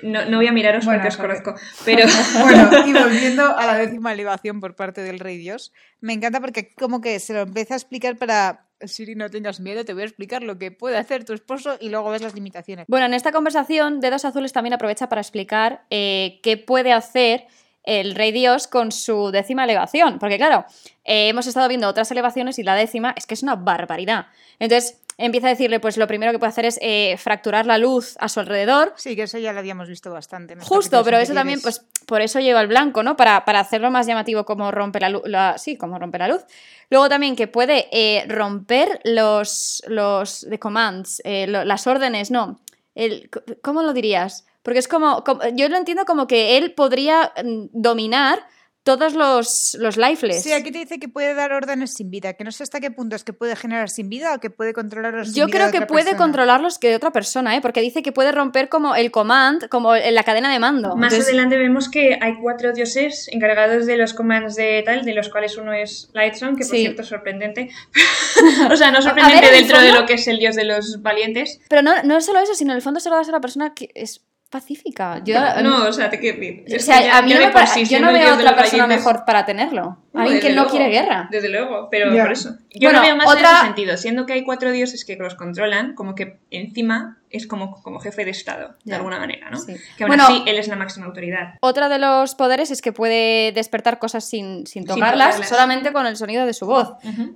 No, 0.03 0.23
no 0.25 0.37
voy 0.37 0.47
a 0.47 0.51
miraros 0.51 0.85
Bueno, 0.85 1.01
porque 1.01 1.15
os 1.15 1.17
conozco, 1.17 1.55
pero 1.83 2.05
Bueno, 2.41 2.69
y 2.85 2.93
volviendo 2.93 3.57
a 3.57 3.65
la 3.65 3.75
décima 3.77 4.13
elevación 4.13 4.59
por 4.59 4.75
parte 4.75 5.01
del 5.01 5.19
Rey 5.19 5.37
Dios, 5.37 5.73
me 5.99 6.13
encanta 6.13 6.39
porque 6.39 6.69
como 6.75 7.01
que 7.01 7.19
se 7.19 7.33
lo 7.33 7.41
empieza 7.41 7.73
a 7.73 7.77
explicar 7.77 8.15
para 8.17 8.65
Siri, 8.81 9.15
no 9.15 9.29
tengas 9.29 9.59
miedo, 9.59 9.83
te 9.83 9.93
voy 9.93 10.03
a 10.03 10.05
explicar 10.05 10.41
lo 10.43 10.57
que 10.57 10.71
puede 10.71 10.95
hacer 10.97 11.25
tu 11.25 11.33
esposo 11.33 11.77
y 11.81 11.89
luego 11.89 12.11
ves 12.11 12.21
las 12.21 12.33
limitaciones. 12.35 12.85
Bueno, 12.87 13.07
en 13.07 13.13
esta 13.13 13.31
conversación, 13.33 13.99
Dedos 13.99 14.23
Azules 14.25 14.53
también 14.53 14.73
aprovecha 14.73 15.09
para 15.09 15.19
explicar 15.21 15.81
eh, 15.89 16.39
qué 16.43 16.55
puede 16.55 16.93
hacer 16.93 17.47
el 17.83 18.15
Rey 18.15 18.31
Dios 18.31 18.67
con 18.67 18.91
su 18.91 19.31
décima 19.31 19.63
elevación. 19.63 20.19
Porque, 20.19 20.37
claro, 20.37 20.65
eh, 21.05 21.29
hemos 21.29 21.47
estado 21.47 21.67
viendo 21.67 21.87
otras 21.87 22.11
elevaciones 22.11 22.59
y 22.59 22.63
la 22.63 22.75
décima 22.75 23.13
es 23.17 23.25
que 23.25 23.33
es 23.33 23.43
una 23.43 23.55
barbaridad. 23.55 24.27
Entonces, 24.59 24.99
empieza 25.17 25.47
a 25.47 25.49
decirle, 25.49 25.79
pues 25.79 25.97
lo 25.97 26.07
primero 26.07 26.31
que 26.31 26.39
puede 26.39 26.49
hacer 26.51 26.65
es 26.65 26.77
eh, 26.81 27.15
fracturar 27.17 27.65
la 27.65 27.77
luz 27.77 28.15
a 28.19 28.29
su 28.29 28.39
alrededor. 28.39 28.93
Sí, 28.95 29.15
que 29.15 29.23
eso 29.23 29.37
ya 29.37 29.51
lo 29.53 29.59
habíamos 29.59 29.87
visto 29.89 30.11
bastante. 30.11 30.55
Justo, 30.61 31.03
pero 31.03 31.17
eso 31.17 31.33
también, 31.33 31.59
pues 31.61 31.85
por 32.05 32.21
eso 32.21 32.39
lleva 32.39 32.61
el 32.61 32.67
blanco, 32.67 33.03
¿no? 33.03 33.17
Para, 33.17 33.43
para 33.43 33.59
hacerlo 33.59 33.91
más 33.91 34.07
llamativo 34.07 34.45
como 34.45 34.71
rompe 34.71 34.99
la 34.99 35.09
luz. 35.09 35.23
sí, 35.57 35.75
como 35.77 35.99
rompe 35.99 36.19
la 36.19 36.27
luz. 36.27 36.43
Luego 36.89 37.09
también 37.09 37.35
que 37.35 37.47
puede 37.47 37.87
eh, 37.91 38.25
romper 38.27 38.99
los, 39.03 39.83
los 39.87 40.47
the 40.49 40.57
commands, 40.59 41.21
lo- 41.25 41.65
las 41.65 41.85
órdenes, 41.87 42.31
no. 42.31 42.59
El, 42.95 43.29
¿Cómo 43.61 43.83
lo 43.83 43.93
dirías? 43.93 44.45
Porque 44.69 44.77
es 44.81 44.87
como, 44.87 45.23
como- 45.23 45.41
yo 45.55 45.67
lo 45.67 45.77
entiendo 45.77 46.05
como 46.05 46.27
que 46.27 46.55
él 46.59 46.75
podría 46.75 47.33
mm, 47.43 47.69
dominar 47.73 48.45
todos 48.83 49.13
los, 49.13 49.75
los 49.79 49.97
lifeless. 49.97 50.41
Sí, 50.41 50.53
aquí 50.53 50.71
te 50.71 50.79
dice 50.79 50.99
que 50.99 51.09
puede 51.09 51.33
dar 51.35 51.51
órdenes 51.53 51.93
sin 51.93 52.09
vida, 52.09 52.33
que 52.33 52.43
no 52.43 52.51
sé 52.51 52.63
hasta 52.63 52.79
qué 52.79 52.89
punto 52.89 53.15
es 53.15 53.23
que 53.23 53.33
puede 53.33 53.55
generar 53.55 53.89
sin 53.89 54.09
vida 54.09 54.33
o 54.33 54.39
que 54.39 54.49
puede 54.49 54.73
controlarlos 54.73 55.27
sin 55.27 55.35
Yo 55.35 55.45
vida 55.47 55.53
creo 55.57 55.65
de 55.67 55.71
que 55.73 55.77
otra 55.79 55.87
puede 55.87 56.03
persona. 56.05 56.17
controlarlos 56.23 56.79
que 56.79 56.89
de 56.89 56.95
otra 56.95 57.11
persona, 57.11 57.55
¿eh? 57.55 57.61
Porque 57.61 57.81
dice 57.81 58.01
que 58.01 58.11
puede 58.13 58.31
romper 58.31 58.69
como 58.69 58.95
el 58.95 59.11
command, 59.11 59.67
como 59.67 59.95
en 59.95 60.15
la 60.15 60.23
cadena 60.23 60.51
de 60.51 60.59
mando. 60.59 60.95
más 60.95 61.11
Entonces- 61.11 61.27
adelante 61.33 61.57
vemos 61.57 61.89
que 61.89 62.17
hay 62.21 62.35
cuatro 62.41 62.71
dioses 62.73 63.27
encargados 63.31 63.85
de 63.85 63.97
los 63.97 64.13
commands 64.13 64.55
de 64.55 64.81
tal, 64.85 65.03
de 65.03 65.13
los 65.13 65.29
cuales 65.29 65.57
uno 65.57 65.73
es 65.73 66.09
Lightson, 66.13 66.55
que 66.55 66.63
por 66.65 66.75
Sí. 66.75 66.81
cierto 66.81 67.01
es 67.03 67.07
sorprendente. 67.09 67.69
o 68.71 68.75
sea, 68.75 68.91
no 68.91 69.01
sorprendente 69.01 69.51
dentro 69.51 69.79
de 69.81 69.91
lo 69.91 70.05
que 70.05 70.13
es 70.13 70.27
el 70.27 70.39
dios 70.39 70.55
de 70.55 70.63
los 70.63 71.01
valientes. 71.03 71.59
Pero 71.69 71.81
no, 71.81 72.01
no 72.03 72.17
es 72.17 72.25
solo 72.25 72.39
eso, 72.39 72.55
sino 72.55 72.71
en 72.71 72.77
el 72.77 72.81
fondo 72.81 72.99
se 73.01 73.09
lo 73.09 73.17
das 73.17 73.27
a 73.29 73.33
la 73.33 73.41
persona 73.41 73.73
que 73.75 73.89
es 73.93 74.25
pacífica. 74.49 75.21
Yo, 75.23 75.35
no, 75.61 75.87
o 75.87 75.93
sea, 75.93 76.09
te 76.09 76.19
quiero 76.19 76.39
decir. 76.39 76.65
o 76.75 76.79
sea, 76.79 77.17
a 77.17 77.21
mí 77.21 77.33
no 77.33 77.39
me 77.39 77.45
por 77.45 77.53
pa- 77.61 77.67
sí, 77.67 77.85
yo 77.85 77.99
no 77.99 78.11
veo 78.11 78.33
otra 78.35 78.55
persona 78.55 78.83
valientes- 78.85 79.05
mejor 79.05 79.25
para 79.25 79.45
tenerlo. 79.45 79.97
No, 80.11 80.21
Alguien 80.21 80.39
que 80.39 80.53
no 80.53 80.67
quiere 80.67 80.89
guerra. 80.89 81.27
Desde 81.31 81.49
luego, 81.49 81.87
pero 81.91 82.11
por 82.11 82.31
eso. 82.31 82.57
Yo 82.71 82.89
Bueno, 82.89 82.99
lo 82.99 83.05
veo 83.05 83.15
más 83.15 83.27
otra- 83.27 83.49
en 83.49 83.55
ese 83.55 83.65
sentido, 83.65 83.97
siendo 83.97 84.25
que 84.25 84.33
hay 84.33 84.43
cuatro 84.43 84.71
dioses 84.71 85.05
que 85.05 85.15
los 85.15 85.35
controlan, 85.35 85.93
como 85.93 86.15
que 86.15 86.39
encima 86.49 87.17
es 87.29 87.45
como, 87.45 87.81
como 87.83 87.99
jefe 87.99 88.25
de 88.25 88.31
Estado, 88.31 88.75
de 88.83 88.95
alguna 88.95 89.19
manera, 89.19 89.51
¿no? 89.51 89.59
Sí. 89.59 89.75
Que 89.97 90.03
aún 90.03 90.09
Bueno- 90.09 90.23
así 90.23 90.43
él 90.47 90.57
es 90.57 90.67
la 90.67 90.75
máxima 90.75 91.05
autoridad. 91.05 91.53
Otra 91.61 91.87
de 91.87 91.99
los 91.99 92.33
poderes 92.33 92.71
es 92.71 92.81
que 92.81 92.91
puede 92.91 93.51
despertar 93.51 93.99
cosas 93.99 94.27
sin, 94.27 94.65
sin 94.65 94.83
tocarlas, 94.85 95.27
tocarlas. 95.35 95.49
solamente 95.49 95.93
con 95.93 96.07
el 96.07 96.17
sonido 96.17 96.47
de 96.47 96.53
su 96.53 96.65
voz, 96.65 96.93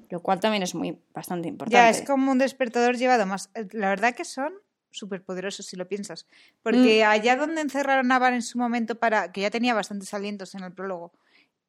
lo 0.10 0.20
cual 0.22 0.40
también 0.40 0.64
es 0.64 0.74
muy 0.74 0.98
bastante 1.14 1.48
importante. 1.48 1.76
Ya, 1.78 1.90
es 1.90 2.02
como 2.02 2.32
un 2.32 2.40
despertador 2.40 2.98
llevado 2.98 3.28
más. 3.28 3.52
La 3.72 3.90
verdad 3.90 4.16
que 4.16 4.26
son 4.26 4.52
súper 4.94 5.22
poderosos 5.24 5.66
si 5.66 5.76
lo 5.76 5.88
piensas. 5.88 6.26
Porque 6.62 7.04
Mm. 7.04 7.10
allá 7.10 7.36
donde 7.36 7.62
encerraron 7.62 8.12
a 8.12 8.20
Van 8.20 8.34
en 8.36 8.42
su 8.42 8.58
momento 8.58 8.96
para. 8.96 9.32
que 9.32 9.42
ya 9.42 9.50
tenía 9.52 9.74
bastantes 9.74 10.14
alientos 10.14 10.56
en 10.56 10.64
el 10.64 10.72
prólogo. 10.72 11.12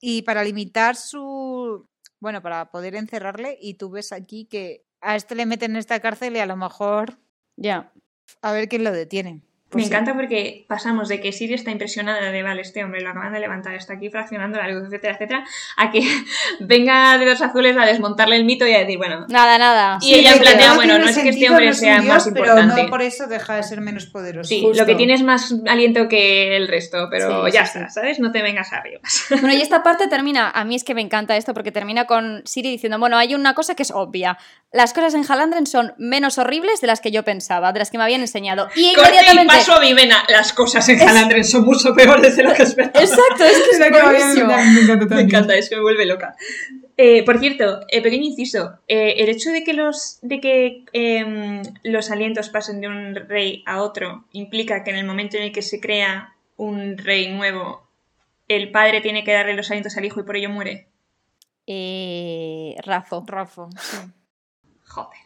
Y 0.01 0.23
para 0.23 0.45
limitar 0.45 0.95
su. 0.97 1.89
Bueno, 2.21 2.41
para 2.43 2.71
poder 2.71 2.95
encerrarle. 2.95 3.59
Y 3.61 3.75
tú 3.75 3.91
ves 3.91 4.13
aquí 4.13 4.45
que 4.45 4.85
a 5.01 5.17
este 5.17 5.35
le 5.35 5.47
meten 5.47 5.73
en 5.73 5.77
esta 5.79 6.01
cárcel 6.01 6.37
y 6.37 6.39
a 6.41 6.47
lo 6.47 6.57
mejor. 6.57 7.19
Ya. 7.57 7.93
A 8.43 8.53
ver 8.53 8.69
quién 8.69 8.85
lo 8.85 8.93
detiene. 8.93 9.43
Me 9.75 9.83
Pues 9.83 9.87
sí. 9.87 9.93
encanta 9.93 10.15
porque 10.15 10.65
pasamos 10.69 11.09
de 11.09 11.21
que 11.21 11.33
Siri 11.33 11.55
está 11.55 11.71
impresionada 11.71 12.31
de, 12.31 12.43
vale, 12.43 12.63
este 12.63 12.85
hombre 12.85 13.01
lo 13.01 13.11
acaban 13.11 13.33
de 13.33 13.41
levantar, 13.41 13.75
está 13.75 13.95
aquí 13.95 14.09
fraccionando 14.11 14.59
la 14.59 14.69
luz, 14.69 14.85
etcétera, 14.87 15.15
etcétera, 15.15 15.45
a 15.77 15.91
que 15.91 16.01
venga 16.61 17.19
de 17.19 17.27
los 17.27 17.41
azules 17.43 17.77
a 17.77 17.85
desmontarle 17.87 18.37
el 18.37 18.45
mito 18.45 18.67
y 18.67 18.75
a 18.75 18.81
decir, 18.81 18.97
bueno, 18.99 19.27
Nada, 19.29 19.59
nada. 19.59 19.99
Y 20.01 20.15
ella 20.15 20.35
plantea, 20.39 20.69
no 20.71 20.75
bueno, 20.77 20.99
no 20.99 21.07
es 21.09 21.19
que 21.19 21.29
este 21.29 21.49
hombre 21.49 21.67
no 21.67 21.71
es 21.73 21.77
un 21.79 21.81
sea 21.85 22.01
dios, 22.01 22.07
más 22.15 22.27
importante. 22.27 22.73
Pero 22.75 22.85
no 22.85 22.91
por 22.91 23.03
eso 23.03 23.27
deja 23.27 23.57
de 23.57 23.63
ser 23.63 23.81
menos 23.81 24.07
poderoso. 24.07 24.49
sí, 24.49 24.63
justo. 24.63 24.81
lo 24.83 24.87
que 24.87 24.95
tiene 24.95 25.15
es 25.15 25.23
más 25.23 25.55
aliento 25.67 26.09
que 26.09 26.57
el 26.57 26.69
resto, 26.69 27.09
pero 27.11 27.47
Sí, 27.47 27.53
ya 27.53 27.67
sí, 27.67 27.79
está, 27.79 27.89
sí. 27.89 27.95
¿sabes? 27.95 28.19
No 28.21 28.31
te 28.33 28.43
vengas 28.43 28.73
arriba. 28.73 29.01
Bueno, 29.45 29.53
y 29.53 29.61
esta 29.63 29.83
parte 29.83 30.09
termina, 30.09 30.51
a 30.51 30.65
mí 30.65 30.75
es 30.77 30.85
que 30.85 30.95
me 30.95 31.01
encanta 31.03 31.37
esto 31.37 31.55
porque 31.55 31.73
termina 31.73 32.07
con 32.07 32.43
Siri 32.47 32.71
diciendo, 32.71 32.99
bueno, 32.99 33.17
hay 33.19 33.35
una 33.35 33.55
cosa 33.55 33.75
que 33.75 33.83
es 33.83 33.91
obvia. 33.91 34.39
Las 34.73 34.93
cosas 34.93 35.15
en 35.15 35.25
Halandren 35.31 35.67
son 35.67 35.93
menos 35.99 36.39
horribles 36.39 36.81
de 36.81 36.87
las 36.87 37.01
que 37.01 37.11
yo 37.11 37.25
pensaba, 37.25 37.73
de 37.73 37.79
las 37.81 37.91
que 37.91 37.99
me 37.99 38.05
habían 38.05 38.21
enseñado. 38.21 38.69
Y 38.75 38.93
inmediatamente... 38.93 39.55
Vivena, 39.81 40.25
las 40.29 40.53
cosas 40.53 40.89
en 40.89 41.01
Halandren 41.01 41.45
son 41.45 41.65
mucho 41.65 41.95
peores 41.95 42.37
de 42.37 42.43
lo 42.43 42.55
que 42.55 42.63
esperaba. 42.65 43.01
Exacto, 43.01 43.45
es 43.45 43.59
que 43.63 43.71
es 43.73 43.79
La 43.81 43.87
que 43.87 43.93
me 43.93 44.03
buenísimo. 44.03 44.53
encanta 44.53 45.15
Me 45.15 45.21
encanta, 45.23 45.55
es 45.57 45.69
que 45.69 45.77
me 45.77 45.83
vuelve 45.83 46.07
loca. 46.07 46.37
Eh, 46.97 47.25
por 47.25 47.41
cierto, 47.41 47.81
eh, 47.89 48.03
pequeño 48.03 48.25
inciso, 48.25 48.79
eh, 48.87 49.15
el 49.19 49.29
hecho 49.29 49.51
de 49.51 49.65
que 49.65 49.73
los 49.73 50.19
de 50.23 50.41
que 50.41 50.85
em, 50.93 51.63
los 51.83 52.11
alientos 52.13 52.51
pasen 52.51 52.81
de 52.81 52.87
un 52.87 53.17
rey 53.29 53.65
a 53.67 53.83
otro 53.83 54.25
implica 54.33 54.85
que 54.85 54.91
en 54.91 54.97
el 54.97 55.05
momento 55.07 55.37
en 55.37 55.43
el 55.45 55.53
que 55.53 55.63
se 55.63 55.81
crea 55.81 56.35
un 56.57 56.97
rey 56.97 57.33
nuevo, 57.33 57.89
el 58.47 58.71
padre 58.71 59.01
tiene 59.01 59.25
que 59.25 59.33
darle 59.33 59.55
los 59.55 59.71
alientos 59.71 59.97
al 59.97 60.05
hijo 60.05 60.21
y 60.21 60.25
por 60.25 60.37
ello 60.37 60.51
muere. 60.51 60.87
Eh, 61.67 62.77
Rafo. 62.85 63.25
Rafo, 63.27 63.71
sí. 63.81 63.97
Joder. 64.87 65.24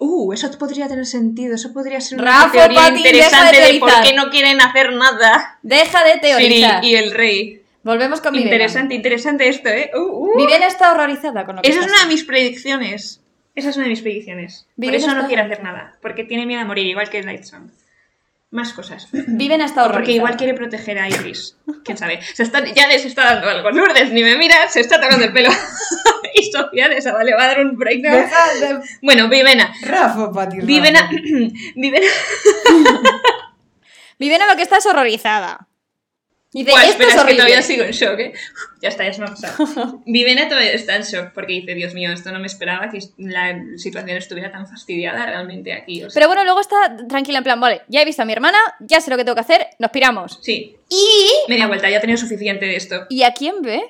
Uh, 0.00 0.32
eso 0.32 0.50
podría 0.58 0.86
tener 0.86 1.06
sentido, 1.06 1.56
eso 1.56 1.72
podría 1.72 2.00
ser 2.00 2.20
una 2.20 2.44
Rafa, 2.44 2.52
teoría 2.52 2.88
interesante 2.88 3.60
de 3.60 3.72
de 3.72 3.80
por 3.80 3.90
qué 4.02 4.12
no 4.14 4.30
quieren 4.30 4.60
hacer 4.60 4.92
nada 4.92 5.58
Deja 5.62 6.04
de 6.04 6.12
Siri 6.12 6.20
teorizar. 6.20 6.84
y 6.84 6.94
el 6.94 7.10
rey. 7.10 7.62
Volvemos 7.82 8.20
con. 8.20 8.34
Interesante, 8.34 8.94
interesante 8.94 9.48
esto, 9.48 9.68
¿eh? 9.68 9.90
Uh, 9.94 9.98
uh. 9.98 10.48
Está 10.66 10.92
horrorizada 10.92 11.44
con 11.44 11.56
lo 11.56 11.62
que 11.62 11.68
Esa 11.68 11.80
es 11.80 11.86
una 11.86 12.02
de 12.02 12.06
mis 12.06 12.24
predicciones. 12.24 13.20
Esa 13.54 13.70
es 13.70 13.76
una 13.76 13.86
de 13.86 13.90
mis 13.90 14.02
predicciones. 14.02 14.66
Por 14.76 14.94
eso 14.94 15.12
no 15.14 15.26
quiere 15.26 15.42
hacer 15.42 15.62
nada. 15.64 15.96
Porque 16.00 16.22
tiene 16.22 16.46
miedo 16.46 16.60
a 16.60 16.64
morir, 16.64 16.86
igual 16.86 17.10
que 17.10 17.22
Lightson. 17.22 17.72
Más 18.50 18.72
cosas. 18.72 19.08
Vivena 19.12 19.66
está 19.66 19.82
horrorizada. 19.82 19.98
Porque 19.98 20.12
igual 20.12 20.36
quiere 20.38 20.54
proteger 20.54 20.98
a 20.98 21.08
Iris. 21.08 21.56
Quién 21.84 21.98
sabe. 21.98 22.20
Se 22.22 22.42
está, 22.42 22.64
ya 22.64 22.88
les 22.88 23.04
está 23.04 23.24
dando 23.24 23.48
algo. 23.48 23.70
Lourdes 23.70 24.10
ni 24.10 24.22
me 24.22 24.36
mira, 24.36 24.68
se 24.68 24.80
está 24.80 24.98
tocando 25.00 25.26
el 25.26 25.32
pelo. 25.34 25.50
y 26.34 26.50
Sofía 26.50 26.88
de 26.88 26.96
esa, 26.96 27.12
vale, 27.12 27.34
va 27.34 27.44
a 27.44 27.46
dar 27.48 27.60
un 27.60 27.76
breakdown. 27.76 28.14
De- 28.60 28.80
Bueno, 29.02 29.28
Vivena. 29.28 29.72
Rafa, 29.82 30.32
Pati. 30.32 30.60
Vivena. 30.60 31.00
Rafa. 31.02 31.14
Vivena. 31.76 32.06
Vivena 34.18 34.46
lo 34.46 34.56
que 34.56 34.62
está 34.62 34.78
es 34.78 34.86
horrorizada. 36.50 36.52
Dice, 36.52 36.70
Buah, 36.70 36.82
esto 36.84 36.92
espera, 37.02 37.10
es 37.10 37.16
es 37.16 37.24
que 37.24 37.34
todavía 37.34 37.62
sigo 37.62 37.84
en 37.84 37.90
shock, 37.90 38.18
¿eh? 38.20 38.32
Ya 38.80 38.88
está, 38.90 39.04
ya 39.04 39.12
se 39.12 39.20
me 39.20 39.26
ha 39.26 39.30
pasado. 39.30 40.02
Vivena 40.06 40.48
todavía 40.48 40.72
está 40.72 40.96
en 40.96 41.02
shock 41.02 41.32
porque 41.34 41.52
dice, 41.54 41.74
Dios 41.74 41.94
mío, 41.94 42.12
esto 42.12 42.30
no 42.32 42.38
me 42.38 42.46
esperaba 42.46 42.88
que 42.90 43.00
la 43.18 43.60
situación 43.76 44.16
estuviera 44.16 44.50
tan 44.52 44.66
fastidiada 44.66 45.26
realmente 45.26 45.72
aquí. 45.72 46.02
o 46.04 46.08
sea, 46.10 46.14
Pero 46.20 46.28
bueno, 46.28 46.44
luego 46.44 46.60
está 46.60 46.76
tranquila 47.08 47.38
en 47.38 47.44
plan, 47.44 47.60
vale, 47.60 47.82
ya 47.88 48.00
he 48.02 48.04
visto 48.04 48.22
a 48.22 48.24
mi 48.24 48.32
hermana, 48.32 48.56
ya 48.80 49.00
sé 49.00 49.10
lo 49.10 49.16
que 49.16 49.24
tengo 49.24 49.34
que 49.34 49.40
hacer, 49.42 49.66
nos 49.78 49.90
piramos. 49.90 50.38
Sí, 50.42 50.76
Y... 50.88 51.28
media 51.48 51.66
vuelta, 51.66 51.90
ya 51.90 51.98
he 51.98 52.00
tenido 52.00 52.16
suficiente 52.18 52.64
de 52.66 52.76
esto. 52.76 53.06
¿Y 53.10 53.22
a 53.24 53.32
quién 53.34 53.60
ve? 53.62 53.82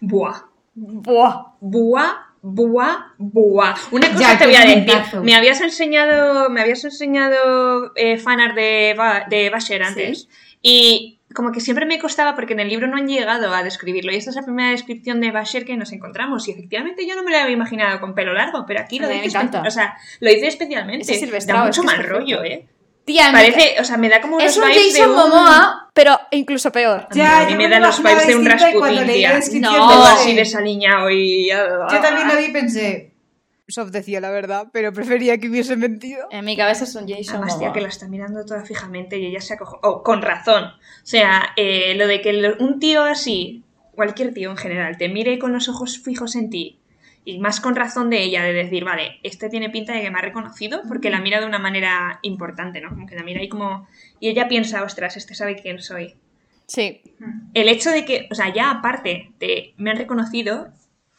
Buah, 0.00 0.42
Buah. 0.74 1.52
buah, 1.60 2.12
buah, 2.40 2.96
buah. 3.18 3.74
Una 3.90 4.08
cosa 4.12 4.20
Ya, 4.32 4.38
te 4.38 4.46
voy 4.46 4.54
a 4.54 4.60
decir. 4.64 5.20
Me 5.22 5.34
habías 5.34 5.60
enseñado, 5.60 6.48
me 6.50 6.60
habías 6.60 6.84
enseñado 6.84 7.92
eh, 7.96 8.16
fanart 8.18 8.54
de, 8.54 8.94
Ba- 8.96 9.26
de 9.28 9.50
Basher 9.50 9.82
antes. 9.82 10.28
Y 10.62 11.15
como 11.34 11.52
que 11.52 11.60
siempre 11.60 11.86
me 11.86 11.98
costaba 11.98 12.34
porque 12.34 12.52
en 12.54 12.60
el 12.60 12.68
libro 12.68 12.86
no 12.86 12.96
han 12.96 13.08
llegado 13.08 13.52
a 13.54 13.62
describirlo. 13.62 14.12
Y 14.12 14.16
esta 14.16 14.30
es 14.30 14.36
la 14.36 14.42
primera 14.42 14.70
descripción 14.70 15.20
de 15.20 15.30
Basher 15.32 15.64
que 15.64 15.76
nos 15.76 15.92
encontramos. 15.92 16.46
Y 16.48 16.52
efectivamente 16.52 17.06
yo 17.06 17.14
no 17.16 17.22
me 17.22 17.30
lo 17.32 17.38
había 17.38 17.52
imaginado 17.54 18.00
con 18.00 18.14
pelo 18.14 18.32
largo, 18.32 18.64
pero 18.66 18.80
aquí 18.80 18.98
lo 18.98 19.08
dice, 19.08 19.26
encanta. 19.26 19.62
espe- 19.62 19.68
o 19.68 19.70
sea, 19.70 19.96
lo 20.20 20.30
dice 20.30 20.46
especialmente. 20.46 21.04
Silvestrado, 21.14 21.64
da 21.64 21.70
es 21.70 21.76
mucho 21.76 21.80
es 21.82 21.86
más 21.86 21.94
perfecto. 21.96 22.18
rollo, 22.20 22.44
¿eh? 22.44 22.66
Tía, 23.04 23.26
me- 23.30 23.38
Parece, 23.38 23.80
o 23.80 23.84
sea, 23.84 23.96
me 23.98 24.08
da 24.08 24.20
como 24.20 24.40
es 24.40 24.56
los 24.56 24.64
un 24.64 24.70
vibes 24.70 24.94
de 24.94 24.98
Jason 25.00 25.10
un- 25.10 25.16
Momoa, 25.16 25.90
pero 25.94 26.18
incluso 26.32 26.72
peor. 26.72 27.06
Ya, 27.12 27.38
a 27.42 27.44
mí 27.44 27.52
yo 27.52 27.56
me 27.58 27.68
me 27.68 27.68
da 27.68 27.78
los 27.80 28.02
vibes 28.02 28.26
de 28.26 28.34
un 28.36 28.44
distinto 28.44 28.68
y 28.68 28.78
cuando 28.78 29.00
Rasputin, 29.02 29.60
No. 29.62 30.04
Así 30.06 30.34
desaliñado 30.34 31.10
y... 31.10 31.48
Yo 31.48 32.00
también 32.00 32.26
lo 32.28 32.36
vi 32.36 32.44
y 32.46 32.52
pensé. 32.52 33.12
Sof 33.68 33.90
decía 33.90 34.20
la 34.20 34.30
verdad, 34.30 34.68
pero 34.72 34.92
prefería 34.92 35.38
que 35.38 35.48
hubiese 35.48 35.76
mentido. 35.76 36.28
En 36.30 36.44
mi 36.44 36.56
cabeza 36.56 36.84
es 36.84 36.94
un 36.94 37.08
Jason 37.08 37.36
Además, 37.36 37.58
tía, 37.58 37.72
que 37.72 37.80
la 37.80 37.88
está 37.88 38.06
mirando 38.06 38.44
toda 38.44 38.64
fijamente 38.64 39.18
y 39.18 39.26
ella 39.26 39.40
se 39.40 39.54
acojo... 39.54 39.80
Oh, 39.82 40.02
con 40.02 40.22
razón. 40.22 40.64
O 40.64 40.76
sea, 41.02 41.52
eh, 41.56 41.94
lo 41.96 42.06
de 42.06 42.20
que 42.20 42.54
un 42.60 42.78
tío 42.78 43.02
así, 43.02 43.64
cualquier 43.92 44.32
tío 44.32 44.50
en 44.50 44.56
general, 44.56 44.96
te 44.98 45.08
mire 45.08 45.38
con 45.38 45.52
los 45.52 45.68
ojos 45.68 45.98
fijos 45.98 46.36
en 46.36 46.50
ti 46.50 46.78
y 47.24 47.40
más 47.40 47.60
con 47.60 47.74
razón 47.74 48.08
de 48.08 48.22
ella, 48.22 48.44
de 48.44 48.52
decir, 48.52 48.84
vale, 48.84 49.18
este 49.24 49.48
tiene 49.48 49.68
pinta 49.68 49.92
de 49.92 50.00
que 50.00 50.10
me 50.12 50.18
ha 50.20 50.22
reconocido 50.22 50.82
porque 50.86 51.10
la 51.10 51.20
mira 51.20 51.40
de 51.40 51.46
una 51.46 51.58
manera 51.58 52.20
importante, 52.22 52.80
¿no? 52.80 52.90
Como 52.90 53.06
que 53.06 53.16
la 53.16 53.24
mira 53.24 53.42
y 53.42 53.48
como... 53.48 53.88
Y 54.20 54.28
ella 54.28 54.46
piensa, 54.46 54.84
ostras, 54.84 55.16
este 55.16 55.34
sabe 55.34 55.56
quién 55.56 55.80
soy. 55.80 56.14
Sí. 56.68 57.02
El 57.52 57.68
hecho 57.68 57.90
de 57.90 58.04
que, 58.04 58.28
o 58.30 58.34
sea, 58.36 58.54
ya 58.54 58.70
aparte 58.70 59.32
de 59.40 59.74
me 59.76 59.90
han 59.90 59.96
reconocido, 59.96 60.68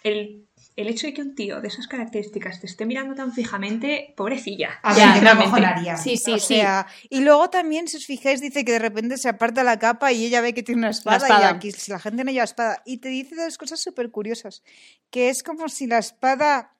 el 0.03 0.46
el 0.77 0.87
hecho 0.87 1.07
de 1.07 1.13
que 1.13 1.21
un 1.21 1.35
tío 1.35 1.59
de 1.59 1.67
esas 1.67 1.87
características 1.87 2.61
te 2.61 2.67
esté 2.67 2.85
mirando 2.85 3.15
tan 3.15 3.33
fijamente, 3.33 4.13
pobrecilla. 4.15 4.79
A 4.83 4.95
Ya. 4.95 5.97
Sí, 5.97 6.15
sí, 6.17 6.33
O 6.33 6.39
sí. 6.39 6.55
sea, 6.55 6.87
Y 7.09 7.19
luego 7.21 7.49
también, 7.49 7.87
si 7.87 7.97
os 7.97 8.05
fijáis, 8.05 8.39
dice 8.39 8.63
que 8.63 8.71
de 8.73 8.79
repente 8.79 9.17
se 9.17 9.27
aparta 9.27 9.63
la 9.63 9.79
capa 9.79 10.13
y 10.13 10.23
ella 10.25 10.39
ve 10.39 10.53
que 10.53 10.63
tiene 10.63 10.79
una 10.79 10.91
espada, 10.91 11.17
espada. 11.17 11.51
y 11.51 11.55
aquí 11.55 11.71
si 11.71 11.91
la 11.91 11.99
gente 11.99 12.23
no 12.23 12.31
lleva 12.31 12.45
espada. 12.45 12.81
Y 12.85 12.97
te 12.99 13.09
dice 13.09 13.35
dos 13.35 13.57
cosas 13.57 13.81
súper 13.81 14.11
curiosas. 14.11 14.63
Que 15.09 15.29
es 15.29 15.43
como 15.43 15.67
si 15.67 15.87
la 15.87 15.97
espada 15.97 16.71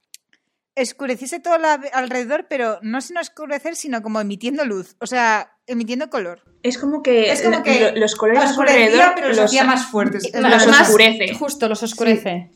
escureciese 0.75 1.39
todo 1.39 1.57
la- 1.57 1.81
alrededor, 1.93 2.45
pero 2.47 2.77
no 2.83 3.01
sino 3.01 3.19
oscurecer, 3.19 3.75
sino 3.75 4.03
como 4.03 4.21
emitiendo 4.21 4.63
luz. 4.63 4.95
O 4.99 5.07
sea, 5.07 5.57
emitiendo 5.65 6.09
color. 6.09 6.43
Es 6.61 6.77
como 6.77 7.01
que, 7.01 7.31
Es 7.31 7.41
como 7.41 7.57
lo- 7.57 7.63
que 7.63 7.79
lo- 7.93 7.95
los 7.99 8.15
colores 8.15 8.51
oscurecía, 8.51 8.83
alrededor 8.85 9.11
pero 9.15 9.27
los 9.29 9.37
los- 9.37 9.45
hacía 9.47 9.63
más 9.63 9.87
fuertes. 9.87 10.23
Es 10.25 10.39
los 10.39 10.67
oscurece. 10.67 11.33
Justo, 11.33 11.67
los 11.67 11.81
oscurece. 11.81 12.51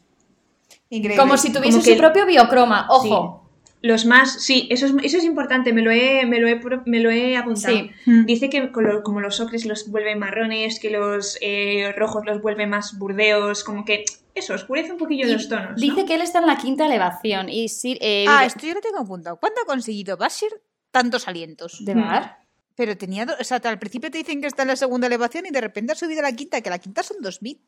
Increíble. 0.91 1.17
Como 1.19 1.37
si 1.37 1.51
tuviese 1.51 1.71
Como 1.77 1.83
que- 1.83 1.91
su 1.93 1.97
propio 1.97 2.25
biocroma, 2.27 2.85
ojo. 2.89 3.39
Los 3.83 4.05
más, 4.05 4.43
sí, 4.43 4.67
eso 4.69 4.85
es, 4.85 4.93
eso 5.01 5.17
es 5.17 5.23
importante, 5.23 5.73
me 5.73 5.81
lo 5.81 5.89
he, 5.89 6.23
me 6.27 6.39
lo 6.39 6.47
he, 6.47 6.59
me 6.85 6.99
lo 6.99 7.09
he 7.09 7.35
apuntado. 7.35 7.75
Sí. 7.75 7.89
Mm. 8.05 8.25
Dice 8.27 8.47
que 8.51 8.71
como 8.71 9.21
los 9.21 9.39
ocres 9.39 9.65
los 9.65 9.89
vuelven 9.89 10.19
marrones, 10.19 10.79
que 10.79 10.91
los 10.91 11.35
eh, 11.41 11.91
rojos 11.97 12.23
los 12.27 12.43
vuelven 12.43 12.69
más 12.69 12.99
burdeos, 12.99 13.63
como 13.63 13.83
que 13.83 14.05
eso, 14.35 14.53
oscurece 14.53 14.91
un 14.91 14.99
poquillo 14.99 15.27
Y 15.27 15.31
los 15.31 15.49
tonos. 15.49 15.71
¿no? 15.71 15.75
Dice 15.77 16.05
que 16.05 16.13
él 16.13 16.21
está 16.21 16.37
en 16.39 16.45
la 16.45 16.57
quinta 16.57 16.85
elevación 16.85 17.49
y 17.49 17.69
sí, 17.69 17.97
eh, 18.01 18.25
Ah, 18.29 18.45
esto 18.45 18.67
yo 18.67 18.75
lo 18.75 18.81
tengo 18.81 18.99
apuntado. 18.99 19.37
¿Cuándo 19.37 19.59
ha 19.61 19.65
conseguido 19.65 20.15
Bashir 20.15 20.51
tantos 20.91 21.27
alientos? 21.27 21.83
de 21.83 21.95
bar. 21.95 22.37
Pero 22.75 22.95
tenía, 22.97 23.25
do- 23.25 23.33
o 23.39 23.43
sea, 23.43 23.59
al 23.63 23.79
principio 23.79 24.11
te 24.11 24.19
dicen 24.19 24.41
que 24.41 24.47
está 24.47 24.61
en 24.61 24.67
la 24.67 24.75
segunda 24.75 25.07
elevación 25.07 25.47
y 25.47 25.49
de 25.49 25.59
repente 25.59 25.93
ha 25.93 25.95
subido 25.95 26.19
a 26.19 26.23
la 26.29 26.35
quinta, 26.35 26.61
que 26.61 26.69
la 26.69 26.77
quinta 26.77 27.01
son 27.01 27.17
2000. 27.19 27.59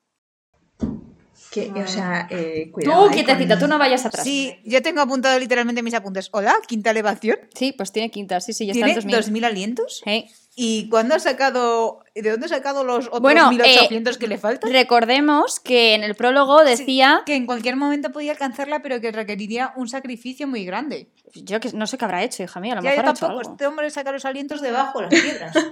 Que, 1.53 1.69
o 1.71 1.87
sea, 1.87 2.27
eh, 2.31 2.63
Tú, 2.65 2.71
cuidado. 2.71 3.07
eh, 3.09 3.13
quietecita, 3.13 3.53
con- 3.55 3.59
tú 3.59 3.67
no 3.67 3.77
vayas 3.77 4.03
atrás. 4.07 4.23
Sí, 4.23 4.55
yo 4.65 4.81
tengo 4.81 5.01
apuntado 5.01 5.37
literalmente 5.37 5.83
mis 5.83 5.93
apuntes. 5.93 6.29
Hola, 6.31 6.55
quinta 6.67 6.89
elevación. 6.89 7.37
Sí, 7.53 7.73
pues 7.77 7.91
tiene 7.91 8.09
quinta, 8.09 8.41
sí, 8.41 8.53
sí, 8.53 8.65
ya 8.65 8.71
está 8.71 8.79
en 8.87 8.93
Tiene 8.93 8.95
2000. 9.01 9.15
2000 9.17 9.45
alientos. 9.45 10.01
Hey. 10.03 10.25
¿Y 10.55 10.87
cuándo 10.89 11.15
ha 11.15 11.19
sacado, 11.19 11.99
de 12.15 12.29
dónde 12.31 12.45
ha 12.45 12.49
sacado 12.49 12.83
los 12.83 13.05
otros 13.07 13.21
Bueno, 13.21 13.49
1800 13.49 14.17
que 14.17 14.27
le 14.27 14.37
faltan? 14.37 14.71
Recordemos 14.71 15.59
que 15.59 15.93
en 15.95 16.03
el 16.03 16.15
prólogo 16.15 16.63
decía, 16.63 17.21
Que 17.25 17.35
en 17.35 17.45
cualquier 17.45 17.75
momento 17.75 18.11
podía 18.11 18.31
alcanzarla, 18.31 18.81
pero 18.81 18.99
que 19.01 19.11
requeriría 19.11 19.73
un 19.75 19.87
sacrificio 19.89 20.47
muy 20.47 20.65
grande. 20.65 21.07
Yo 21.33 21.59
que 21.59 21.71
no 21.73 21.87
sé 21.87 21.97
qué 21.97 22.05
habrá 22.05 22.23
hecho, 22.23 22.43
hija 22.43 22.59
mía, 22.59 22.73
a 22.73 22.75
lo 22.77 22.81
Ya 22.83 22.91
yo 22.91 22.97
mejor 22.97 23.07
ha 23.07 23.11
hecho 23.11 23.19
tampoco, 23.25 23.39
algo. 23.41 23.51
este 23.53 23.67
hombre 23.67 23.89
saca 23.89 24.11
los 24.11 24.25
alientos 24.25 24.61
debajo, 24.61 25.01
las 25.01 25.09
piedras. 25.09 25.55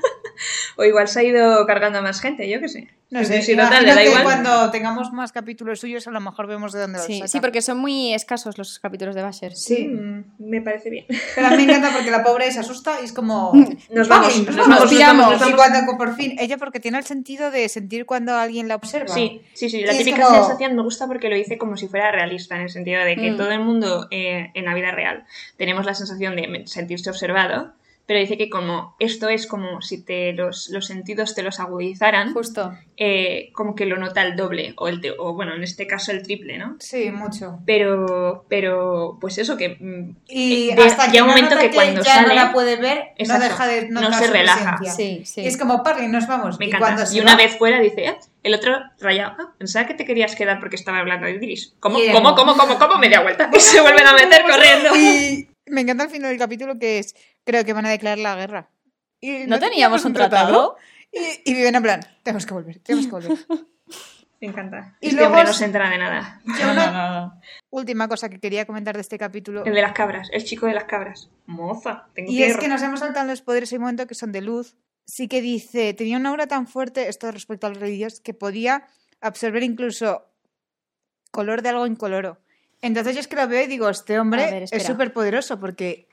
O 0.77 0.83
igual 0.85 1.07
se 1.07 1.19
ha 1.19 1.23
ido 1.23 1.65
cargando 1.67 1.99
a 1.99 2.01
más 2.01 2.19
gente, 2.21 2.49
yo 2.49 2.59
qué 2.59 2.67
sé. 2.67 2.87
No 3.11 3.23
sé, 3.25 3.35
imagino 3.35 3.63
total, 3.65 3.85
le 3.85 3.93
da 3.93 4.03
igual. 4.05 4.23
cuando 4.23 4.71
tengamos 4.71 5.11
más 5.11 5.31
capítulos 5.33 5.81
suyos 5.81 6.07
a 6.07 6.11
lo 6.11 6.21
mejor 6.21 6.47
vemos 6.47 6.71
de 6.71 6.79
dónde 6.79 6.97
los 6.97 7.05
Sí, 7.05 7.17
saca. 7.19 7.27
sí, 7.27 7.39
porque 7.41 7.61
son 7.61 7.77
muy 7.77 8.13
escasos 8.13 8.57
los 8.57 8.79
capítulos 8.79 9.13
de 9.13 9.21
Basher. 9.21 9.53
Sí. 9.55 9.89
Mm, 9.89 10.23
me 10.39 10.61
parece 10.61 10.89
bien. 10.89 11.05
Pero 11.35 11.47
a 11.47 11.49
mí 11.51 11.57
me 11.57 11.63
encanta 11.75 11.91
porque 11.93 12.09
la 12.09 12.23
pobre 12.23 12.49
se 12.51 12.59
asusta 12.61 13.01
y 13.01 13.05
es 13.05 13.11
como... 13.11 13.51
Nos 13.91 14.07
vamos, 14.07 14.31
"Ay, 14.33 14.45
nos 14.45 14.55
nos 14.55 14.67
vamos, 14.67 14.79
nos 15.31 15.39
nos 15.41 15.49
Y 15.49 15.53
cuando 15.53 15.97
por 15.97 16.15
fin, 16.15 16.35
ella 16.39 16.57
porque 16.57 16.79
tiene 16.79 16.97
el 16.97 17.03
sentido 17.03 17.51
de 17.51 17.67
sentir 17.69 18.05
cuando 18.05 18.33
alguien 18.35 18.67
la 18.69 18.75
observa. 18.75 19.13
Sí, 19.13 19.41
sí, 19.53 19.69
sí. 19.69 19.81
La 19.83 19.91
típica 19.95 20.23
como- 20.23 20.37
sensación 20.37 20.75
me 20.75 20.81
gusta 20.81 21.05
porque 21.05 21.29
lo 21.29 21.35
dice 21.35 21.57
como 21.57 21.75
si 21.77 21.87
fuera 21.89 22.11
realista, 22.11 22.55
en 22.55 22.61
el 22.63 22.69
sentido 22.69 23.03
de 23.03 23.17
que 23.17 23.31
Mm. 23.31 23.37
todo 23.37 23.51
el 23.51 23.59
mundo 23.59 24.07
eh, 24.09 24.51
en 24.55 24.65
la 24.65 24.73
vida 24.73 24.91
real 24.91 25.25
tenemos 25.57 25.85
la 25.85 25.93
sensación 25.93 26.35
de 26.35 26.63
sentirse 26.65 27.09
observado, 27.09 27.73
pero 28.05 28.19
dice 28.19 28.37
que 28.37 28.49
como 28.49 28.95
esto 28.99 29.29
es 29.29 29.47
como 29.47 29.81
si 29.81 30.03
te 30.03 30.33
los, 30.33 30.67
los 30.69 30.85
sentidos 30.87 31.33
te 31.35 31.43
los 31.43 31.59
agudizaran, 31.61 32.33
Justo. 32.33 32.73
eh, 32.97 33.51
como 33.53 33.73
que 33.75 33.85
lo 33.85 33.97
nota 33.97 34.21
el 34.23 34.35
doble, 34.35 34.73
o, 34.77 34.87
el 34.89 34.99
te- 34.99 35.11
o 35.17 35.33
bueno, 35.33 35.53
en 35.55 35.63
este 35.63 35.87
caso 35.87 36.11
el 36.11 36.23
triple, 36.23 36.57
¿no? 36.57 36.75
Sí, 36.79 37.09
mucho. 37.11 37.59
Pero, 37.65 38.45
pero, 38.49 39.17
pues 39.21 39.37
eso, 39.37 39.55
que 39.55 39.77
mm, 39.79 40.15
Y 40.27 40.71
Eh, 40.71 40.75
de- 40.75 40.83
hasta 40.83 41.05
que 41.05 41.11
llega 41.13 41.23
un 41.23 41.29
no 41.29 41.35
momento 41.35 41.55
nota 41.55 41.67
que 41.69 41.73
cuando 41.75 42.01
ya 42.03 42.15
sale- 42.15 42.27
no 42.27 42.33
la 42.35 42.51
puede 42.51 42.75
ver, 42.75 43.03
Exacto, 43.17 43.43
no 43.43 43.49
deja 43.49 43.67
de 43.67 43.89
no 43.89 44.13
se 44.13 44.25
su 44.25 44.31
relaja. 44.33 44.77
Sí, 44.95 45.21
sí. 45.25 45.41
Y 45.41 45.47
es 45.47 45.57
como, 45.57 45.81
Parley, 45.83 46.07
nos 46.09 46.27
vamos. 46.27 46.59
me 46.59 46.65
y 46.65 46.67
encanta. 46.69 46.85
cuando 46.85 47.05
se 47.05 47.17
Y 47.17 47.21
una 47.21 47.31
va- 47.31 47.37
vez 47.37 47.57
fuera 47.57 47.79
dice, 47.79 48.07
"Ah", 48.07 48.17
el 48.43 48.53
otro 48.53 48.77
rayado, 48.99 49.35
ah, 49.39 49.53
pensaba 49.57 49.85
que 49.87 49.93
te 49.93 50.05
querías 50.05 50.35
quedar 50.35 50.59
porque 50.59 50.75
estaba 50.75 50.97
hablando 50.99 51.27
de 51.27 51.33
Idris. 51.33 51.75
¿Cómo, 51.79 51.97
él- 51.99 52.11
cómo, 52.11 52.35
cómo, 52.35 52.57
cómo, 52.57 52.77
cómo? 52.77 52.95
Media 52.97 53.21
vuelta. 53.21 53.49
Y 53.53 53.59
se 53.59 53.79
vuelven 53.81 54.05
a 54.07 54.13
meter 54.13 54.41
corriendo. 54.43 54.95
Y 54.97 55.47
me 55.67 55.81
encanta 55.81 56.03
el 56.05 56.09
final 56.09 56.29
del 56.31 56.39
capítulo 56.39 56.77
que 56.79 56.99
es, 56.99 57.15
creo 57.43 57.65
que 57.65 57.73
van 57.73 57.85
a 57.85 57.89
declarar 57.89 58.19
la 58.19 58.35
guerra. 58.35 58.69
Y 59.19 59.45
¿No 59.47 59.59
teníamos 59.59 60.03
un 60.05 60.13
tratado? 60.13 60.77
Y, 61.11 61.51
y 61.51 61.53
viven 61.53 61.75
en 61.75 61.83
plan, 61.83 61.99
tenemos 62.23 62.45
que 62.45 62.53
volver, 62.53 62.79
tenemos 62.79 63.05
que 63.05 63.11
volver. 63.11 63.37
Me 64.41 64.47
encanta. 64.47 64.97
Y 64.99 65.09
este 65.09 65.17
luego 65.17 65.33
hombre 65.33 65.43
no 65.43 65.53
se 65.53 65.65
entera 65.65 65.87
de 65.87 65.99
nada. 65.99 66.41
Yo 66.45 66.71
una 66.71 67.39
última 67.69 68.07
cosa 68.07 68.27
que 68.27 68.39
quería 68.39 68.65
comentar 68.65 68.95
de 68.95 69.01
este 69.01 69.19
capítulo. 69.19 69.63
El 69.65 69.75
de 69.75 69.81
las 69.83 69.93
cabras, 69.93 70.29
el 70.31 70.43
chico 70.43 70.65
de 70.65 70.73
las 70.73 70.85
cabras. 70.85 71.29
Moza, 71.45 72.07
tengo 72.15 72.31
Y 72.31 72.37
que 72.37 72.47
es 72.47 72.57
que 72.57 72.67
nos 72.67 72.81
hemos 72.81 73.01
saltado 73.01 73.27
los 73.27 73.43
poderes 73.43 73.71
en 73.71 73.77
un 73.77 73.81
momento 73.83 74.07
que 74.07 74.15
son 74.15 74.31
de 74.31 74.41
luz. 74.41 74.75
Sí 75.05 75.27
que 75.27 75.41
dice, 75.41 75.93
tenía 75.93 76.17
una 76.17 76.29
aura 76.29 76.47
tan 76.47 76.65
fuerte, 76.65 77.07
esto 77.07 77.31
respecto 77.31 77.67
al 77.67 77.75
rey 77.75 77.95
Dios, 77.95 78.19
que 78.19 78.33
podía 78.33 78.87
absorber 79.19 79.61
incluso 79.61 80.25
color 81.29 81.61
de 81.61 81.69
algo 81.69 81.85
incoloro. 81.85 82.39
Entonces 82.81 83.13
yo 83.13 83.19
es 83.19 83.27
que 83.27 83.35
lo 83.35 83.47
veo 83.47 83.63
y 83.63 83.67
digo, 83.67 83.89
este 83.89 84.15
A 84.15 84.21
hombre 84.21 84.49
ver, 84.49 84.63
es 84.71 84.83
súper 84.83 85.13
poderoso 85.13 85.59
porque 85.59 86.07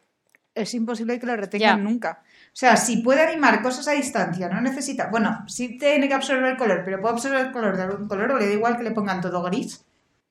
es 0.62 0.74
imposible 0.74 1.18
que 1.18 1.26
lo 1.26 1.36
retengan 1.36 1.82
nunca. 1.84 2.22
O 2.48 2.56
sea, 2.58 2.76
si 2.76 2.98
puede 2.98 3.22
animar 3.22 3.62
cosas 3.62 3.86
a 3.88 3.92
distancia, 3.92 4.48
no 4.48 4.60
necesita... 4.60 5.08
Bueno, 5.10 5.44
sí 5.46 5.78
tiene 5.78 6.08
que 6.08 6.14
absorber 6.14 6.44
el 6.52 6.56
color, 6.56 6.82
pero 6.84 7.00
puede 7.00 7.14
absorber 7.14 7.46
el 7.46 7.52
color 7.52 7.76
de 7.76 7.82
algún 7.84 8.08
color 8.08 8.32
o 8.32 8.38
le 8.38 8.46
da 8.48 8.52
igual 8.52 8.76
que 8.76 8.82
le 8.82 8.90
pongan 8.90 9.20
todo 9.20 9.42
gris. 9.42 9.84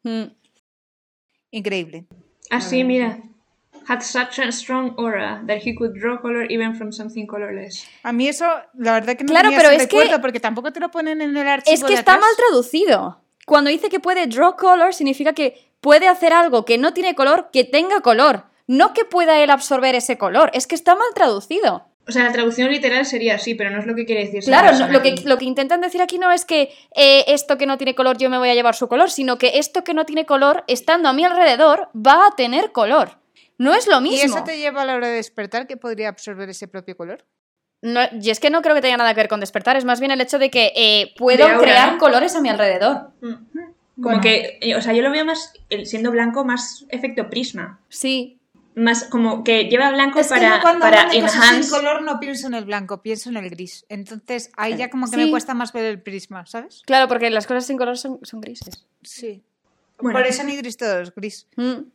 Mm. 0.04 0.24
Increíble. 1.52 2.06
Ah, 2.50 2.62
sí, 2.62 2.84
mira. 2.84 3.20
Had 3.88 4.02
such 4.02 4.40
a 4.40 4.52
strong 4.52 4.94
aura 4.98 5.42
that 5.48 5.60
he 5.64 5.74
could 5.74 5.94
draw 5.98 6.20
color 6.22 6.46
even 6.52 6.76
from 6.76 6.92
something 6.92 7.26
colorless. 7.26 7.88
A 8.04 8.12
mí 8.12 8.28
eso, 8.28 8.46
la 8.74 8.94
verdad 8.94 9.16
que 9.16 9.24
no 9.24 9.30
Claro, 9.32 9.48
tenía 9.50 9.60
pero 9.60 9.70
ese 9.72 9.84
es 9.84 9.90
que- 10.10 10.20
porque 10.20 10.42
tampoco 10.42 10.74
te 10.74 10.82
lo 10.82 10.92
ponen 10.92 11.22
en 11.22 11.38
el 11.38 11.48
archivo 11.48 11.74
Es 11.74 11.82
que 11.82 11.94
de 11.94 12.00
está 12.00 12.16
atrás. 12.16 12.28
mal 12.28 12.36
traducido. 12.36 13.22
Cuando 13.46 13.70
dice 13.70 13.88
que 13.88 14.02
puede 14.02 14.28
draw 14.28 14.58
color, 14.58 14.94
significa 14.94 15.32
que 15.32 15.72
puede 15.80 16.10
hacer 16.10 16.34
algo 16.34 16.66
que 16.66 16.78
no 16.78 16.94
tiene 16.94 17.16
color, 17.16 17.50
que 17.54 17.64
tenga 17.64 18.02
color. 18.02 18.44
No 18.68 18.94
que 18.94 19.06
pueda 19.06 19.42
él 19.42 19.50
absorber 19.50 19.96
ese 19.96 20.18
color. 20.18 20.52
Es 20.54 20.68
que 20.68 20.76
está 20.76 20.94
mal 20.96 21.08
traducido. 21.16 21.86
O 22.08 22.12
sea, 22.12 22.24
la 22.24 22.32
traducción 22.32 22.72
literal 22.72 23.06
sería 23.06 23.36
así, 23.36 23.54
pero 23.56 23.70
no 23.70 23.80
es 23.80 23.86
lo 23.86 23.94
que 23.96 24.06
quiere 24.06 24.22
decir. 24.26 24.40
esa 24.40 24.50
Claro, 24.52 24.78
no- 24.78 24.88
lo 24.88 25.02
que, 25.02 25.16
lo 25.26 25.38
que 25.38 25.46
intentan 25.46 25.82
decir 25.82 26.02
aquí 26.02 26.18
no 26.18 26.32
es 26.32 26.46
que 26.46 26.74
eh, 26.96 27.26
esto 27.28 27.58
que 27.58 27.66
no 27.66 27.78
tiene 27.78 27.96
color 27.96 28.18
yo 28.18 28.30
me 28.30 28.38
voy 28.38 28.50
a 28.50 28.54
llevar 28.56 28.76
su 28.76 28.88
color, 28.88 29.10
sino 29.10 29.38
que 29.38 29.58
esto 29.60 29.84
que 29.84 29.94
no 29.94 30.06
tiene 30.06 30.26
color, 30.26 30.64
estando 30.68 31.10
a 31.10 31.14
mi 31.14 31.26
alrededor, 31.26 31.90
va 31.96 32.28
a 32.28 32.36
tener 32.36 32.72
color. 32.72 33.18
No 33.58 33.74
es 33.74 33.88
lo 33.88 33.98
¿Y 33.98 34.02
mismo. 34.02 34.36
eso 34.38 34.44
te 34.46 34.58
lleva 34.58 34.84
a 34.84 34.86
la 34.86 34.96
hora 34.96 35.08
de 35.08 35.16
despertar 35.16 35.68
que 35.68 35.76
podría 35.78 36.10
absorber 36.10 36.50
ese 36.50 36.68
propio 36.68 36.96
color? 36.96 37.26
No, 37.82 38.02
y 38.22 38.30
es 38.30 38.40
que 38.40 38.50
no 38.50 38.62
creo 38.62 38.74
que 38.76 38.82
tenga 38.82 38.98
nada 38.98 39.14
que 39.14 39.20
ver 39.20 39.28
con 39.28 39.40
despertar, 39.40 39.76
es 39.78 39.84
más 39.86 40.00
bien 40.00 40.12
el 40.12 40.22
hecho 40.22 40.40
de 40.40 40.50
que 40.50 40.72
eh, 40.76 41.14
puedo 41.18 41.48
De 41.48 41.58
crear 41.58 41.94
¿no? 41.94 41.98
colores 42.00 42.36
a 42.36 42.42
mi 42.42 42.50
alrededor. 42.50 43.12
Mm. 43.22 43.34
Como 43.34 43.70
Bueno. 43.98 44.22
que, 44.22 44.60
eh, 44.62 44.76
o 44.76 44.82
sea, 44.82 44.94
yo 44.94 45.02
lo 45.02 45.12
veo 45.12 45.26
más, 45.26 45.52
siendo 45.86 46.12
blanco, 46.12 46.46
más 46.46 46.86
efecto 46.90 47.30
prisma. 47.30 47.80
Sí, 47.90 48.37
Más 48.80 49.06
como 49.06 49.44
que 49.44 49.64
lleva 49.70 49.90
blanco 49.92 50.20
Es 50.20 50.28
que 50.28 50.36
para, 50.36 50.58
yo 50.58 50.62
cuando 50.62 50.82
para 50.82 51.02
hablan 51.02 51.16
de 51.16 51.22
cosas 51.22 51.36
enhance. 51.38 51.64
sin 51.64 51.72
color 51.72 52.02
no 52.04 52.20
pienso 52.20 52.46
en 52.48 52.54
el 52.54 52.66
blanco, 52.66 53.02
pienso 53.02 53.30
en 53.30 53.38
el 53.38 53.50
gris. 53.50 53.86
Entonces 53.90 54.52
ahí 54.56 54.78
ya 54.78 54.90
como 54.92 55.08
que 55.10 55.18
Sí. 55.18 55.26
me 55.26 55.32
cuesta 55.32 55.54
más 55.56 55.74
ver 55.74 55.86
el 55.86 56.02
prisma, 56.02 56.46
¿sabes? 56.46 56.84
claro, 56.86 57.08
porque 57.08 57.30
las 57.32 57.48
cosas 57.48 57.66
sin 57.66 57.78
color 57.78 57.98
son, 57.98 58.20
son 58.22 58.40
grises. 58.40 58.86
Sí. 59.02 59.44
Bueno. 60.00 60.20
Por 60.20 60.28
eso 60.28 60.44
en 60.44 60.50
Idris 60.52 60.78
todo 60.78 61.00
es 61.02 61.14
gris. 61.16 61.48
Mm. 61.56 61.86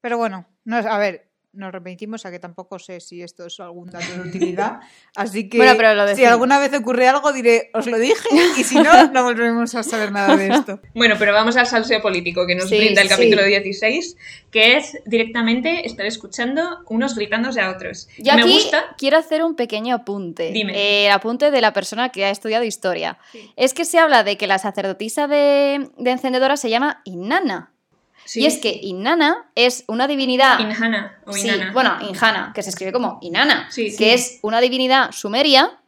Pero 0.00 0.16
bueno, 0.16 0.46
no, 0.64 0.78
es- 0.78 0.86
a 0.86 0.96
ver, 0.98 1.27
nos 1.52 1.72
repetimos 1.72 2.24
a 2.26 2.30
que 2.30 2.38
tampoco 2.38 2.78
sé 2.78 3.00
si 3.00 3.22
esto 3.22 3.46
es 3.46 3.58
algún 3.60 3.90
dato 3.90 4.06
de 4.12 4.20
utilidad. 4.28 4.80
Así 5.16 5.48
que 5.48 5.56
Bueno, 5.58 5.74
pero 5.76 5.94
lo 5.94 6.14
si 6.14 6.24
alguna 6.24 6.58
vez 6.58 6.72
ocurre 6.74 7.08
algo 7.08 7.32
diré, 7.32 7.70
os 7.74 7.86
lo 7.86 7.98
dije, 7.98 8.28
y 8.56 8.64
si 8.64 8.76
no, 8.76 9.10
no 9.10 9.24
volveremos 9.24 9.74
a 9.74 9.82
saber 9.82 10.12
nada 10.12 10.36
de 10.36 10.48
esto. 10.48 10.80
Bueno, 10.94 11.16
pero 11.18 11.32
vamos 11.32 11.56
al 11.56 11.66
salseo 11.66 12.00
político 12.02 12.46
que 12.46 12.54
nos 12.54 12.68
Sí, 12.68 12.76
brinda 12.78 13.02
el 13.02 13.08
sí. 13.08 13.14
capítulo 13.14 13.42
16, 13.44 14.16
que 14.50 14.76
es 14.76 14.98
directamente 15.06 15.86
estar 15.86 16.06
escuchando 16.06 16.80
unos 16.88 17.14
gritándose 17.14 17.60
a 17.60 17.70
otros. 17.70 18.08
Yo 18.18 18.34
Me 18.34 18.42
aquí 18.42 18.52
gusta. 18.52 18.84
quiero 18.98 19.16
hacer 19.16 19.42
un 19.42 19.54
pequeño 19.56 19.94
apunte. 19.94 20.50
Dime. 20.52 20.72
Eh, 20.76 21.06
el 21.06 21.12
apunte 21.12 21.50
de 21.50 21.60
la 21.60 21.72
persona 21.72 22.10
que 22.10 22.24
ha 22.24 22.30
estudiado 22.30 22.64
historia. 22.64 23.18
Es 23.56 23.74
que 23.74 23.84
se 23.84 23.98
habla 23.98 24.22
de 24.22 24.36
que 24.36 24.46
la 24.46 24.58
sacerdotisa 24.58 25.26
de, 25.26 25.90
de 25.96 26.10
encendedora 26.10 26.56
se 26.56 26.70
llama 26.70 27.00
Inanna. 27.04 27.72
Sí. 28.28 28.40
Y 28.42 28.46
es 28.46 28.58
que 28.58 28.78
Inanna 28.82 29.50
es 29.54 29.84
una 29.88 30.06
divinidad. 30.06 30.58
Inhana 30.58 31.18
o 31.24 31.32
Sí, 31.32 31.48
Inanna. 31.48 31.72
bueno, 31.72 31.96
Injana, 32.02 32.52
que 32.54 32.62
se 32.62 32.68
escribe 32.68 32.92
como 32.92 33.18
Inanna, 33.22 33.68
Sí, 33.70 33.84
que 33.96 33.96
sí. 33.96 34.10
es 34.10 34.38
una 34.42 34.60
divinidad 34.60 35.12
sumeria, 35.12 35.80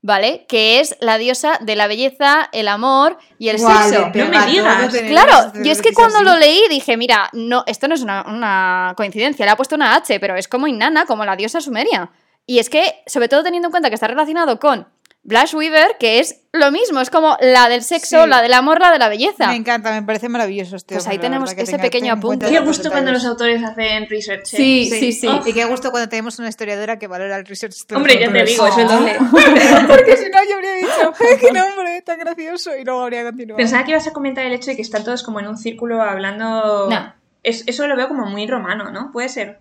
¿vale? 0.00 0.46
Que 0.48 0.78
es 0.78 0.96
la 1.00 1.18
diosa 1.18 1.58
de 1.60 1.74
la 1.74 1.88
belleza, 1.88 2.48
el 2.52 2.68
amor 2.68 3.18
y 3.40 3.48
el 3.48 3.58
Guau, 3.58 3.88
sexo. 3.88 4.10
No 4.14 4.26
me 4.26 4.46
digas. 4.46 4.94
Claro, 5.08 5.52
yo 5.64 5.72
es 5.72 5.82
que 5.82 5.92
cuando 5.92 6.22
lo 6.22 6.36
leí 6.36 6.62
dije, 6.70 6.96
mira, 6.96 7.28
no, 7.32 7.64
esto 7.66 7.88
no 7.88 7.96
es 7.96 8.02
una, 8.02 8.22
una 8.28 8.94
coincidencia, 8.96 9.44
le 9.44 9.50
ha 9.50 9.56
puesto 9.56 9.74
una 9.74 9.96
H, 9.96 10.20
pero 10.20 10.36
es 10.36 10.46
como 10.46 10.68
Inanna, 10.68 11.04
como 11.04 11.24
la 11.24 11.34
diosa 11.34 11.60
sumeria. 11.60 12.10
Y 12.46 12.60
es 12.60 12.70
que, 12.70 13.02
sobre 13.06 13.28
todo 13.28 13.42
teniendo 13.42 13.66
en 13.66 13.72
cuenta 13.72 13.88
que 13.88 13.96
está 13.96 14.06
relacionado 14.06 14.60
con 14.60 14.86
Blush 15.28 15.54
Weaver, 15.54 15.96
que 16.00 16.20
es 16.20 16.40
lo 16.52 16.72
mismo, 16.72 17.00
es 17.00 17.10
como 17.10 17.36
la 17.40 17.68
del 17.68 17.82
sexo, 17.82 18.24
Sí. 18.24 18.28
la 18.30 18.40
del 18.40 18.54
amor, 18.54 18.80
la 18.80 18.90
de 18.90 18.98
la 18.98 19.08
belleza. 19.10 19.46
Me 19.48 19.56
encanta, 19.56 19.92
me 19.92 20.02
parece 20.02 20.28
maravilloso 20.30 20.74
este 20.76 20.94
Pues 20.94 21.06
ahí 21.06 21.18
tenemos 21.18 21.54
tenga- 21.54 21.82
pequeño 21.82 22.14
apunte. 22.14 22.46
Qué 22.48 22.58
gusto 22.60 22.90
cuando 22.90 23.12
los 23.12 23.24
autores 23.26 23.62
hacen 23.62 24.08
research. 24.08 24.54
¿eh? 24.54 24.56
Sí, 24.56 24.86
sí, 24.90 25.12
sí. 25.12 25.26
Oh, 25.28 25.42
Y 25.46 25.52
qué 25.52 25.66
gusto 25.66 25.90
cuando 25.90 26.08
tenemos 26.08 26.38
una 26.38 26.48
historiadora 26.48 26.98
que 26.98 27.06
valora 27.06 27.36
el 27.36 27.44
research. 27.44 27.74
Hombre, 27.94 28.18
ya 28.18 28.32
te 28.32 28.44
digo, 28.44 28.66
eso 28.66 28.80
es 28.80 28.88
doble. 28.88 29.18
Porque 29.86 30.16
si 30.16 30.30
no, 30.30 30.38
yo 30.48 30.54
habría 30.54 30.72
dicho, 30.74 31.12
"Eh, 31.20 31.36
qué 31.40 31.52
nombre 31.52 32.02
tan 32.02 32.18
gracioso, 32.18 32.74
y 32.76 32.84
luego 32.84 33.02
habría 33.02 33.22
continuado. 33.24 33.58
Pensaba 33.58 33.84
que 33.84 33.90
ibas 33.90 34.06
a 34.06 34.12
comentar 34.12 34.46
el 34.46 34.52
hecho 34.54 34.70
de 34.70 34.76
que 34.76 34.82
están 34.82 35.04
todos 35.04 35.22
como 35.22 35.40
en 35.40 35.48
un 35.48 35.58
círculo 35.58 36.00
hablando. 36.02 36.88
No. 36.90 37.14
Es, 37.42 37.64
eso 37.66 37.86
lo 37.86 37.96
veo 37.96 38.08
como 38.08 38.24
muy 38.26 38.46
romano, 38.46 38.90
¿no? 38.90 39.10
Puede 39.12 39.28
ser. 39.28 39.60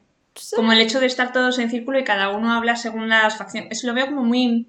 Como 0.56 0.72
el 0.72 0.80
hecho 0.80 1.00
de 1.00 1.08
estar 1.08 1.32
todos 1.34 1.58
en 1.60 1.70
círculo 1.72 1.98
y 2.00 2.04
cada 2.04 2.30
uno 2.30 2.54
habla 2.54 2.76
según 2.76 3.10
las 3.10 3.38
facciones. 3.38 3.70
Eso 3.72 3.88
lo 3.88 3.94
veo 3.94 4.06
como 4.06 4.24
muy. 4.24 4.68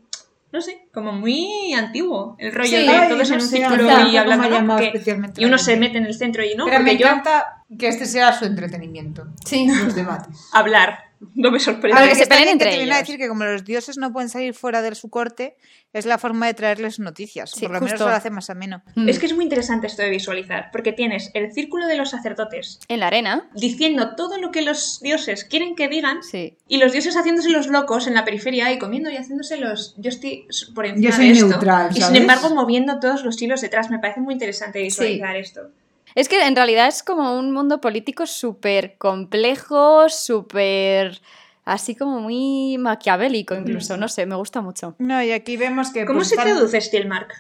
No 0.53 0.61
sé, 0.63 0.89
como 0.95 1.13
muy 1.13 1.75
antiguo. 1.75 2.37
El 2.39 2.53
rollo 2.55 2.69
Sí. 2.71 2.87
de 2.87 3.07
todos 3.09 3.29
no 3.29 3.35
en 3.37 3.41
un 3.43 3.47
círculo 3.49 4.09
y 4.09 4.17
hablando. 4.17 4.79
especialmente 4.79 5.41
y 5.41 5.45
uno 5.45 5.59
se 5.59 5.77
mete 5.77 5.99
en 5.99 6.07
el 6.07 6.15
centro 6.15 6.43
y 6.45 6.55
no, 6.55 6.65
Pero 6.67 6.81
me 6.81 6.97
yo 6.97 7.07
encanta 7.07 7.65
que 7.79 7.89
este 7.89 8.07
sea 8.07 8.33
su 8.33 8.45
entretenimiento. 8.47 9.27
Sí. 9.45 9.67
Los 9.69 9.95
debates. 9.95 10.49
hablar 10.53 11.08
no 11.35 11.51
me 11.51 11.59
sorprende. 11.61 11.99
Ahora 11.99 12.11
que 12.11 12.17
se 12.17 12.27
peleen 12.27 12.49
entre 12.49 12.71
que 12.71 12.77
a 12.77 12.83
ellos. 12.83 12.99
decir 12.99 13.19
que 13.19 13.29
como 13.29 13.45
los 13.45 13.65
dioses 13.65 13.97
no 13.99 14.13
pueden 14.13 14.29
salir 14.29 14.55
fuera 14.55 14.83
de 14.83 14.95
su 14.95 15.11
corte, 15.11 15.57
es 15.93 16.07
la 16.07 16.19
forma 16.19 16.47
de 16.47 16.55
traerles 16.55 16.99
noticias. 16.99 17.51
Sí, 17.51 17.63
Por 17.63 17.71
lo 17.71 17.81
menos 17.81 17.93
justo. 17.93 18.09
lo 18.09 18.15
hace 18.15 18.31
más 18.31 18.51
ameno. 18.51 18.83
Mm. 18.95 19.09
Es 19.09 19.19
que 19.19 19.27
es 19.27 19.35
muy 19.35 19.45
interesante 19.45 19.87
esto 19.87 20.03
de 20.03 20.11
visualizar, 20.11 20.69
porque 20.73 20.93
tienes 20.93 21.31
el 21.35 21.53
círculo 21.53 21.87
de 21.87 21.97
los 21.97 22.11
sacerdotes 22.11 22.79
En 22.89 23.01
la 23.01 23.07
arena. 23.09 23.49
diciendo 23.55 24.15
todo 24.17 24.39
lo 24.39 24.51
que 24.51 24.63
los 24.63 25.01
dioses 25.01 25.45
quieren 25.45 25.75
que 25.77 25.89
digan 25.89 26.23
Sí. 26.23 26.57
y 26.69 26.79
los 26.79 26.93
dioses 26.93 27.17
haciéndose 27.17 27.51
los 27.51 27.69
locos 27.69 28.07
en 28.07 28.15
la 28.15 28.25
periferia 28.25 28.73
y 28.73 28.79
comiendo 28.79 29.11
y 29.11 29.17
haciéndose 29.17 29.57
los 29.57 29.95
yo 29.99 30.09
estoy 30.11 30.47
por 30.75 30.87
encima 30.87 31.11
Yo 31.11 31.17
soy 31.17 31.27
de 31.27 31.33
esto 31.33 31.49
neutral, 31.49 31.89
y 31.95 32.01
sin 32.03 32.17
embargo 32.17 32.55
moviendo 32.55 33.01
todos 33.01 33.25
los 33.25 33.41
hilos 33.41 33.61
detrás 33.61 33.91
me 33.91 33.99
parece 33.99 34.21
muy 34.21 34.35
interesante 34.35 34.81
visualizar 34.83 35.37
esto 35.37 35.71
Es 36.19 36.29
que 36.29 36.45
en 36.45 36.57
realidad 36.57 36.89
es 36.89 37.05
como 37.05 37.39
un 37.39 37.53
mundo 37.53 37.81
político 37.81 38.27
súper 38.27 38.97
complejo, 38.99 40.09
súper. 40.09 41.21
así 41.65 41.95
como 41.95 42.19
muy 42.21 42.77
maquiavélico, 42.79 43.55
incluso. 43.55 43.97
No 43.97 44.09
sé, 44.09 44.27
me 44.27 44.35
gusta 44.35 44.61
mucho. 44.61 44.97
No, 44.99 45.23
y 45.23 45.31
aquí 45.31 45.57
vemos 45.57 45.91
que. 45.93 46.05
¿cómo 46.07 46.19
pues, 46.19 46.31
se 46.31 46.37
traduce 46.37 46.81
Stilmark? 46.81 47.31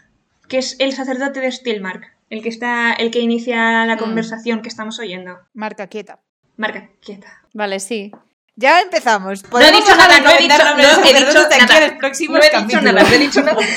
que 0.49 0.59
es 0.59 0.77
el 0.79 0.93
sacerdote 0.93 1.41
de 1.41 1.51
Stilmark 1.51 2.15
el 2.31 2.43
que 2.43 2.49
está 2.51 2.93
el 2.93 3.11
que 3.11 3.19
inicia 3.21 3.85
la 3.85 3.97
Mm. 3.97 3.99
conversación 3.99 4.63
que 4.63 4.69
estamos 4.69 4.99
oyendo 5.01 5.39
Marca 5.55 5.89
quieta. 5.89 6.21
marca 6.57 6.89
quieta 7.01 7.43
Vale, 7.55 7.81
sí. 7.81 8.13
Ya 8.61 8.81
empezamos. 8.81 9.45
no 9.51 9.61
he 9.61 9.71
dicho 9.71 9.97
nada 9.97 10.19
no 10.21 10.31
he 10.31 10.39
dicho, 10.39 10.59
no 10.59 10.81
he 10.81 11.15
dicho 11.15 11.49
nada. 11.49 11.77
en 11.79 11.91
los 11.91 11.99
próximos 11.99 12.39
no 12.41 12.45
he 12.45 12.65
dicho 12.65 12.81
nada 12.81 13.03
no 13.03 13.09
he 13.15 13.19
dicho 13.19 13.43
nada 13.43 13.57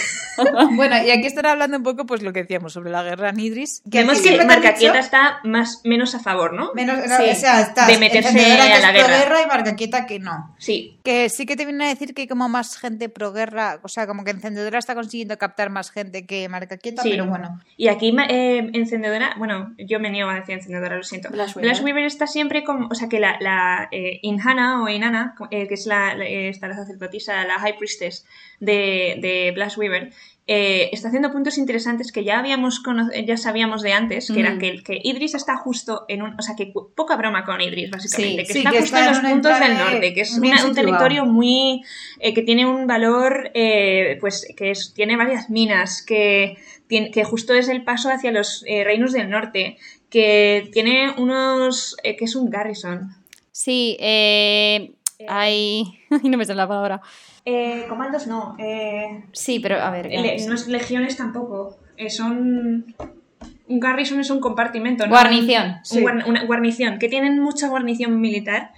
Bueno, 0.72 0.96
y 1.04 1.12
aquí 1.12 1.28
están 1.28 1.46
hablando 1.46 1.78
un 1.78 1.84
poco, 1.84 2.06
pues 2.06 2.24
lo 2.24 2.34
que 2.34 2.42
decíamos 2.44 2.74
sobre 2.74 2.90
la 2.90 3.04
guerra 3.04 3.30
en 3.30 3.40
Idris. 3.40 3.82
vemos 3.86 4.16
que 4.16 4.22
siempre 4.24 4.46
te 4.48 4.54
han 4.54 4.60
Marcaquieta 4.62 4.98
está 4.98 5.40
más 5.44 5.82
menos 5.84 6.16
a 6.16 6.20
favor 6.20 6.54
¿no? 6.54 6.72
Menos, 6.74 6.98
Sí. 7.04 7.30
o 7.32 7.36
sea, 7.36 7.62
estás 7.62 7.86
De 7.88 7.98
meterse 8.00 8.30
encendedora 8.30 8.66
que 8.66 8.74
a 8.74 8.80
la 8.80 8.92
guerra. 8.92 9.08
proguerra 9.08 9.42
y 9.44 9.48
Marcaquieta 9.48 10.06
que 10.08 10.20
no. 10.20 10.56
sí 10.58 10.98
Que 11.04 11.30
sí 11.30 11.46
que 11.46 11.56
te 11.56 11.66
viene 11.66 11.86
a 11.86 11.90
decir 11.90 12.16
que 12.16 12.24
hay 12.24 12.28
como 12.28 12.50
más 12.50 12.78
gente 12.78 13.10
proguerra, 13.10 13.80
o 13.84 13.88
sea, 13.88 14.08
como 14.08 14.24
que 14.24 14.32
Encendedora 14.32 14.80
está 14.80 14.96
consiguiendo 14.96 15.38
captar 15.38 15.70
más 15.70 15.92
gente 15.92 16.26
que 16.26 16.48
Marcaquieta, 16.50 17.04
Sí. 17.04 17.12
pero 17.12 17.26
bueno. 17.28 17.60
Y 17.78 17.90
aquí, 17.90 18.16
eh, 18.30 18.70
encendedora, 18.74 19.36
bueno, 19.38 19.74
yo 19.78 20.00
me 20.00 20.10
niego 20.10 20.30
a 20.30 20.36
decir 20.36 20.56
encendedora, 20.56 20.96
lo 20.98 21.04
siento. 21.04 21.30
Blush 21.30 21.56
Weaver. 21.58 21.84
Weaver, 21.84 22.06
está 22.06 22.26
siempre 22.26 22.64
como, 22.64 22.88
o 22.90 22.96
sea, 22.96 23.10
que 23.10 23.20
la, 23.20 23.36
la 23.42 23.90
eh, 23.92 24.20
O 24.80 24.88
Inanna, 24.90 25.36
eh, 25.52 25.68
que 25.68 25.74
es 25.74 25.86
la, 25.86 26.14
eh, 26.18 26.50
esta, 26.50 26.68
la 26.68 26.76
sacerdotisa, 26.76 27.46
la 27.46 27.60
High 27.60 27.78
Priestess 27.78 28.26
de, 28.60 29.18
de 29.22 29.52
Blush 29.56 29.78
Weaver, 29.78 30.12
eh, 30.48 30.90
está 30.92 31.08
haciendo 31.10 31.32
puntos 31.32 31.58
interesantes 31.58 32.12
que 32.12 32.24
ya 32.24 32.40
habíamos 32.40 32.82
ya 33.26 33.38
sabíamos 33.38 33.84
de 33.84 33.94
antes, 33.94 34.32
que 34.32 34.40
era 34.40 34.58
que, 34.58 34.82
que 34.84 35.00
Idris 35.04 35.36
está 35.36 35.56
justo 35.56 36.04
en 36.08 36.24
un, 36.24 36.34
o 36.38 36.42
sea, 36.42 36.56
que 36.56 36.74
poca 36.96 37.16
broma 37.16 37.46
con 37.46 37.62
Idris, 37.62 37.92
básicamente, 37.92 38.42
Sí, 38.46 38.48
que 38.48 38.54
sí, 38.54 38.60
está 38.60 38.72
que 38.72 38.80
justo 38.82 38.96
está 38.98 39.06
en 39.08 39.14
los 39.14 39.24
un 39.24 39.30
puntos 39.32 39.52
del 39.60 39.78
norte, 39.78 40.14
que 40.14 40.22
es 40.22 40.38
una- 40.38 40.66
un 40.66 40.76
territorio 40.76 41.26
muy, 41.26 41.84
eh, 42.20 42.34
que 42.34 42.42
tiene 42.42 42.66
un 42.66 42.88
valor, 42.88 43.52
eh, 43.54 44.18
pues, 44.20 44.48
que 44.58 44.72
es- 44.72 44.94
tiene 44.96 45.16
varias 45.16 45.50
minas, 45.50 46.04
que 46.06 46.58
que 47.14 47.24
justo 47.24 47.54
es 47.54 47.70
el 47.70 47.86
paso 47.86 48.10
hacia 48.10 48.34
los 48.34 48.66
reinos 48.68 49.14
del 49.14 49.30
norte, 49.30 49.78
que 50.10 50.70
tiene 50.74 51.12
unos... 51.18 51.96
que 52.04 52.18
es 52.26 52.36
un 52.36 52.50
garrison. 52.50 53.16
Sí, 53.64 53.96
eh. 54.00 54.94
Hay. 55.28 55.84
Ay, 56.10 56.30
no 56.30 56.38
me 56.38 56.46
sale 56.46 56.58
la 56.58 56.68
palabra. 56.68 57.02
Eh, 57.46 57.86
comandos 57.88 58.26
no, 58.26 58.56
eh, 58.58 59.24
Sí, 59.34 59.60
pero 59.60 59.76
a 59.80 59.92
ver. 59.92 60.08
le- 60.08 60.48
no 60.48 60.56
es 60.56 60.68
legiones 60.68 61.16
tampoco, 61.18 61.78
eh, 61.98 62.10
son... 62.10 62.96
Un 63.68 63.80
garrison 63.80 64.20
es 64.20 64.30
un 64.32 64.40
compartimento, 64.42 65.06
¿no? 65.06 65.12
Guarnición. 65.12 65.74
Un 65.78 65.86
Sí. 65.86 66.02
guar- 66.02 66.28
una 66.28 66.44
guarnición, 66.46 66.98
que 67.00 67.08
tienen 67.08 67.40
mucha 67.40 67.68
guarnición 67.70 68.20
militar 68.20 68.72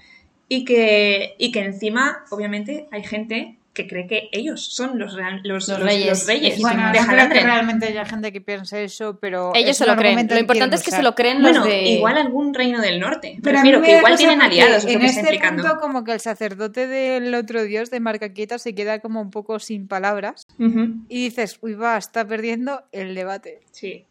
y 0.49 0.65
que, 0.65 1.35
y 1.39 1.51
que 1.51 1.61
encima, 1.61 2.23
obviamente, 2.29 2.87
hay 2.91 3.03
gente 3.03 3.57
que 3.73 3.87
cree 3.87 4.05
que 4.05 4.29
ellos 4.31 4.63
son 4.73 4.99
los, 4.99 5.15
real- 5.15 5.41
los, 5.43 5.67
Los 5.67 5.79
los- 5.79 5.87
reyes 5.87 6.07
los 6.09 6.27
reyes. 6.27 6.59
Bueno, 6.61 6.91
de 6.91 6.99
no 7.01 7.07
creo 7.07 7.29
que 7.29 7.39
realmente 7.39 7.87
haya 7.87 8.05
gente 8.05 8.31
que 8.31 8.39
piense 8.39 8.83
eso, 8.83 9.17
pero. 9.19 9.51
Ellos 9.55 9.75
se 9.75 9.85
lo 9.87 9.95
creen. 9.95 10.27
Lo 10.29 10.39
importante 10.39 10.75
es 10.75 10.83
que 10.83 10.91
se 10.91 11.01
lo 11.01 11.15
creen 11.15 11.41
Bueno, 11.41 11.59
los 11.59 11.67
de. 11.67 11.81
igual 11.83 12.17
algún 12.17 12.53
reino 12.53 12.79
del 12.81 12.99
norte. 12.99 13.39
Pero 13.41 13.57
a 13.57 13.61
Prefiero 13.61 13.81
que 13.81 13.97
igual 13.97 14.15
tienen 14.15 14.41
aliados, 14.41 14.85
en 14.85 15.01
este 15.01 15.21
implicando. 15.21 15.63
punto 15.63 15.79
como 15.79 16.03
que 16.03 16.11
el 16.13 16.19
sacerdote 16.19 16.85
del 16.87 17.33
otro 17.33 17.63
dios 17.63 17.89
de 17.89 17.99
Marcaquieta 17.99 18.59
se 18.59 18.75
queda 18.75 18.99
como 18.99 19.21
un 19.21 19.31
poco 19.31 19.57
sin 19.59 19.87
palabras 19.87 20.45
y 20.59 21.23
dices, 21.23 21.57
uy 21.61 21.73
va, 21.73 21.97
está 21.97 22.27
perdiendo 22.27 22.83
el 22.91 23.15
debate. 23.15 23.61
Sí. 23.71 24.05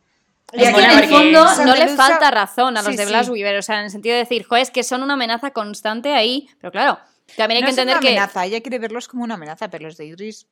Es 0.53 0.75
que 0.75 0.81
en 0.83 0.91
el 0.91 1.05
fondo 1.09 1.47
no 1.65 1.75
le 1.77 1.89
falta 1.89 2.31
razón 2.31 2.77
a 2.77 2.83
los 2.83 2.91
Sí, 2.91 2.97
de 2.99 3.05
sí. 3.05 3.09
Blas 3.09 3.29
Weaver, 3.31 3.57
o 3.57 3.63
sea, 3.63 3.79
en 3.79 3.85
el 3.85 3.91
sentido 3.91 4.15
de 4.15 4.21
decir, 4.21 4.45
joder, 4.45 4.63
es 4.65 4.71
que 4.71 4.83
son 4.83 5.03
una 5.03 5.15
amenaza 5.15 5.53
constante 5.53 6.13
ahí, 6.15 6.47
pero 6.61 6.71
claro, 6.71 6.99
también 7.37 7.57
hay 7.59 7.63
no 7.63 7.67
que 7.67 7.71
es 7.71 7.79
entender 7.79 7.97
una 7.97 8.01
que 8.01 8.09
amenaza, 8.09 8.45
ella 8.47 8.61
quiere 8.61 8.79
verlos 8.79 9.09
como 9.09 9.25
una 9.25 9.35
amenaza, 9.35 9.69
pero 9.71 9.85
los 9.87 9.97
de 9.97 10.07
Idris... 10.07 10.47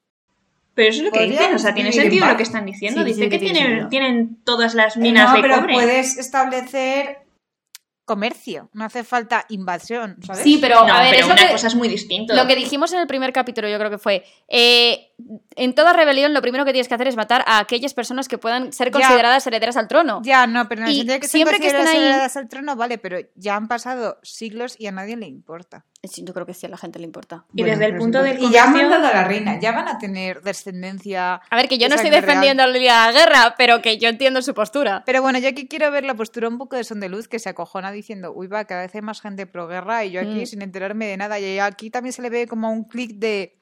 Pero 0.73 0.89
eso 0.91 0.99
es 1.01 1.05
lo 1.07 1.11
que 1.11 1.27
dicen, 1.27 1.53
o 1.55 1.59
sea, 1.59 1.75
tiene 1.75 1.93
sentido 1.93 2.27
lo 2.27 2.37
que 2.37 2.45
están 2.45 2.65
diciendo. 2.65 3.01
Sí, 3.03 3.07
Dice 3.09 3.25
sí 3.25 3.29
que 3.29 3.39
que 3.41 3.51
tiene 3.51 3.87
tienen, 3.91 4.37
todas 4.45 4.75
las 4.75 4.97
minas 4.97 5.31
no, 5.31 5.37
de 5.37 5.43
pero 5.43 5.57
cobre. 5.57 5.75
puedes 5.75 6.17
establecer 6.17 7.19
comercio, 8.05 8.71
no 8.73 8.85
hace 8.85 9.05
falta 9.05 9.45
invasión, 9.51 10.17
¿sabes? 10.27 10.43
Sí, 10.43 10.59
pero 10.61 10.85
no, 10.87 10.93
a 10.95 11.01
ver, 11.01 11.11
pero 11.11 11.23
es 11.23 11.27
lo 11.29 11.33
una 11.35 11.47
que- 11.47 11.53
cosa 11.53 11.67
es 11.69 11.75
muy 11.77 11.87
distinto. 11.89 12.35
Lo 12.35 12.45
que 12.47 12.57
dijimos 12.57 12.93
en 12.93 12.99
el 12.99 13.07
primer 13.07 13.33
capítulo, 13.33 13.69
yo 13.69 13.79
creo 13.79 13.91
que 13.91 13.99
fue, 13.99 14.25
eh, 14.49 15.13
en 15.55 15.75
toda 15.77 15.93
rebelión 15.93 16.35
lo 16.35 16.43
primero 16.43 16.65
que 16.65 16.73
tienes 16.73 16.89
que 16.89 16.95
hacer 16.95 17.07
es 17.07 17.15
matar 17.17 17.45
a 17.47 17.61
aquellas 17.61 17.95
personas 17.95 18.27
que 18.27 18.37
puedan 18.39 18.73
ser 18.73 18.89
Ya. 18.89 18.93
consideradas 18.93 19.47
herederas 19.47 19.77
al 19.77 19.87
trono. 19.87 20.23
Ya, 20.25 20.47
no, 20.49 20.69
pero 20.69 20.83
en 20.83 20.89
el 20.89 20.95
sentido 20.95 21.15
de 21.15 21.21
que 21.21 21.29
siempre 21.29 21.61
que 21.61 21.69
estén 21.69 21.87
ahí- 21.87 21.99
ahí... 21.99 22.29
al 22.35 22.49
trono, 22.49 22.75
vale, 22.75 22.99
pero 22.99 23.19
ya 23.37 23.55
han 23.55 23.69
pasado 23.69 24.19
siglos 24.23 24.75
y 24.79 24.87
a 24.89 24.93
nadie 24.93 25.17
le 25.17 25.27
importa. 25.27 25.85
Yo 26.03 26.33
creo 26.33 26.47
que 26.47 26.55
sí, 26.55 26.65
a 26.65 26.71
la 26.71 26.79
gente 26.79 26.99
le 26.99 27.05
importa. 27.05 27.45
Y 27.55 27.63
desde 27.63 27.85
el 27.85 27.97
punto 27.99 28.23
del 28.23 28.41
Y 28.43 28.51
ya 28.51 28.65
han 28.65 28.73
mandado 28.73 29.07
a 29.07 29.13
la 29.13 29.25
reina, 29.25 29.61
ya 29.61 29.73
van 29.73 29.87
a 29.87 29.99
tener 29.99 30.41
descendencia... 30.41 31.35
A 31.51 31.57
ver, 31.57 31.69
que 31.69 31.77
yo 31.77 31.91
no 31.91 31.95
estoy 31.97 32.09
defendiendo 32.11 32.65
real. 32.65 32.83
la 32.85 33.13
guerra, 33.13 33.55
pero 33.59 33.83
que 33.83 33.99
yo 33.99 34.09
entiendo 34.09 34.41
su 34.41 34.55
postura. 34.55 35.03
Pero 35.05 35.21
bueno, 35.21 35.39
yo 35.41 35.49
aquí 35.51 35.69
quiero 35.69 35.91
ver 35.91 36.05
la 36.05 36.15
postura 36.15 36.49
un 36.49 36.57
poco 36.57 36.77
de 36.77 36.85
Son 36.85 37.01
de 37.01 37.11
Luz 37.11 37.29
que 37.29 37.39
se 37.39 37.51
acojona 37.51 37.93
diciendo, 37.93 38.33
uy, 38.35 38.47
va, 38.47 38.65
cada 38.65 38.81
vez 38.83 38.95
hay 38.95 39.03
más 39.03 39.21
gente 39.21 39.47
pro 39.47 39.69
guerra 39.69 40.03
y 40.07 40.13
yo 40.13 40.23
aquí 40.23 40.43
Mm. 40.43 40.47
sin 40.47 40.63
enterarme 40.63 41.07
de 41.07 41.19
nada. 41.19 41.39
Y 41.39 41.59
aquí 41.59 41.91
también 41.91 42.15
se 42.15 42.23
le 42.23 42.31
ve 42.31 42.47
como 42.47 42.73
un 42.73 42.85
clic 42.85 43.17
de, 43.17 43.59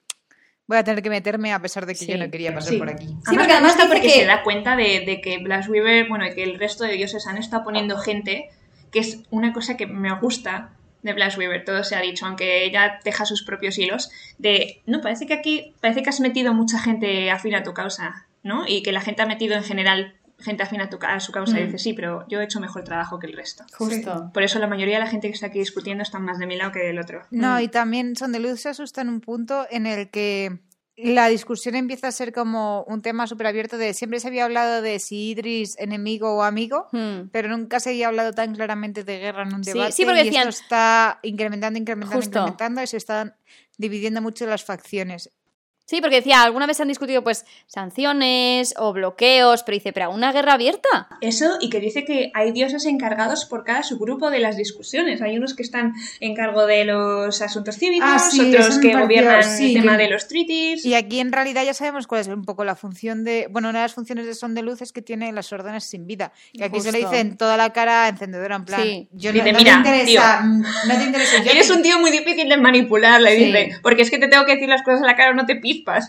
voy 0.68 0.79
a 0.79 0.85
tener 0.85 1.03
que 1.03 1.11
meterme 1.11 1.53
a 1.53 1.61
pesar 1.61 1.87
de 1.87 1.94
que 1.94 1.98
Sí. 2.05 2.07
yo 2.07 2.18
no 2.18 2.31
quería 2.31 2.55
pasar 2.55 2.72
Sí. 2.74 2.79
por 2.79 2.88
aquí. 2.88 3.07
Sí, 3.07 3.14
Además, 3.27 3.35
porque 3.37 3.53
además 3.53 3.74
dice 3.77 3.88
porque 3.88 4.03
que- 4.03 4.11
se 4.11 4.24
da 4.27 4.44
cuenta 4.44 4.77
de, 4.77 5.01
de 5.05 5.20
que 5.20 5.38
Blas 5.38 5.68
Weaver, 5.68 6.09
bueno, 6.09 6.24
y 6.24 6.35
que 6.37 6.44
el 6.44 6.57
resto 6.57 6.85
de 6.85 6.92
dioses 6.92 7.27
han 7.27 7.37
estado 7.37 7.64
poniendo 7.64 7.98
gente, 7.98 8.48
que 8.92 9.01
es 9.01 9.22
una 9.31 9.53
cosa 9.53 9.77
que 9.77 9.88
me 9.88 10.14
gusta 10.20 10.74
de 11.02 11.12
Blas 11.12 11.37
Weaver, 11.38 11.64
todo 11.64 11.84
se 11.84 11.94
ha 11.96 12.00
dicho, 12.00 12.26
aunque 12.26 12.64
ella 12.64 12.98
deja 13.04 13.24
sus 13.24 13.42
propios 13.44 13.78
hilos, 13.78 14.11
de, 14.38 14.82
no, 14.87 15.00
parece 15.00 15.26
que 15.26 15.34
aquí, 15.34 15.74
parece 15.80 16.02
que 16.02 16.11
has 16.11 16.20
metido 16.20 16.54
mucha 16.54 16.78
gente 16.80 17.30
afín 17.30 17.54
a 17.54 17.62
tu 17.62 17.72
causa, 17.74 18.26
¿no? 18.42 18.66
Y 18.66 18.82
que 18.82 18.92
la 18.92 19.00
gente 19.00 19.22
ha 19.22 19.26
metido 19.26 19.54
en 19.54 19.62
general 19.64 20.14
gente 20.40 20.62
afín 20.62 20.80
a, 20.80 20.88
tu, 20.88 20.98
a 21.02 21.18
su 21.18 21.32
causa 21.32 21.58
y 21.58 21.62
Mm. 21.64 21.66
dice, 21.66 21.78
sí, 21.78 21.92
pero 21.94 22.24
yo 22.28 22.40
he 22.40 22.44
hecho 22.44 22.61
mejor 22.61 22.84
trabajo 22.84 23.18
que 23.18 23.26
el 23.26 23.32
resto. 23.32 23.64
Justo. 23.76 24.30
Por 24.32 24.44
eso 24.44 24.61
la 24.61 24.68
mayoría 24.68 24.94
de 24.98 25.04
la 25.04 25.11
gente 25.11 25.26
que 25.26 25.34
está 25.34 25.46
aquí 25.48 25.58
discutiendo 25.58 26.02
está 26.04 26.20
más 26.20 26.38
de 26.38 26.46
mi 26.46 26.56
lado 26.56 26.70
que 26.70 26.78
del 26.78 26.98
otro. 27.00 27.22
No, 27.32 27.56
Mm. 27.56 27.61
y 27.62 27.68
también 27.68 28.14
Son 28.14 28.30
de 28.30 28.38
Luz 28.38 28.61
se 28.61 28.68
asusta 28.68 29.00
en 29.02 29.08
un 29.08 29.20
punto 29.20 29.66
en 29.68 29.87
el 29.87 30.11
que 30.11 30.58
la 31.00 31.28
discusión 31.28 31.74
empieza 31.76 32.08
a 32.08 32.12
ser 32.12 32.32
como 32.32 32.82
un 32.84 33.02
tema 33.02 33.26
súper 33.26 33.46
abierto 33.46 33.78
de 33.78 33.94
siempre 33.94 34.18
se 34.20 34.28
había 34.28 34.44
hablado 34.44 34.82
de 34.82 34.98
si 34.98 35.30
Idris 35.30 35.76
enemigo 35.78 36.34
o 36.34 36.42
amigo, 36.42 36.88
Hmm. 36.92 37.28
pero 37.30 37.48
nunca 37.48 37.78
se 37.80 37.90
había 37.90 38.08
hablado 38.08 38.32
tan 38.32 38.54
claramente 38.54 39.04
de 39.04 39.18
guerra 39.18 39.42
en 39.44 39.54
un 39.54 39.64
Sí, 39.64 39.72
debate. 39.72 39.92
sí, 39.92 40.04
porque 40.04 40.22
y 40.22 40.24
decían- 40.24 40.48
esto 40.48 40.62
está 40.62 41.20
incrementando, 41.22 41.78
incrementando, 41.78 42.16
Justo. 42.20 42.38
incrementando 42.40 42.82
y 42.82 42.87
se 42.88 42.96
están 42.96 43.34
dividiendo 43.76 44.20
mucho 44.20 44.44
las 44.46 44.64
facciones. 44.64 45.30
Sí, 45.90 46.03
porque 46.03 46.16
decía, 46.16 46.42
alguna 46.42 46.66
vez 46.66 46.77
se 46.77 46.83
han 46.83 46.88
discutido 46.88 47.24
pues 47.24 47.46
sanciones 47.66 48.74
o 48.77 48.92
bloqueos, 48.92 49.62
pero 49.62 49.74
dice, 49.77 49.94
pero 49.94 50.11
una 50.11 50.33
guerra 50.33 50.53
abierta. 50.53 51.09
Eso, 51.22 51.57
y 51.62 51.70
que 51.70 51.81
dice 51.81 52.05
que 52.05 52.31
hay 52.35 52.53
dioses 52.53 52.85
encargados 52.85 53.46
por 53.46 53.64
cada 53.64 53.83
subgrupo 53.83 54.29
de 54.31 54.38
las 54.38 54.59
discusiones. 54.59 55.22
Hay 55.22 55.38
unos 55.38 55.55
que 55.55 55.62
están 55.62 55.94
en 56.20 56.35
cargo 56.35 56.66
de 56.66 56.85
los 56.85 57.40
asuntos 57.40 57.77
cívicos, 57.79 58.07
Ah, 58.11 58.18
sí, 58.18 58.55
otros 58.55 58.79
que 58.81 58.92
gobiernan 58.94 59.42
sí, 59.42 59.74
el 59.77 59.81
tema 59.83 59.96
que- 59.96 60.03
de 60.05 60.11
los 60.11 60.29
treaties. 60.29 60.85
Y 60.85 60.94
aquí 60.94 61.20
en 61.20 61.33
realidad 61.33 61.64
ya 61.64 61.72
sabemos 61.72 62.07
cuál 62.07 62.20
es 62.20 62.29
un 62.29 62.44
poco 62.44 62.64
la 62.64 62.77
función 62.77 63.24
de. 63.24 63.48
Bueno, 63.51 63.70
una 63.70 63.79
de 63.81 63.85
las 63.87 63.94
funciones 63.94 64.27
de 64.27 64.35
Son 64.35 64.55
de 64.55 64.61
Luz 64.62 64.83
es 64.83 64.92
que 64.92 65.01
tiene 65.01 65.33
las 65.33 65.51
órdenes 65.55 65.85
sin 65.85 66.07
vida. 66.07 66.33
Y 66.53 66.62
aquí 66.64 66.81
se 66.81 66.92
le 66.92 66.98
dice 66.98 67.20
en 67.20 67.38
toda 67.38 67.57
la 67.57 67.72
cara 67.72 68.09
encendedora, 68.09 68.57
en 68.57 68.64
plan. 68.66 68.83
Sí. 68.83 69.09
Yo 69.12 69.33
Dice, 69.33 69.46
no, 69.46 69.53
no 69.53 69.59
"Mira, 69.59 69.83
te 69.83 69.88
interesa. 70.03 70.40
mm, 70.42 70.62
No 70.88 70.96
te 70.98 71.05
interesa. 71.05 71.42
Yo 71.44 71.51
Eres 71.51 71.66
te- 71.68 71.72
un 71.72 71.83
tío 71.83 71.98
muy 71.98 72.11
difícil 72.11 72.46
de 72.48 72.57
manipular, 72.59 73.20
le 73.22 73.37
Sí. 73.37 73.44
dice. 73.46 73.70
Porque 73.83 74.03
es 74.03 74.11
que 74.11 74.18
te 74.18 74.29
tengo 74.29 74.44
que 74.44 74.53
decir 74.53 74.68
las 74.68 74.83
cosas 74.83 75.01
a 75.03 75.07
la 75.07 75.16
cara 75.16 75.31
o 75.31 75.35
no 75.35 75.46
te 75.46 75.57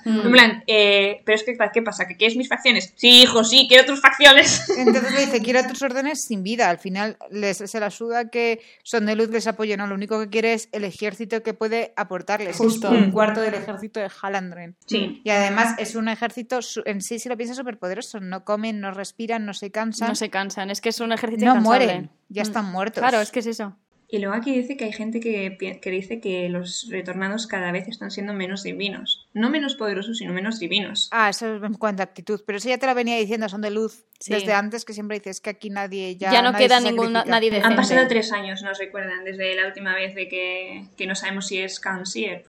Mm. 0.06 0.20
En 0.22 0.32
plan, 0.32 0.64
eh, 0.68 1.22
pero 1.26 1.36
es 1.36 1.44
que, 1.44 1.58
¿qué 1.74 1.82
pasa? 1.82 2.08
¿Que 2.08 2.16
quieres 2.18 2.38
mis 2.38 2.48
facciones? 2.48 2.94
Sí, 2.96 3.22
hijo, 3.24 3.44
sí, 3.44 3.66
quiero 3.68 3.86
tus 3.86 4.02
facciones. 4.02 4.70
Entonces 4.78 5.12
le 5.14 5.26
dice, 5.26 5.42
quiero 5.42 5.64
tus 5.68 5.82
órdenes 5.82 6.24
sin 6.24 6.44
vida. 6.44 6.70
Al 6.70 6.78
final 6.80 7.18
les, 7.32 7.58
se 7.58 7.80
la 7.80 7.90
suda 7.92 8.30
que 8.30 8.62
Son 8.84 9.06
de 9.06 9.16
Luz 9.16 9.30
les 9.30 9.48
apoye. 9.48 9.76
No, 9.78 9.88
lo 9.88 9.96
único 9.96 10.20
que 10.20 10.30
quiere 10.30 10.54
es 10.54 10.70
el 10.72 10.84
ejército 10.84 11.44
que 11.44 11.54
puede 11.54 11.94
aportarles. 11.96 12.58
Justo. 12.58 12.90
un 12.90 13.12
cuarto 13.12 13.42
del 13.42 13.54
ejército 13.54 14.00
de 14.00 14.10
Halandren. 14.22 14.76
Sí. 14.86 15.22
Y 15.24 15.30
además 15.30 15.76
es 15.78 15.96
un 15.96 16.08
ejército 16.10 16.60
en 16.86 17.02
sí, 17.02 17.20
si 17.20 17.30
lo 17.30 17.38
piensas, 17.38 17.58
súper 17.58 17.78
poderoso. 17.78 18.20
No 18.20 18.44
comen, 18.44 18.80
no 18.80 18.92
respiran, 18.92 19.46
no 19.46 19.54
se 19.54 19.72
cansan. 19.72 20.10
No 20.10 20.16
se 20.16 20.30
cansan, 20.30 20.70
es 20.72 20.82
que 20.82 20.90
es 20.90 21.00
un 21.00 21.12
ejército 21.12 21.46
no 21.46 21.52
incansable. 21.52 21.86
mueren. 21.86 22.10
Ya 22.30 22.44
Mm. 22.44 22.48
están 22.48 22.66
muertos. 22.72 23.02
Claro, 23.02 23.22
es 23.22 23.32
que 23.32 23.40
es 23.40 23.48
eso. 23.48 23.76
Y 24.12 24.18
luego 24.18 24.34
aquí 24.34 24.52
dice 24.52 24.76
que 24.76 24.86
hay 24.86 24.92
gente 24.92 25.20
que, 25.20 25.56
que 25.80 25.92
dice 25.92 26.20
que 26.20 26.50
los 26.50 26.88
retornados 26.90 27.46
cada 27.46 27.72
vez 27.72 27.88
están 27.88 28.10
siendo 28.10 28.34
menos 28.34 28.64
divinos. 28.64 29.28
No 29.36 29.52
menos 29.52 29.76
poderosos, 29.76 30.18
sino 30.18 30.34
menos 30.34 30.60
divinos. 30.60 31.10
Ah, 31.12 31.30
eso 31.30 31.58
es 31.58 31.64
en 31.64 31.76
cuanto 31.76 32.02
a 32.02 32.06
actitud. 32.06 32.42
Pero 32.44 32.58
eso 32.58 32.70
ya 32.70 32.80
te 32.80 32.88
lo 32.88 32.96
venía 32.96 33.18
diciendo 33.18 33.48
Son 33.50 33.62
de 33.62 33.70
Luz 33.70 34.04
Sí. 34.20 34.34
desde 34.34 34.54
antes, 34.54 34.84
que 34.84 34.94
siempre 34.94 35.20
dices 35.20 35.40
que 35.42 35.52
aquí 35.52 35.70
nadie 35.70 36.18
ya. 36.18 36.32
Ya 36.32 36.42
no 36.42 36.54
queda 36.54 36.80
ningún- 36.80 37.14
nadie 37.14 37.52
decente. 37.52 37.68
Han 37.68 37.76
pasado 37.76 38.08
tres 38.08 38.32
años, 38.34 38.64
nos 38.64 38.80
recuerdan, 38.80 39.24
desde 39.24 39.56
la 39.56 39.68
última 39.68 39.94
vez 39.96 40.16
de 40.16 40.28
que, 40.28 40.86
que 40.98 41.06
no 41.08 41.14
sabemos 41.16 41.46
si 41.48 41.60
es 41.60 41.80
Kansier. 41.80 42.46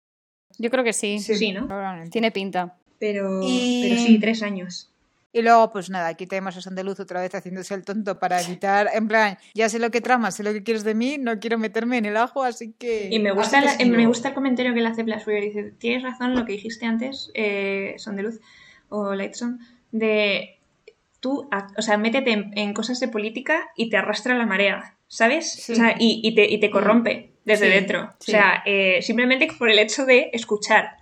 Yo 0.59 0.71
creo 0.71 0.83
que 0.83 0.93
sí. 0.95 1.19
Sí, 1.21 1.53
¿no? 1.53 1.69
Tiene 2.11 2.33
pinta. 2.33 2.77
Pero, 2.99 3.41
Y- 3.43 3.83
pero 3.89 4.01
sí, 4.01 4.19
tres 4.19 4.43
años. 4.43 4.90
Y 5.33 5.43
luego, 5.43 5.71
pues 5.73 5.91
nada, 5.91 6.09
aquí 6.09 6.27
tenemos 6.27 6.57
a 6.57 6.61
Son 6.61 6.75
de 6.75 6.83
Luz 6.83 6.99
otra 6.99 7.21
vez 7.21 7.33
haciéndose 7.35 7.73
el 7.75 7.85
tonto 7.85 8.19
para 8.19 8.41
evitar, 8.43 8.89
en 8.93 9.07
plan, 9.07 9.39
ya 9.55 9.69
sé 9.69 9.79
lo 9.79 9.91
que 9.93 10.01
tramas, 10.01 10.35
sé 10.35 10.43
lo 10.43 10.53
que 10.53 10.65
quieres 10.65 10.83
de 10.83 10.95
mí, 10.95 11.19
no 11.19 11.39
quiero 11.39 11.57
meterme 11.57 11.99
en 11.99 12.07
el 12.07 12.17
ajo, 12.17 12.43
así 12.43 12.75
que... 12.79 13.09
Y 13.13 13.21
me 13.21 13.31
gusta, 13.31 13.61
la- 13.61 13.77
me 13.87 14.07
gusta 14.09 14.29
el 14.31 14.35
comentario 14.35 14.75
que 14.75 14.81
le 14.81 14.89
hace 14.89 15.05
Blastware. 15.05 15.45
Dice, 15.45 15.63
tienes 15.79 16.03
razón 16.03 16.35
lo 16.35 16.45
que 16.45 16.53
dijiste 16.53 16.85
antes, 16.87 17.31
eh, 17.35 17.95
Son 17.99 18.17
de 18.17 18.25
Luz 18.25 18.41
o 18.89 19.15
Lightson, 19.15 19.61
de 19.93 20.59
tú, 21.21 21.49
o 21.77 21.83
sea, 21.83 21.97
métete 21.97 22.33
en, 22.33 22.51
en 22.59 22.75
cosas 22.75 22.99
de 22.99 23.07
política 23.07 23.69
y 23.77 23.89
te 23.91 23.97
arrastra 23.99 24.35
la 24.37 24.47
marea, 24.47 24.97
¿sabes? 25.07 25.53
Sí. 25.53 25.73
O 25.73 25.77
sea, 25.77 25.95
y, 25.99 26.21
y 26.25 26.35
te, 26.35 26.51
y 26.51 26.59
te 26.59 26.71
corrompe 26.71 27.35
desde 27.45 27.67
Sí, 27.67 27.73
dentro. 27.73 28.15
sí. 28.19 28.33
O 28.33 28.35
sea, 28.35 28.63
eh, 28.67 29.01
simplemente 29.03 29.47
por 29.59 29.71
el 29.71 29.79
hecho 29.79 30.07
de 30.07 30.31
escuchar, 30.33 30.97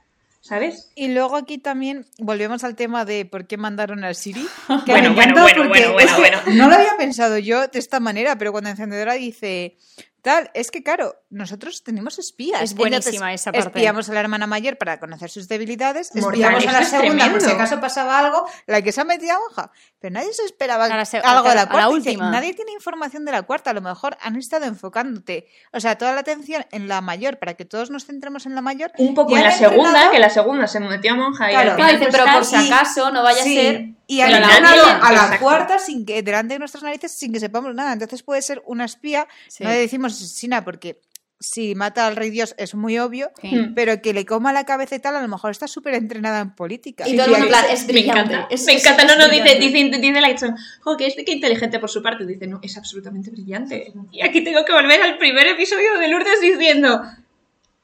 ¿sabes? 0.49 0.91
Y 0.95 1.09
luego 1.09 1.37
aquí 1.37 1.59
también 1.59 2.07
volvemos 2.19 2.65
al 2.65 2.75
tema 2.75 3.05
de 3.05 3.27
por 3.27 3.47
qué 3.47 3.59
mandaron 3.59 4.03
al 4.03 4.15
Siri. 4.15 4.47
Que 4.87 4.93
Bueno, 4.93 5.11
me 5.11 5.17
bueno, 5.17 5.43
bueno, 5.43 5.63
porque 5.65 5.89
bueno, 5.89 5.93
bueno, 5.93 6.17
bueno. 6.17 6.39
No 6.57 6.69
lo 6.69 6.75
había 6.75 6.97
pensado 6.97 7.37
yo 7.39 7.69
de 7.69 7.79
esta 7.79 8.01
manera, 8.01 8.37
pero 8.39 8.53
cuando 8.53 8.71
Encendedora 8.71 9.15
dice 9.15 9.77
tal, 10.23 10.51
es 10.55 10.71
que 10.71 10.83
claro, 10.83 11.15
nosotros 11.31 11.83
tenemos 11.85 12.19
espías. 12.19 12.63
Es 12.63 12.75
buenísima 12.75 13.33
esa 13.33 13.53
parte. 13.53 13.69
Espiamos 13.69 14.09
a 14.11 14.15
la 14.15 14.21
hermana 14.21 14.47
mayor 14.47 14.77
para 14.79 14.99
conocer 15.01 15.31
sus 15.31 15.49
debilidades, 15.49 16.15
Mortal, 16.15 16.35
espiamos 16.41 16.67
a 16.67 16.73
la 16.73 16.85
segunda 16.85 17.31
por 17.31 17.41
si 17.41 17.51
acaso 17.51 17.81
pasaba 17.81 18.19
algo, 18.19 18.47
la 18.67 18.83
que 18.83 18.93
se 18.93 19.01
ha 19.01 19.05
metido 19.05 19.35
a 19.35 19.39
hoja. 19.39 19.71
Pero 20.01 20.15
nadie 20.15 20.33
se 20.33 20.45
esperaba 20.45 20.85
A 20.87 20.89
la 20.97 21.05
se- 21.05 21.19
algo 21.19 21.45
de 21.45 21.51
a 21.51 21.55
la 21.55 21.63
la 21.65 21.71
cuarta. 21.71 21.89
Dice, 21.95 22.11
última. 22.11 22.31
nadie 22.31 22.55
tiene 22.55 22.73
información 22.73 23.25
de 23.25 23.33
la 23.33 23.43
cuarta, 23.43 23.71
a 23.71 23.75
lo 23.75 23.81
mejor 23.81 24.17
han 24.21 24.37
estado 24.37 24.65
enfocándote. 24.67 25.47
O 25.73 25.81
sea, 25.81 25.97
toda 25.99 26.13
la 26.13 26.21
atención 26.21 26.65
en 26.71 26.89
la 26.89 27.01
mayor 27.01 27.39
para 27.39 27.55
que 27.55 27.65
todos 27.65 27.91
nos 27.91 28.05
centremos 28.07 28.47
en 28.47 28.55
la 28.55 28.61
mayor. 28.61 28.93
Un 28.99 29.15
poco 29.15 29.33
y 29.33 29.39
en 29.39 29.45
la 29.45 29.53
segunda, 29.53 29.89
entrenado- 29.91 30.11
que 30.13 30.19
la 30.19 30.31
segunda 30.31 30.67
se 30.67 30.81
metió 30.81 31.13
a 31.13 31.17
monja 31.17 31.49
y 31.49 31.53
Claro. 31.55 31.71
al 31.71 31.77
final 31.77 31.93
dice, 31.99 32.05
pues 32.11 32.17
pero 32.17 32.33
por 32.33 32.45
si 32.45 32.57
acaso 32.57 33.11
no 33.11 33.23
vaya 33.23 33.43
Sí, 33.43 33.59
a 33.59 33.63
ser. 33.63 33.89
Y 34.11 34.17
la 34.23 34.27
pillan, 34.29 34.65
a 35.03 35.13
la 35.13 35.39
cuarta 35.39 35.79
sin 35.79 36.07
que 36.07 36.23
delante 36.23 36.55
de 36.55 36.59
nuestras 36.59 36.83
narices 36.83 37.13
sin 37.13 37.31
que 37.31 37.41
sepamos 37.41 37.75
nada. 37.75 37.93
Entonces 37.93 38.23
puede 38.23 38.41
ser 38.41 38.63
una 38.65 38.87
espía. 38.87 39.29
Sí. 39.49 39.65
No 39.65 39.69
le 39.69 39.77
decimos 39.77 40.08
asesina 40.09 40.65
porque 40.65 41.01
si 41.41 41.77
mata 41.77 42.07
al 42.09 42.17
rey 42.17 42.31
Dios 42.31 42.55
es 42.59 42.75
muy 42.75 42.99
obvio. 42.99 43.31
Sí. 43.41 43.55
Mm. 43.55 43.75
Pero 43.75 44.03
que 44.03 44.13
le 44.13 44.27
coma 44.27 44.53
la 44.53 44.65
cabeza 44.65 44.97
y 44.97 44.99
tal, 44.99 45.15
a 45.15 45.23
lo 45.23 45.29
mejor 45.29 45.53
está 45.53 45.69
súper 45.69 45.95
entrenada 45.95 46.41
en 46.41 46.51
política. 46.55 47.07
Y 47.09 47.15
todo 47.17 47.27
el 47.27 47.31
mundo 47.31 47.47
en 47.47 47.51
plan, 47.53 47.65
es 47.71 47.83
me 47.87 47.93
brillante. 47.93 48.21
encanta, 48.35 48.47
es- 48.51 48.67
me 48.67 48.73
es- 48.73 48.85
encanta, 48.85 49.03
es 49.05 49.09
no, 49.09 49.25
no, 49.27 49.29
dice, 49.33 49.55
dice, 49.61 49.99
dice 50.01 50.21
Lightson, 50.21 50.57
jo, 50.81 50.97
que 50.97 51.07
es 51.07 51.15
que 51.15 51.31
inteligente 51.31 51.79
por 51.79 51.91
su 51.91 52.03
parte, 52.03 52.27
dice, 52.27 52.49
no, 52.49 52.59
es 52.61 52.77
absolutamente 52.77 53.31
brillante. 53.31 53.93
Y 54.11 54.23
aquí 54.23 54.43
tengo 54.43 54.65
que 54.65 54.73
volver 54.73 55.01
al 55.01 55.17
primer 55.19 55.47
episodio 55.47 55.97
de 56.01 56.09
Lourdes 56.09 56.41
diciendo, 56.41 57.03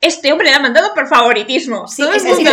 este 0.00 0.32
hombre 0.32 0.48
le 0.50 0.54
ha 0.56 0.60
mandado 0.60 0.92
por 0.92 1.06
favoritismo. 1.06 1.86
Sí, 1.86 2.02
Todo 2.02 2.12
el 2.12 2.22
mundo 2.24 2.50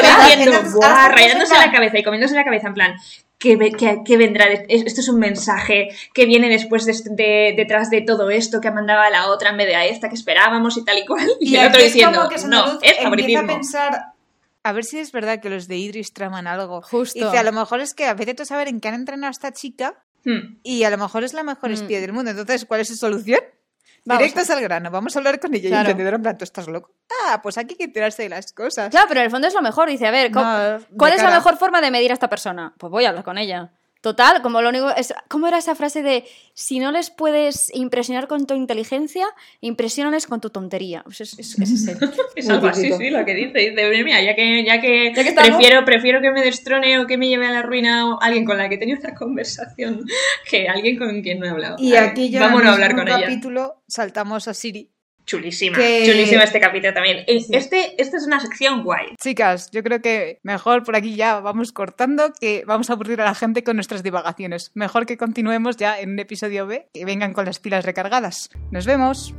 rayándose 1.09 1.55
la 1.55 1.71
cabeza 1.71 1.97
y 1.97 2.03
comiéndose 2.03 2.35
la 2.35 2.43
cabeza 2.43 2.67
en 2.67 2.73
plan, 2.75 2.93
¿qué, 3.41 3.55
ve- 3.57 3.71
qué- 3.77 4.01
qué 4.05 4.17
vendrá? 4.17 4.45
es- 4.45 4.83
Esto 4.85 5.01
es 5.01 5.09
un 5.09 5.19
mensaje 5.19 5.89
que 6.13 6.25
viene 6.25 6.47
después 6.49 6.85
de, 6.85 6.93
de- 7.15 7.53
detrás 7.57 7.89
de 7.89 8.01
todo 8.01 8.29
esto 8.29 8.61
que 8.61 8.67
ha 8.67 8.71
mandado 8.71 9.01
a 9.01 9.09
la 9.09 9.27
otra 9.29 9.49
en 9.49 9.57
vez 9.57 9.67
de 9.67 9.75
a 9.75 9.85
esta 9.85 10.07
que 10.09 10.15
esperábamos 10.15 10.77
y 10.77 10.85
tal 10.85 10.97
y 10.99 11.05
cual. 11.05 11.27
Y, 11.39 11.55
el 11.55 11.61
aquí 11.61 11.67
otro 11.69 11.79
es 11.81 11.93
diciendo, 11.93 12.17
como 12.19 12.29
que 12.29 12.47
no, 12.47 12.65
es 12.65 12.73
empieza 12.73 13.01
favoritismo. 13.03 13.41
a 13.43 13.47
pensar. 13.47 14.01
A 14.63 14.71
ver 14.73 14.83
si 14.85 14.99
es 14.99 15.11
verdad 15.11 15.41
que 15.41 15.49
los 15.49 15.67
de 15.67 15.75
Idris 15.77 16.13
traman 16.13 16.45
algo. 16.45 16.81
Justo. 16.83 17.17
Y 17.17 17.23
dice, 17.23 17.37
a 17.39 17.43
lo 17.43 17.51
mejor 17.51 17.81
es 17.81 17.95
que 17.95 18.05
a 18.05 18.13
veces 18.13 18.35
tú 18.35 18.45
saber 18.45 18.67
en 18.67 18.79
qué 18.79 18.89
han 18.89 18.93
entrenado 18.93 19.27
a 19.29 19.31
esta 19.31 19.51
chica 19.51 19.95
Hmm. 20.23 20.59
y 20.61 20.83
a 20.83 20.91
lo 20.91 20.99
mejor 20.99 21.23
es 21.23 21.33
la 21.33 21.41
mejor 21.41 21.71
Mm. 21.71 21.73
espía 21.73 21.99
del 21.99 22.13
mundo. 22.13 22.29
Entonces, 22.29 22.65
¿cuál 22.65 22.81
es 22.81 22.89
su 22.89 22.95
solución? 22.95 23.39
Vamos. 24.03 24.23
Directos 24.23 24.49
al 24.49 24.61
grano, 24.61 24.89
vamos 24.89 25.15
a 25.15 25.19
hablar 25.19 25.39
con 25.39 25.53
ella. 25.53 25.69
Claro. 25.69 25.89
Y 25.89 25.91
encendedor 25.91 26.15
en 26.15 26.21
plan, 26.23 26.37
¿tú 26.37 26.43
estás 26.43 26.67
loco? 26.67 26.95
Ah, 27.27 27.39
pues 27.41 27.57
aquí 27.57 27.73
hay 27.73 27.77
que 27.77 27.83
enterarse 27.83 28.23
de 28.23 28.29
las 28.29 28.51
cosas. 28.51 28.89
Claro, 28.89 29.05
pero 29.07 29.19
en 29.19 29.25
el 29.25 29.31
fondo 29.31 29.47
es 29.47 29.53
lo 29.53 29.61
mejor. 29.61 29.89
Dice, 29.89 30.07
a 30.07 30.11
ver, 30.11 30.31
No, 30.31 30.79
¿cuál 30.97 31.13
es 31.13 31.21
la 31.21 31.29
mejor 31.29 31.57
forma 31.57 31.81
de 31.81 31.91
medir 31.91 32.09
a 32.11 32.15
esta 32.15 32.27
persona? 32.29 32.73
Pues 32.77 32.89
voy 32.89 33.05
a 33.05 33.09
hablar 33.09 33.23
con 33.23 33.37
ella. 33.37 33.73
Total, 34.01 34.41
como 34.41 34.61
lo 34.63 34.69
único 34.69 34.89
es. 34.89 35.13
¿Cómo 35.27 35.47
era 35.47 35.59
esa 35.59 35.75
frase 35.75 36.01
de 36.01 36.25
si 36.55 36.79
no 36.79 36.91
les 36.91 37.11
puedes 37.11 37.71
impresionar 37.75 38.27
con 38.27 38.47
tu 38.47 38.55
inteligencia, 38.55 39.27
impresionales 39.59 40.25
con 40.25 40.41
tu 40.41 40.49
tontería? 40.49 41.03
Pues 41.03 41.21
es, 41.21 41.37
es- 41.37 41.59
es 41.59 41.87
el- 41.87 41.97
Es 42.35 42.49
algo 42.49 42.65
así, 42.67 42.91
sí, 42.91 43.09
lo 43.11 43.23
que 43.25 43.35
dice. 43.35 43.59
Dice, 43.59 44.03
mira, 44.03 44.21
ya 44.23 44.35
que, 44.35 44.65
ya 44.65 44.81
que, 44.81 45.13
Ya 45.15 45.23
que 45.23 45.33
prefiero, 45.33 45.85
prefiero 45.85 46.19
que 46.21 46.31
me 46.31 46.41
destrone 46.41 46.97
o 46.99 47.05
que 47.05 47.17
me 47.17 47.27
lleve 47.29 47.45
a 47.45 47.51
la 47.51 47.61
ruina 47.61 48.09
o 48.09 48.19
alguien 48.21 48.43
con 48.45 48.57
la 48.57 48.67
que 48.69 48.75
he 48.75 48.77
tenido 48.79 48.99
una 48.99 49.13
conversación 49.15 50.03
que 50.49 50.67
alguien 50.67 50.97
con 50.97 51.21
quien 51.21 51.39
no 51.39 51.45
he 51.45 51.49
hablado. 51.49 51.75
Y 51.77 51.95
aquí 51.95 52.31
ya 52.31 52.39
Vámonos 52.41 52.69
a 52.69 52.73
hablar 52.73 52.91
en 52.91 52.97
con 52.97 53.05
un 53.07 53.13
ella. 53.15 53.21
capítulo 53.27 53.83
saltamos 53.87 54.47
a 54.47 54.53
Siri. 54.55 54.89
Chulísima, 55.25 55.77
que- 55.77 56.03
chulísima 56.05 56.43
este 56.43 56.59
capítulo 56.59 56.93
también. 56.93 57.23
Este, 57.27 58.01
esta 58.01 58.17
es 58.17 58.25
una 58.25 58.39
sección 58.39 58.83
guay. 58.83 59.15
Chicas, 59.21 59.69
yo 59.71 59.83
creo 59.83 60.01
que 60.01 60.39
mejor 60.43 60.83
por 60.83 60.95
aquí 60.95 61.15
ya 61.15 61.39
vamos 61.39 61.71
cortando, 61.71 62.33
que 62.39 62.63
vamos 62.65 62.89
a 62.89 62.93
aburrir 62.93 63.21
a 63.21 63.25
la 63.25 63.35
gente 63.35 63.63
con 63.63 63.75
nuestras 63.77 64.03
divagaciones. 64.03 64.71
Mejor 64.73 65.05
que 65.05 65.17
continuemos 65.17 65.77
ya 65.77 65.99
en 65.99 66.11
un 66.11 66.19
episodio 66.19 66.65
B, 66.67 66.87
que 66.93 67.05
vengan 67.05 67.33
con 67.33 67.45
las 67.45 67.59
pilas 67.59 67.85
recargadas. 67.85 68.49
Nos 68.71 68.85
vemos. 68.85 69.33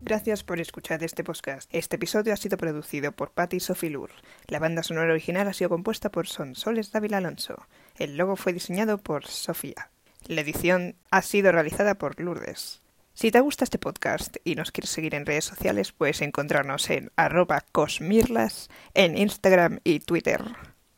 Gracias 0.00 0.44
por 0.44 0.60
escuchar 0.60 1.02
este 1.02 1.24
podcast. 1.24 1.68
Este 1.72 1.96
episodio 1.96 2.32
ha 2.32 2.36
sido 2.36 2.56
producido 2.56 3.12
por 3.12 3.32
Patty 3.32 3.58
Sofilur. 3.58 4.10
La 4.46 4.58
banda 4.60 4.82
sonora 4.82 5.10
original 5.12 5.48
ha 5.48 5.52
sido 5.52 5.70
compuesta 5.70 6.10
por 6.10 6.28
Son 6.28 6.54
Soles 6.54 6.92
Dávila 6.92 7.16
Alonso. 7.18 7.66
El 7.98 8.16
logo 8.16 8.36
fue 8.36 8.52
diseñado 8.52 8.98
por 8.98 9.26
Sofía. 9.26 9.90
La 10.26 10.42
edición 10.42 10.96
ha 11.10 11.22
sido 11.22 11.52
realizada 11.52 11.96
por 11.96 12.20
Lourdes. 12.20 12.82
Si 13.14 13.30
te 13.30 13.40
gusta 13.40 13.64
este 13.64 13.78
podcast 13.78 14.36
y 14.44 14.56
nos 14.56 14.72
quieres 14.72 14.90
seguir 14.90 15.14
en 15.14 15.24
redes 15.24 15.46
sociales, 15.46 15.92
puedes 15.92 16.20
encontrarnos 16.20 16.90
en 16.90 17.10
arroba 17.16 17.64
cosmirlas 17.72 18.68
en 18.92 19.16
Instagram 19.16 19.80
y 19.84 20.00
Twitter. 20.00 20.42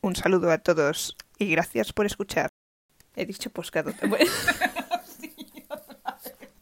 Un 0.00 0.16
saludo 0.16 0.50
a 0.50 0.58
todos 0.58 1.16
y 1.38 1.50
gracias 1.50 1.92
por 1.92 2.06
escuchar. 2.06 2.50
He 3.14 3.26
dicho 3.26 3.50
poscado. 3.50 3.92